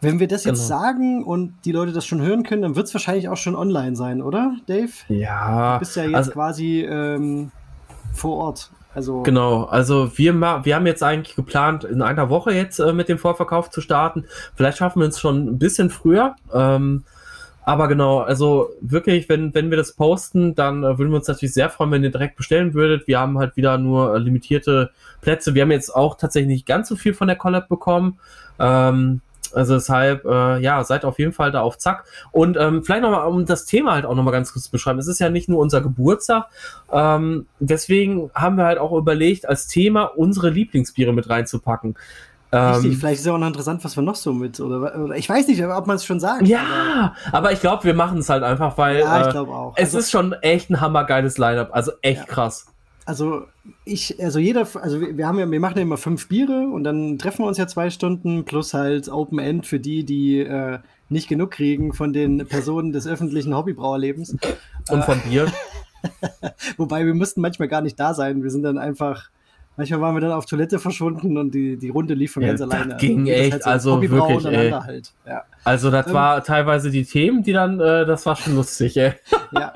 [0.03, 0.55] Wenn wir das genau.
[0.55, 3.55] jetzt sagen und die Leute das schon hören können, dann wird es wahrscheinlich auch schon
[3.55, 4.91] online sein, oder, Dave?
[5.07, 5.75] Ja.
[5.75, 7.51] Du bist ja jetzt also, quasi ähm,
[8.13, 8.71] vor Ort.
[8.95, 13.09] Also genau, also wir, wir haben jetzt eigentlich geplant, in einer Woche jetzt äh, mit
[13.09, 14.25] dem Vorverkauf zu starten.
[14.55, 16.35] Vielleicht schaffen wir es schon ein bisschen früher.
[16.53, 17.03] Ähm,
[17.65, 21.53] aber genau, also wirklich, wenn, wenn wir das posten, dann äh, würden wir uns natürlich
[21.53, 23.07] sehr freuen, wenn ihr direkt bestellen würdet.
[23.07, 24.91] Wir haben halt wieder nur äh, limitierte
[25.21, 25.55] Plätze.
[25.55, 28.19] Wir haben jetzt auch tatsächlich nicht ganz so viel von der Collab bekommen.
[28.59, 29.21] Ähm,
[29.55, 32.05] also deshalb, äh, ja, seid auf jeden Fall da auf Zack.
[32.31, 34.99] Und ähm, vielleicht nochmal, um das Thema halt auch nochmal ganz kurz zu beschreiben.
[34.99, 36.45] Es ist ja nicht nur unser Geburtstag.
[36.91, 41.95] Ähm, deswegen haben wir halt auch überlegt, als Thema unsere Lieblingsbiere mit reinzupacken.
[42.53, 45.15] Richtig, ähm, vielleicht ist ja auch noch interessant, was wir noch so mit, oder, oder
[45.15, 46.47] ich weiß nicht, ob man es schon sagt.
[46.47, 49.73] Ja, aber, aber ich glaube, wir machen es halt einfach, weil ja, ich äh, auch.
[49.75, 52.25] es also, ist schon echt ein hammergeiles Line-Up, also echt ja.
[52.25, 52.67] krass.
[53.05, 53.47] Also
[53.83, 57.17] ich, also jeder, also wir haben ja, wir machen ja immer fünf Biere und dann
[57.17, 60.79] treffen wir uns ja zwei Stunden plus halt Open End für die, die äh,
[61.09, 64.37] nicht genug kriegen von den Personen des öffentlichen Hobbybrauerlebens.
[64.89, 65.51] Und von Bier.
[66.77, 68.43] Wobei wir müssten manchmal gar nicht da sein.
[68.43, 69.29] Wir sind dann einfach
[69.75, 72.61] Manchmal waren wir dann auf Toilette verschwunden und die, die Runde lief von ja, ganz
[72.61, 72.93] alleine.
[72.93, 74.71] Das ging also, echt, halt so also wirklich, ey.
[74.71, 75.13] Halt.
[75.25, 75.43] Ja.
[75.63, 79.13] Also das ähm, war teilweise die Themen, die dann, äh, das war schon lustig, ey.
[79.51, 79.71] Ja.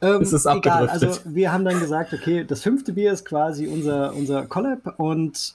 [0.00, 3.66] ähm, es ist egal, also wir haben dann gesagt, okay, das fünfte Bier ist quasi
[3.66, 5.54] unser, unser Collab und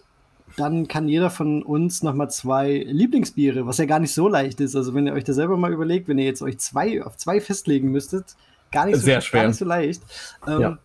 [0.57, 4.76] dann kann jeder von uns nochmal zwei Lieblingsbiere, was ja gar nicht so leicht ist.
[4.76, 7.41] Also wenn ihr euch das selber mal überlegt, wenn ihr jetzt euch zwei auf zwei
[7.41, 8.36] festlegen müsstet,
[8.71, 9.41] gar nicht so, Sehr schwer.
[9.41, 10.01] Gar nicht so leicht.
[10.47, 10.78] Ähm, ja.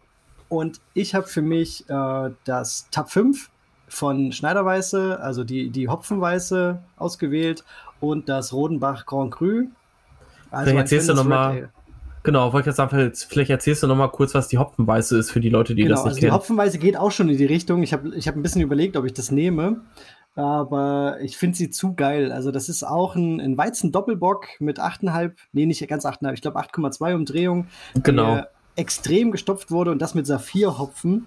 [0.51, 3.51] Und ich habe für mich äh, das Tab 5
[3.87, 7.65] von Schneiderweiße, also die, die Hopfenweiße ausgewählt
[8.01, 9.69] und das Rodenbach Grand Cru.
[10.51, 11.71] Also vielleicht erzählst du nochmal.
[12.23, 15.41] Genau, wollte ich jetzt sagen, vielleicht erzählst du nochmal kurz, was die Hopfenweiße ist für
[15.41, 16.31] die Leute, die genau, das nicht also kennen.
[16.31, 17.83] Die Hopfenweiße geht auch schon in die Richtung.
[17.83, 19.81] Ich habe ich hab ein bisschen überlegt, ob ich das nehme,
[20.35, 22.33] aber ich finde sie zu geil.
[22.33, 26.61] Also, das ist auch ein, ein Weizen-Doppelbock mit 8,5, nee, nicht ganz 8,5, ich glaube
[26.61, 27.69] 8,2 Umdrehung.
[28.03, 28.35] Genau.
[28.35, 31.27] Der, extrem gestopft wurde und das mit Saphirhopfen.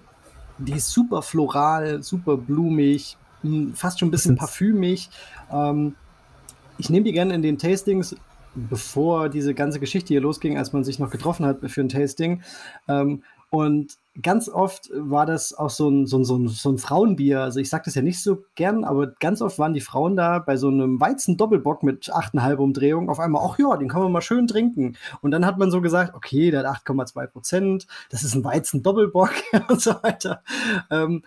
[0.58, 5.10] Die ist super floral, super blumig, hm, fast schon ein bisschen parfümig.
[5.50, 5.94] Ähm,
[6.78, 8.16] ich nehme die gerne in den Tastings,
[8.54, 12.42] bevor diese ganze Geschichte hier losging, als man sich noch getroffen hat für ein Tasting.
[12.88, 16.78] Ähm, und ganz oft war das auch so ein, so ein, so ein, so ein
[16.78, 17.40] Frauenbier.
[17.40, 20.38] Also ich sage das ja nicht so gern, aber ganz oft waren die Frauen da
[20.38, 24.22] bei so einem Weizen-Doppelbock mit 8,5 Umdrehungen auf einmal, ach ja, den kann man mal
[24.22, 24.96] schön trinken.
[25.20, 29.32] Und dann hat man so gesagt, okay, der hat 8,2 Prozent, das ist ein Weizen-Doppelbock
[29.68, 30.42] und so weiter.
[30.90, 31.22] Ähm,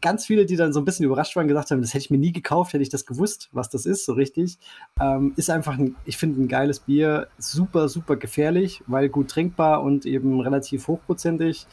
[0.00, 2.18] ganz viele, die dann so ein bisschen überrascht waren, gesagt haben, das hätte ich mir
[2.18, 4.58] nie gekauft, hätte ich das gewusst, was das ist, so richtig.
[5.00, 7.28] Ähm, ist einfach, ein, ich finde, ein geiles Bier.
[7.38, 11.66] Super, super gefährlich, weil gut trinkbar und eben relativ hochprozentig.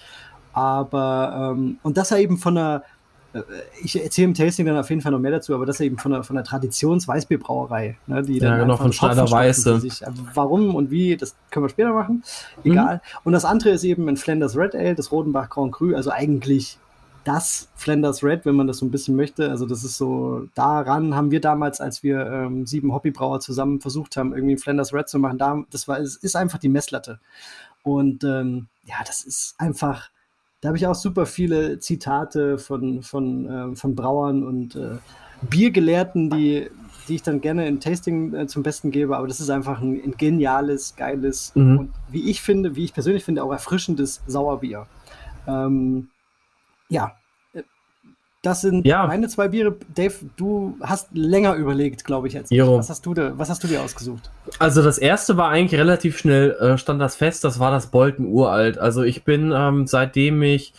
[0.53, 2.83] Aber, ähm, und das er eben von einer,
[3.33, 3.41] äh,
[3.83, 5.97] ich erzähle im Tasting dann auf jeden Fall noch mehr dazu, aber das ist eben
[5.97, 9.79] von einer, von einer Traditions-Weißbierbrauerei, ne, die ja, dann genau, von Schneider Weiße.
[9.79, 12.23] Sich, also warum und wie, das können wir später machen.
[12.63, 12.95] Egal.
[12.95, 13.19] Mhm.
[13.23, 16.77] Und das andere ist eben ein Flanders Red Ale, das Rodenbach Grand Cru, also eigentlich
[17.23, 19.49] das Flanders Red, wenn man das so ein bisschen möchte.
[19.49, 24.17] Also das ist so, daran haben wir damals, als wir ähm, sieben Hobbybrauer zusammen versucht
[24.17, 27.19] haben, irgendwie ein Flanders Red zu machen, da, das war, es ist einfach die Messlatte.
[27.83, 30.09] Und ähm, ja, das ist einfach,
[30.61, 34.97] da habe ich auch super viele Zitate von, von, äh, von Brauern und äh,
[35.41, 36.69] Biergelehrten, die,
[37.07, 39.99] die ich dann gerne im Tasting äh, zum Besten gebe, aber das ist einfach ein,
[40.03, 41.79] ein geniales, geiles mhm.
[41.79, 44.85] und wie ich finde, wie ich persönlich finde, auch erfrischendes Sauerbier.
[45.47, 46.09] Ähm,
[46.89, 47.15] ja,
[48.41, 49.05] das sind ja.
[49.05, 49.75] meine zwei Biere.
[49.93, 52.59] Dave, du hast länger überlegt, glaube ich, als ich.
[52.59, 54.31] Was hast, du da, was hast du dir ausgesucht?
[54.57, 58.25] Also das erste war eigentlich relativ schnell, äh, stand das fest, das war das Bolten
[58.25, 58.79] Uralt.
[58.79, 60.73] Also ich bin, ähm, seitdem ich,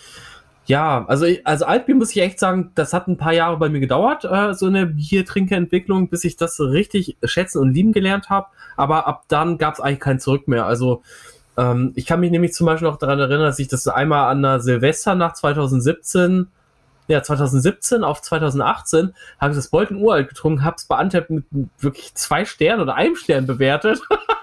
[0.67, 3.69] ja, also, ich, also Altbier muss ich echt sagen, das hat ein paar Jahre bei
[3.69, 8.49] mir gedauert, äh, so eine Biertrinkerentwicklung, bis ich das richtig schätzen und lieben gelernt habe.
[8.77, 10.67] Aber ab dann gab es eigentlich kein Zurück mehr.
[10.67, 11.03] Also
[11.57, 14.43] ähm, ich kann mich nämlich zum Beispiel noch daran erinnern, dass ich das einmal an
[14.43, 16.49] der Silvesternacht 2017
[17.09, 21.45] ja, 2017 auf 2018 habe ich das Bolten Uralt getrunken, habe es bei Antep mit
[21.79, 24.01] wirklich zwei Sternen oder einem Stern bewertet.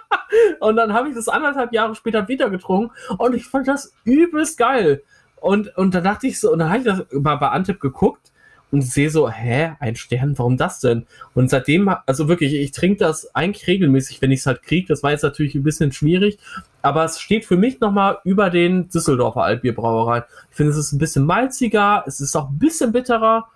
[0.60, 4.58] und dann habe ich das anderthalb Jahre später wieder getrunken und ich fand das übelst
[4.58, 5.04] geil.
[5.38, 8.32] Und, und da dachte ich so, und dann habe ich das mal bei Antep geguckt
[8.72, 11.08] und sehe so, hä, ein Stern, warum das denn?
[11.34, 14.88] Und seitdem, also wirklich, ich trinke das eigentlich regelmäßig, wenn ich es halt kriege.
[14.88, 16.38] Das war jetzt natürlich ein bisschen schwierig,
[16.82, 20.24] aber es steht für mich nochmal über den Düsseldorfer Altbierbrauerei.
[20.52, 23.48] Ich finde, es ist ein bisschen malziger, es ist auch ein bisschen bitterer.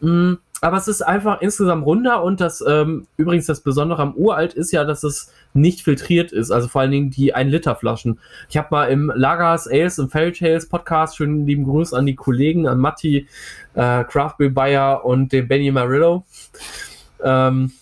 [0.00, 4.14] Mh, mm, aber es ist einfach insgesamt runder und das ähm, übrigens das Besondere am
[4.14, 7.74] Uralt ist ja, dass es nicht filtriert ist, also vor allen Dingen die 1 Liter
[7.74, 8.20] Flaschen.
[8.48, 12.14] Ich habe mal im Lagers Ales und Fairy Tales Podcast schönen lieben Gruß an die
[12.14, 13.26] Kollegen, an Matti,
[13.74, 16.24] äh, Craft Beer Bayer und den Benny Marillo.
[17.20, 17.72] Ähm,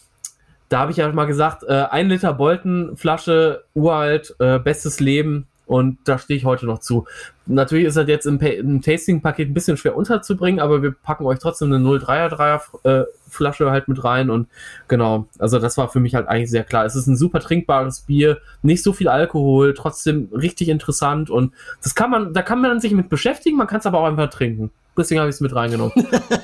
[0.71, 5.47] da habe ich ja mal gesagt, äh, 1 Liter Bolten Flasche Uralt, äh, bestes Leben,
[5.71, 7.07] und da stehe ich heute noch zu.
[7.47, 11.39] Natürlich ist das jetzt im, im Tasting-Paket ein bisschen schwer unterzubringen, aber wir packen euch
[11.39, 14.49] trotzdem eine 03er Dreier äh, Flasche halt mit rein und
[14.89, 16.87] genau, also das war für mich halt eigentlich sehr klar.
[16.87, 21.95] Es ist ein super trinkbares Bier, nicht so viel Alkohol, trotzdem richtig interessant und das
[21.95, 24.73] kann man, da kann man sich mit beschäftigen, man kann es aber auch einfach trinken.
[24.99, 25.93] Deswegen habe ich es mit reingenommen.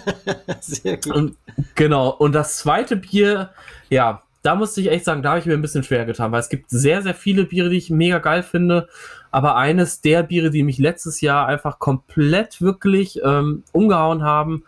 [0.60, 1.12] sehr gut.
[1.12, 1.36] Und,
[1.74, 3.50] genau, und das zweite Bier,
[3.90, 6.38] ja, da musste ich echt sagen, da habe ich mir ein bisschen schwer getan, weil
[6.38, 8.88] es gibt sehr, sehr viele Biere, die ich mega geil finde.
[9.32, 14.62] Aber eines der Biere, die mich letztes Jahr einfach komplett wirklich ähm, umgehauen haben,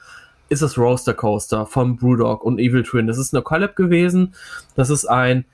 [0.49, 3.07] ist das Roaster Coaster von Brewdog und Evil Twin.
[3.07, 4.35] Das ist eine Collab gewesen.
[4.75, 5.45] Das ist ein,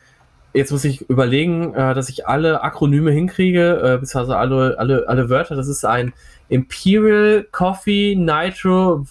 [0.54, 5.28] jetzt muss ich überlegen, äh, dass ich alle Akronyme hinkriege, äh, beziehungsweise alle, alle, alle
[5.28, 5.54] Wörter.
[5.54, 6.14] Das ist ein
[6.48, 9.04] Imperial Coffee Nitro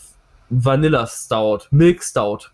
[0.50, 2.53] Vanilla Stout, Milk Stout.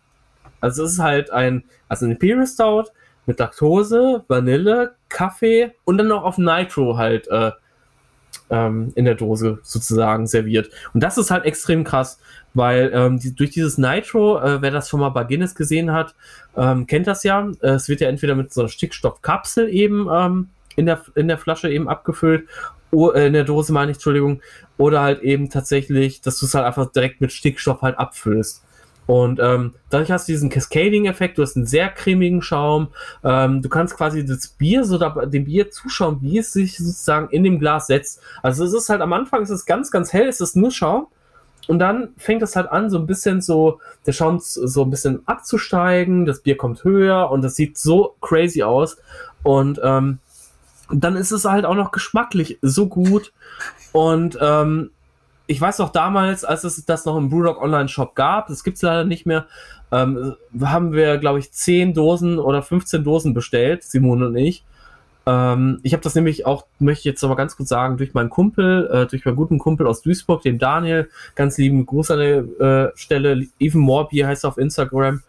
[0.62, 2.86] Also es ist halt ein, also ein Imperial Stout
[3.26, 7.52] mit Laktose, Vanille, Kaffee und dann noch auf Nitro halt äh,
[8.50, 10.70] ähm, in der Dose sozusagen serviert.
[10.94, 12.20] Und das ist halt extrem krass,
[12.54, 16.16] weil ähm, die, durch dieses Nitro, äh, wer das schon mal bei Guinness gesehen hat,
[16.58, 17.50] ähm, kennt das ja.
[17.62, 21.38] Äh, es wird ja entweder mit so einer Stickstoffkapsel eben ähm, in, der, in der
[21.38, 22.48] Flasche eben abgefüllt
[22.92, 24.42] äh, in der Dose meine ich, Entschuldigung,
[24.78, 28.64] oder halt eben tatsächlich, dass du es halt einfach direkt mit Stickstoff halt abfüllst.
[29.10, 32.90] Und ähm, dadurch hast du diesen Cascading-Effekt, du hast einen sehr cremigen Schaum.
[33.24, 37.28] Ähm, du kannst quasi das Bier, so da, dem Bier zuschauen, wie es sich sozusagen
[37.32, 38.22] in dem Glas setzt.
[38.44, 41.08] Also es ist halt am Anfang, es ist ganz, ganz hell, es ist nur Schaum.
[41.68, 45.28] Und dann fängt es halt an, so ein bisschen so, der Schaum so ein bisschen
[45.28, 48.98] abzusteigen, das Bier kommt höher und das sieht so crazy aus.
[49.42, 50.20] Und ähm,
[50.92, 53.34] dann ist es halt auch noch geschmacklich so gut.
[53.92, 54.92] Und ähm,
[55.50, 58.76] ich weiß noch damals, als es das noch im Brewdog Online Shop gab, das gibt
[58.76, 59.48] es leider nicht mehr,
[59.92, 64.64] ähm, haben wir, glaube ich, 10 Dosen oder 15 Dosen bestellt, Simone und ich.
[65.26, 68.30] Ähm, ich habe das nämlich auch, möchte ich jetzt mal ganz kurz sagen, durch meinen
[68.30, 72.38] Kumpel, äh, durch meinen guten Kumpel aus Duisburg, den Daniel, ganz lieben Gruß an der
[72.60, 75.24] äh, Stelle, Even More Beer heißt er auf Instagram,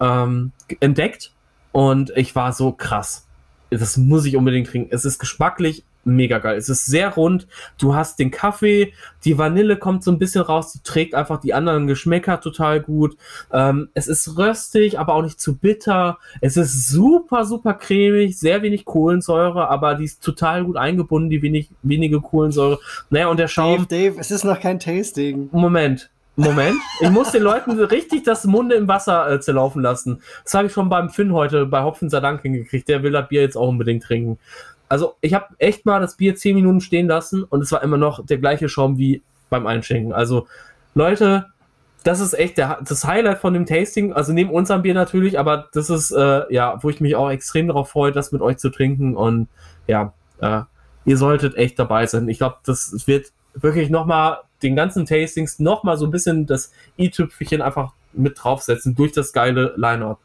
[0.00, 1.32] ähm, entdeckt.
[1.72, 3.26] Und ich war so krass.
[3.68, 4.88] Das muss ich unbedingt trinken.
[4.90, 6.56] Es ist geschmacklich mega geil.
[6.56, 7.46] Es ist sehr rund.
[7.78, 8.92] Du hast den Kaffee,
[9.24, 13.16] die Vanille kommt so ein bisschen raus, die trägt einfach die anderen Geschmäcker total gut.
[13.52, 16.18] Ähm, es ist röstig, aber auch nicht zu bitter.
[16.40, 21.42] Es ist super, super cremig, sehr wenig Kohlensäure, aber die ist total gut eingebunden, die
[21.42, 22.78] wenig, wenige Kohlensäure.
[23.10, 23.86] Naja, und der Schaum.
[23.88, 25.48] Dave, Dave, es ist noch kein Tasting.
[25.52, 26.10] Moment.
[26.38, 30.20] Moment, ich muss den Leuten richtig das Munde im Wasser äh, zerlaufen lassen.
[30.44, 32.88] Das habe ich schon beim Finn heute bei Hopfen Sadank hingekriegt.
[32.88, 34.38] Der will das Bier jetzt auch unbedingt trinken
[34.88, 37.96] also ich habe echt mal das Bier 10 Minuten stehen lassen und es war immer
[37.96, 40.12] noch der gleiche Schaum wie beim Einschenken.
[40.12, 40.46] Also
[40.94, 41.46] Leute,
[42.04, 44.12] das ist echt der, das Highlight von dem Tasting.
[44.12, 47.66] Also neben unserem Bier natürlich, aber das ist äh, ja, wo ich mich auch extrem
[47.66, 49.48] darauf freue, das mit euch zu trinken und
[49.86, 50.62] ja, äh,
[51.04, 52.28] ihr solltet echt dabei sein.
[52.28, 57.60] Ich glaube, das wird wirklich nochmal den ganzen Tastings nochmal so ein bisschen das i-Tüpfelchen
[57.60, 60.18] einfach mit draufsetzen durch das geile Line-Up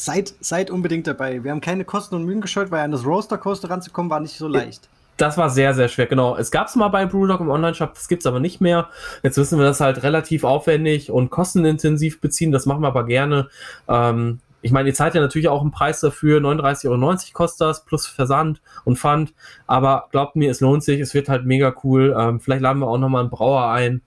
[0.00, 1.44] seid, seid unbedingt dabei.
[1.44, 4.36] Wir haben keine Kosten und Mühen gescheut, weil an das Roaster Coaster ranzukommen war nicht
[4.36, 4.88] so leicht.
[5.16, 6.36] Das war sehr, sehr schwer, genau.
[6.36, 8.88] Es gab es mal bei Brewdog im Online-Shop, das gibt es aber nicht mehr.
[9.22, 13.48] Jetzt müssen wir das halt relativ aufwendig und kostenintensiv beziehen, das machen wir aber gerne.
[13.86, 17.84] Ähm, ich meine, ihr zahlt ja natürlich auch einen Preis dafür, 39,90 Euro kostet das,
[17.84, 19.34] plus Versand und Pfand.
[19.66, 22.16] Aber glaubt mir, es lohnt sich, es wird halt mega cool.
[22.18, 24.00] Ähm, vielleicht laden wir auch nochmal einen Brauer ein.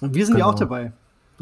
[0.00, 0.46] Und wir sind genau.
[0.48, 0.92] ja auch dabei.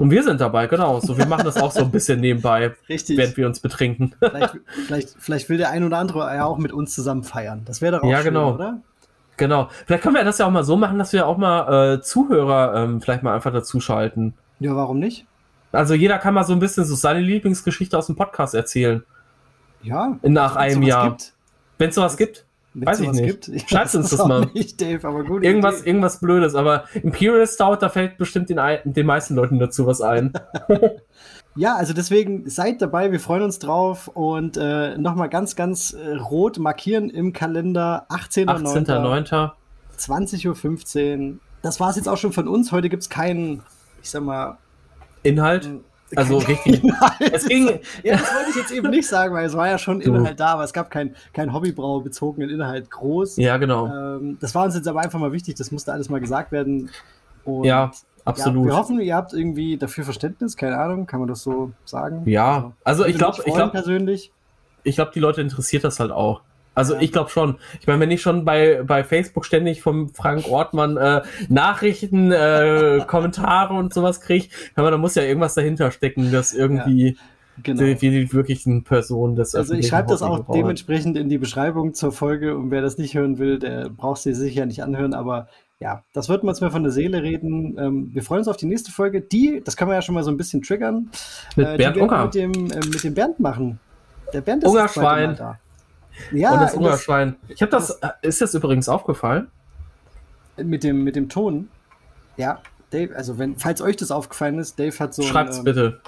[0.00, 0.98] Und wir sind dabei, genau.
[1.00, 3.18] So, wir machen das auch so ein bisschen nebenbei, Richtig.
[3.18, 4.14] während wir uns betrinken.
[4.20, 4.56] Vielleicht,
[4.86, 7.62] vielleicht, vielleicht will der ein oder andere ja auch mit uns zusammen feiern.
[7.66, 8.54] Das wäre doch auch ja, schön, genau.
[8.54, 8.80] oder?
[9.36, 9.68] Genau.
[9.84, 12.76] Vielleicht können wir das ja auch mal so machen, dass wir auch mal äh, Zuhörer
[12.76, 14.32] ähm, vielleicht mal einfach dazuschalten.
[14.58, 15.26] Ja, warum nicht?
[15.70, 19.04] Also jeder kann mal so ein bisschen so seine Lieblingsgeschichte aus dem Podcast erzählen.
[19.82, 20.16] Ja.
[20.22, 21.18] Nach einem Jahr.
[21.76, 22.46] Wenn es sowas gibt.
[22.74, 23.42] Weiß ich nicht.
[23.42, 23.60] Gibt.
[23.70, 24.46] Schreibt uns das mal.
[24.54, 25.42] Nicht, Dave, aber gut.
[25.42, 30.00] Irgendwas, irgendwas Blödes, aber Imperial Stout, da fällt bestimmt den, den meisten Leuten dazu was
[30.00, 30.32] ein.
[31.56, 36.14] ja, also deswegen seid dabei, wir freuen uns drauf und äh, nochmal ganz, ganz äh,
[36.14, 38.86] rot markieren im Kalender 18.09.
[38.86, 39.50] 18.09.
[39.98, 41.38] 20.15 Uhr.
[41.62, 42.72] Das war es jetzt auch schon von uns.
[42.72, 43.62] Heute gibt es keinen,
[44.02, 44.58] ich sag mal,
[45.22, 45.68] Inhalt?
[46.16, 46.82] Also richtig.
[47.32, 50.00] es ging, ja, das wollte ich jetzt eben nicht sagen, weil es war ja schon
[50.00, 50.14] du.
[50.14, 53.36] Inhalt da, aber es gab keinen kein Hobbybrau bezogenen Inhalt groß.
[53.36, 53.86] Ja, genau.
[53.86, 56.90] Ähm, das war uns jetzt aber einfach mal wichtig, das musste alles mal gesagt werden.
[57.44, 57.92] Und ja,
[58.24, 58.66] absolut.
[58.66, 62.22] Ja, wir hoffen, ihr habt irgendwie dafür Verständnis, keine Ahnung, kann man das so sagen?
[62.26, 64.32] Ja, also, also ich glaube, ich glaube persönlich.
[64.82, 66.40] Ich glaube, die Leute interessiert das halt auch.
[66.74, 67.56] Also ich glaube schon.
[67.80, 73.00] Ich meine, wenn ich schon bei, bei Facebook ständig vom Frank Ortmann äh, Nachrichten, äh,
[73.06, 77.16] Kommentare und sowas kriege, aber da muss ja irgendwas dahinter stecken, dass irgendwie
[77.62, 77.82] genau.
[77.82, 82.12] die, die wirklichen Personen des Also ich schreibe das auch dementsprechend in die Beschreibung zur
[82.12, 85.48] Folge und wer das nicht hören will, der braucht sie sicher nicht anhören, aber
[85.80, 87.78] ja, das wird wir uns mal von der Seele reden.
[87.78, 89.22] Ähm, wir freuen uns auf die nächste Folge.
[89.22, 91.10] Die, das kann man ja schon mal so ein bisschen triggern.
[91.56, 92.24] Mit äh, Bernd Unger.
[92.24, 93.80] Mit dem, äh, mit dem Bernd machen.
[94.34, 95.36] Der Bernd ist Ungerschwein.
[95.36, 95.58] da.
[96.32, 97.36] Ja, und das Hungerschwein.
[97.48, 99.48] Ich habe das, das, ist das übrigens aufgefallen?
[100.56, 101.68] Mit dem, mit dem Ton.
[102.36, 102.60] Ja,
[102.90, 105.22] Dave, also wenn, falls euch das aufgefallen ist, Dave hat so.
[105.22, 106.00] Schreibt's ähm, bitte.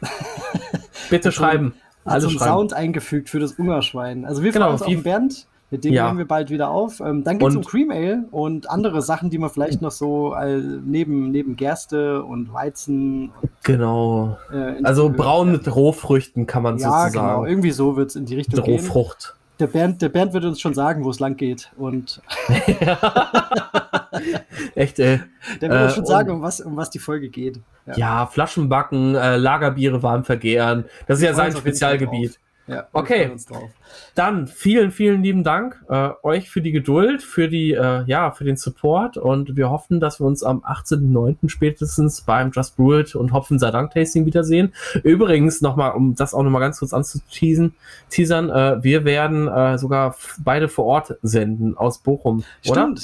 [1.10, 1.74] bitte schreiben.
[2.04, 4.24] Hat so einen Sound eingefügt für das Ungerschwein.
[4.24, 5.46] Also wir genau, freuen uns auf Bernd.
[5.70, 6.06] Mit dem ja.
[6.06, 7.00] nehmen wir bald wieder auf.
[7.00, 10.34] Ähm, dann geht es um Cream Ale und andere Sachen, die man vielleicht noch so
[10.34, 13.32] äh, neben, neben Gerste und Weizen.
[13.64, 14.38] Genau.
[14.52, 17.14] Äh, also braun mit Rohfrüchten kann man ja, sozusagen.
[17.16, 17.46] Ja, genau.
[17.46, 18.74] Irgendwie so wird es in die Richtung gehen.
[18.78, 19.34] Rohfrucht.
[19.58, 21.72] Der Bernd, der Bernd wird uns schon sagen, wo es lang geht.
[21.76, 22.20] Und
[24.74, 25.20] Echt, ey.
[25.60, 27.60] Der wird uns schon äh, sagen, um was, um was die Folge geht.
[27.86, 30.84] Ja, ja Flaschen backen, äh, Lagerbiere warm vergehren.
[31.06, 32.38] Das ist ja sein Spezialgebiet.
[32.68, 33.30] Ja, okay.
[34.16, 38.42] Dann vielen, vielen lieben Dank äh, euch für die Geduld, für die, äh, ja, für
[38.42, 41.48] den Support und wir hoffen, dass wir uns am 18.09.
[41.48, 44.72] spätestens beim Just Brew It und Hopfen sei Dank Tasting wiedersehen.
[45.04, 47.74] Übrigens nochmal, um das auch nochmal ganz kurz anzuteasen,
[48.10, 52.76] teasern, äh, wir werden äh, sogar beide vor Ort senden aus Bochum, Stimmt.
[52.76, 52.94] oder?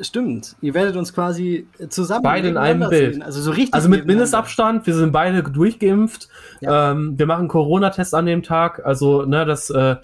[0.00, 2.24] Stimmt, ihr werdet uns quasi zusammen.
[2.24, 3.22] Beide in einem Bild.
[3.22, 3.74] Also so richtig.
[3.74, 6.28] Also mit Mindestabstand, wir sind beide durchgeimpft.
[6.60, 6.90] Ja.
[6.90, 8.84] Ähm, wir machen Corona-Test an dem Tag.
[8.84, 9.96] Also, ne, dass äh,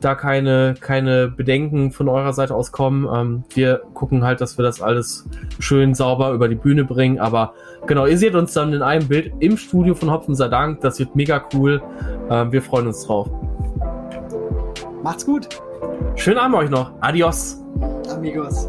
[0.00, 3.08] da keine, keine Bedenken von eurer Seite aus kommen.
[3.12, 5.28] Ähm, wir gucken halt, dass wir das alles
[5.58, 7.18] schön sauber über die Bühne bringen.
[7.18, 7.54] Aber
[7.88, 10.82] genau, ihr seht uns dann in einem Bild im Studio von Hopfen sei Dank.
[10.82, 11.82] Das wird mega cool.
[12.30, 13.28] Ähm, wir freuen uns drauf.
[15.02, 15.48] Macht's gut.
[16.14, 16.92] Schönen Abend euch noch.
[17.00, 17.58] Adios.
[18.08, 18.68] Amigos.